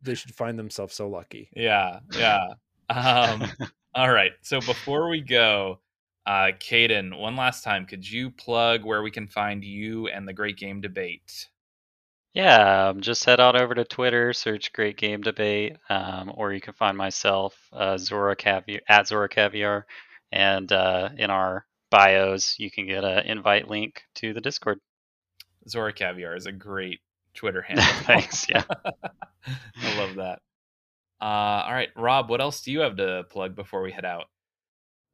[0.02, 2.54] they should find themselves so lucky Yeah, yeah.
[2.90, 3.44] Um,
[3.94, 4.32] all right.
[4.42, 5.80] So before we go,
[6.26, 10.32] uh, Caden, one last time, could you plug where we can find you and the
[10.32, 11.48] Great Game Debate?
[12.34, 16.60] Yeah, um, just head on over to Twitter, search Great Game Debate, um, or you
[16.60, 19.86] can find myself, uh, Zora Caviar, at Zora Caviar,
[20.32, 24.80] and uh, in our bios, you can get an invite link to the Discord.
[25.68, 27.00] Zora Caviar is a great
[27.34, 27.86] Twitter handle.
[28.02, 28.48] Thanks.
[28.50, 28.64] Yeah.
[28.84, 30.40] I love that.
[31.20, 34.26] Uh, all right, Rob, what else do you have to plug before we head out?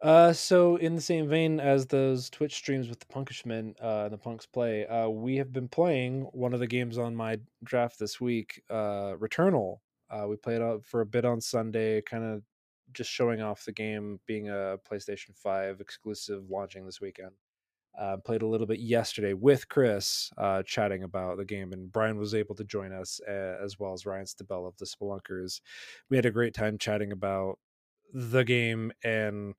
[0.03, 4.13] Uh, so in the same vein as those Twitch streams with the Punkishmen, uh, and
[4.13, 8.01] the Punks play, uh, we have been playing one of the games on my draft
[8.01, 9.79] this week, uh, Returnal.
[10.11, 12.43] Uh, we played out for a bit on Sunday, kind of
[12.93, 17.31] just showing off the game being a PlayStation 5 exclusive launching this weekend.
[17.99, 22.19] Uh, played a little bit yesterday with Chris, uh, chatting about the game, and Brian
[22.19, 25.61] was able to join us uh, as well as Ryan Stabell of the Spelunkers.
[26.11, 27.59] We had a great time chatting about
[28.13, 29.55] the game and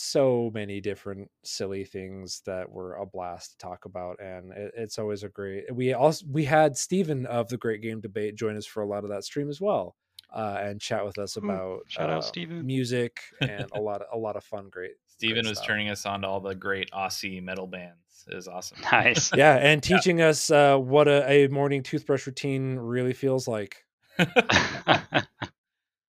[0.00, 4.98] so many different silly things that were a blast to talk about and it, it's
[4.98, 8.66] always a great we also we had Steven of the great game debate join us
[8.66, 9.96] for a lot of that stream as well
[10.32, 12.64] uh, and chat with us Ooh, about shout out uh, Steven.
[12.66, 15.66] music and a lot of, a lot of fun great Steven great was stuff.
[15.68, 17.96] turning us on to all the great Aussie metal bands.
[18.30, 18.78] It was awesome.
[18.92, 19.32] Nice.
[19.34, 23.84] yeah and teaching us uh, what a, a morning toothbrush routine really feels like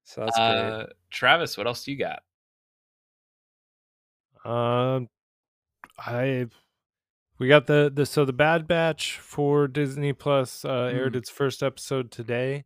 [0.04, 0.48] So that's great.
[0.48, 2.24] Uh, Travis, what else do you got?
[4.46, 5.10] Um,
[5.98, 6.48] I
[7.38, 11.18] we got the the so the Bad Batch for Disney Plus uh, aired Mm.
[11.18, 12.66] its first episode today.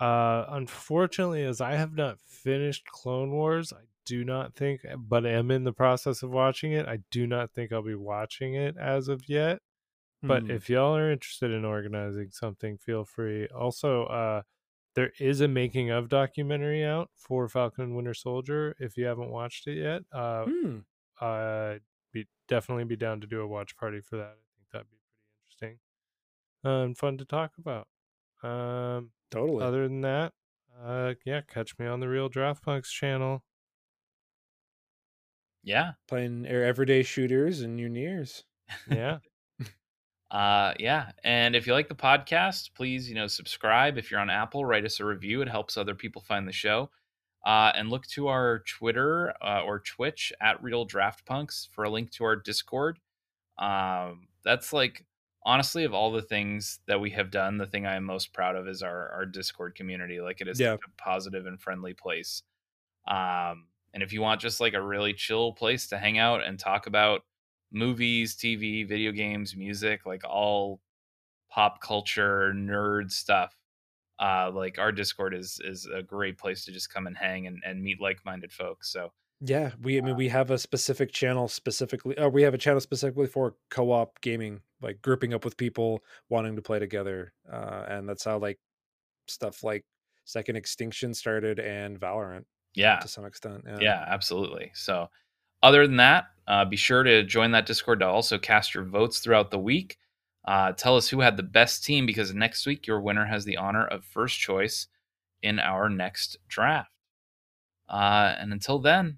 [0.00, 5.50] Uh, unfortunately, as I have not finished Clone Wars, I do not think, but am
[5.50, 6.86] in the process of watching it.
[6.86, 9.60] I do not think I'll be watching it as of yet.
[10.22, 10.50] But Hmm.
[10.50, 13.48] if y'all are interested in organizing something, feel free.
[13.48, 14.42] Also, uh,
[14.94, 18.74] there is a making of documentary out for Falcon and Winter Soldier.
[18.78, 20.78] If you haven't watched it yet, uh, Hmm.
[21.20, 21.80] I'd
[22.12, 24.36] be definitely be down to do a watch party for that.
[24.36, 24.96] I think that'd be
[25.58, 25.78] pretty interesting
[26.64, 27.86] uh, and fun to talk about.
[28.42, 29.64] Um, totally.
[29.64, 30.32] other than that,
[30.84, 33.42] uh, yeah, catch me on the Real Draft Punks channel.
[35.62, 35.92] Yeah.
[36.06, 38.44] Playing our everyday shooters and your nears.
[38.90, 39.18] Yeah,
[40.30, 41.12] Uh, yeah.
[41.22, 43.96] And if you like the podcast, please, you know, subscribe.
[43.96, 45.40] If you're on Apple, write us a review.
[45.40, 46.90] It helps other people find the show.
[47.46, 51.90] Uh, and look to our Twitter uh, or Twitch at Real Draft Punks for a
[51.90, 53.00] link to our Discord.
[53.58, 55.06] Um, that's like
[55.44, 58.56] honestly of all the things that we have done, the thing I am most proud
[58.56, 60.20] of is our our Discord community.
[60.20, 60.78] Like it is Yeah.
[60.86, 62.42] a positive and friendly place.
[63.06, 66.58] Um, and if you want just like a really chill place to hang out and
[66.58, 67.24] talk about
[67.72, 70.80] movies, TV, video games, music, like all
[71.50, 73.56] pop culture nerd stuff.
[74.18, 77.62] Uh, like our Discord is is a great place to just come and hang and,
[77.64, 78.90] and meet like minded folks.
[78.90, 82.16] So Yeah, we I mean we have a specific channel specifically.
[82.18, 86.56] Oh, we have a channel specifically for co-op gaming, like grouping up with people wanting
[86.56, 88.58] to play together, uh, and that's how like
[89.28, 89.84] stuff like
[90.24, 92.44] Second Extinction started and Valorant
[92.76, 93.64] yeah, to some extent.
[93.66, 93.78] Yeah.
[93.80, 94.70] yeah, absolutely.
[94.74, 95.08] So
[95.62, 99.18] other than that, uh, be sure to join that Discord to also cast your votes
[99.18, 99.98] throughout the week.
[100.46, 103.56] Uh, tell us who had the best team because next week your winner has the
[103.56, 104.86] honor of first choice
[105.42, 106.92] in our next draft.
[107.88, 109.16] Uh, and until then,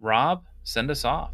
[0.00, 1.32] Rob, send us off.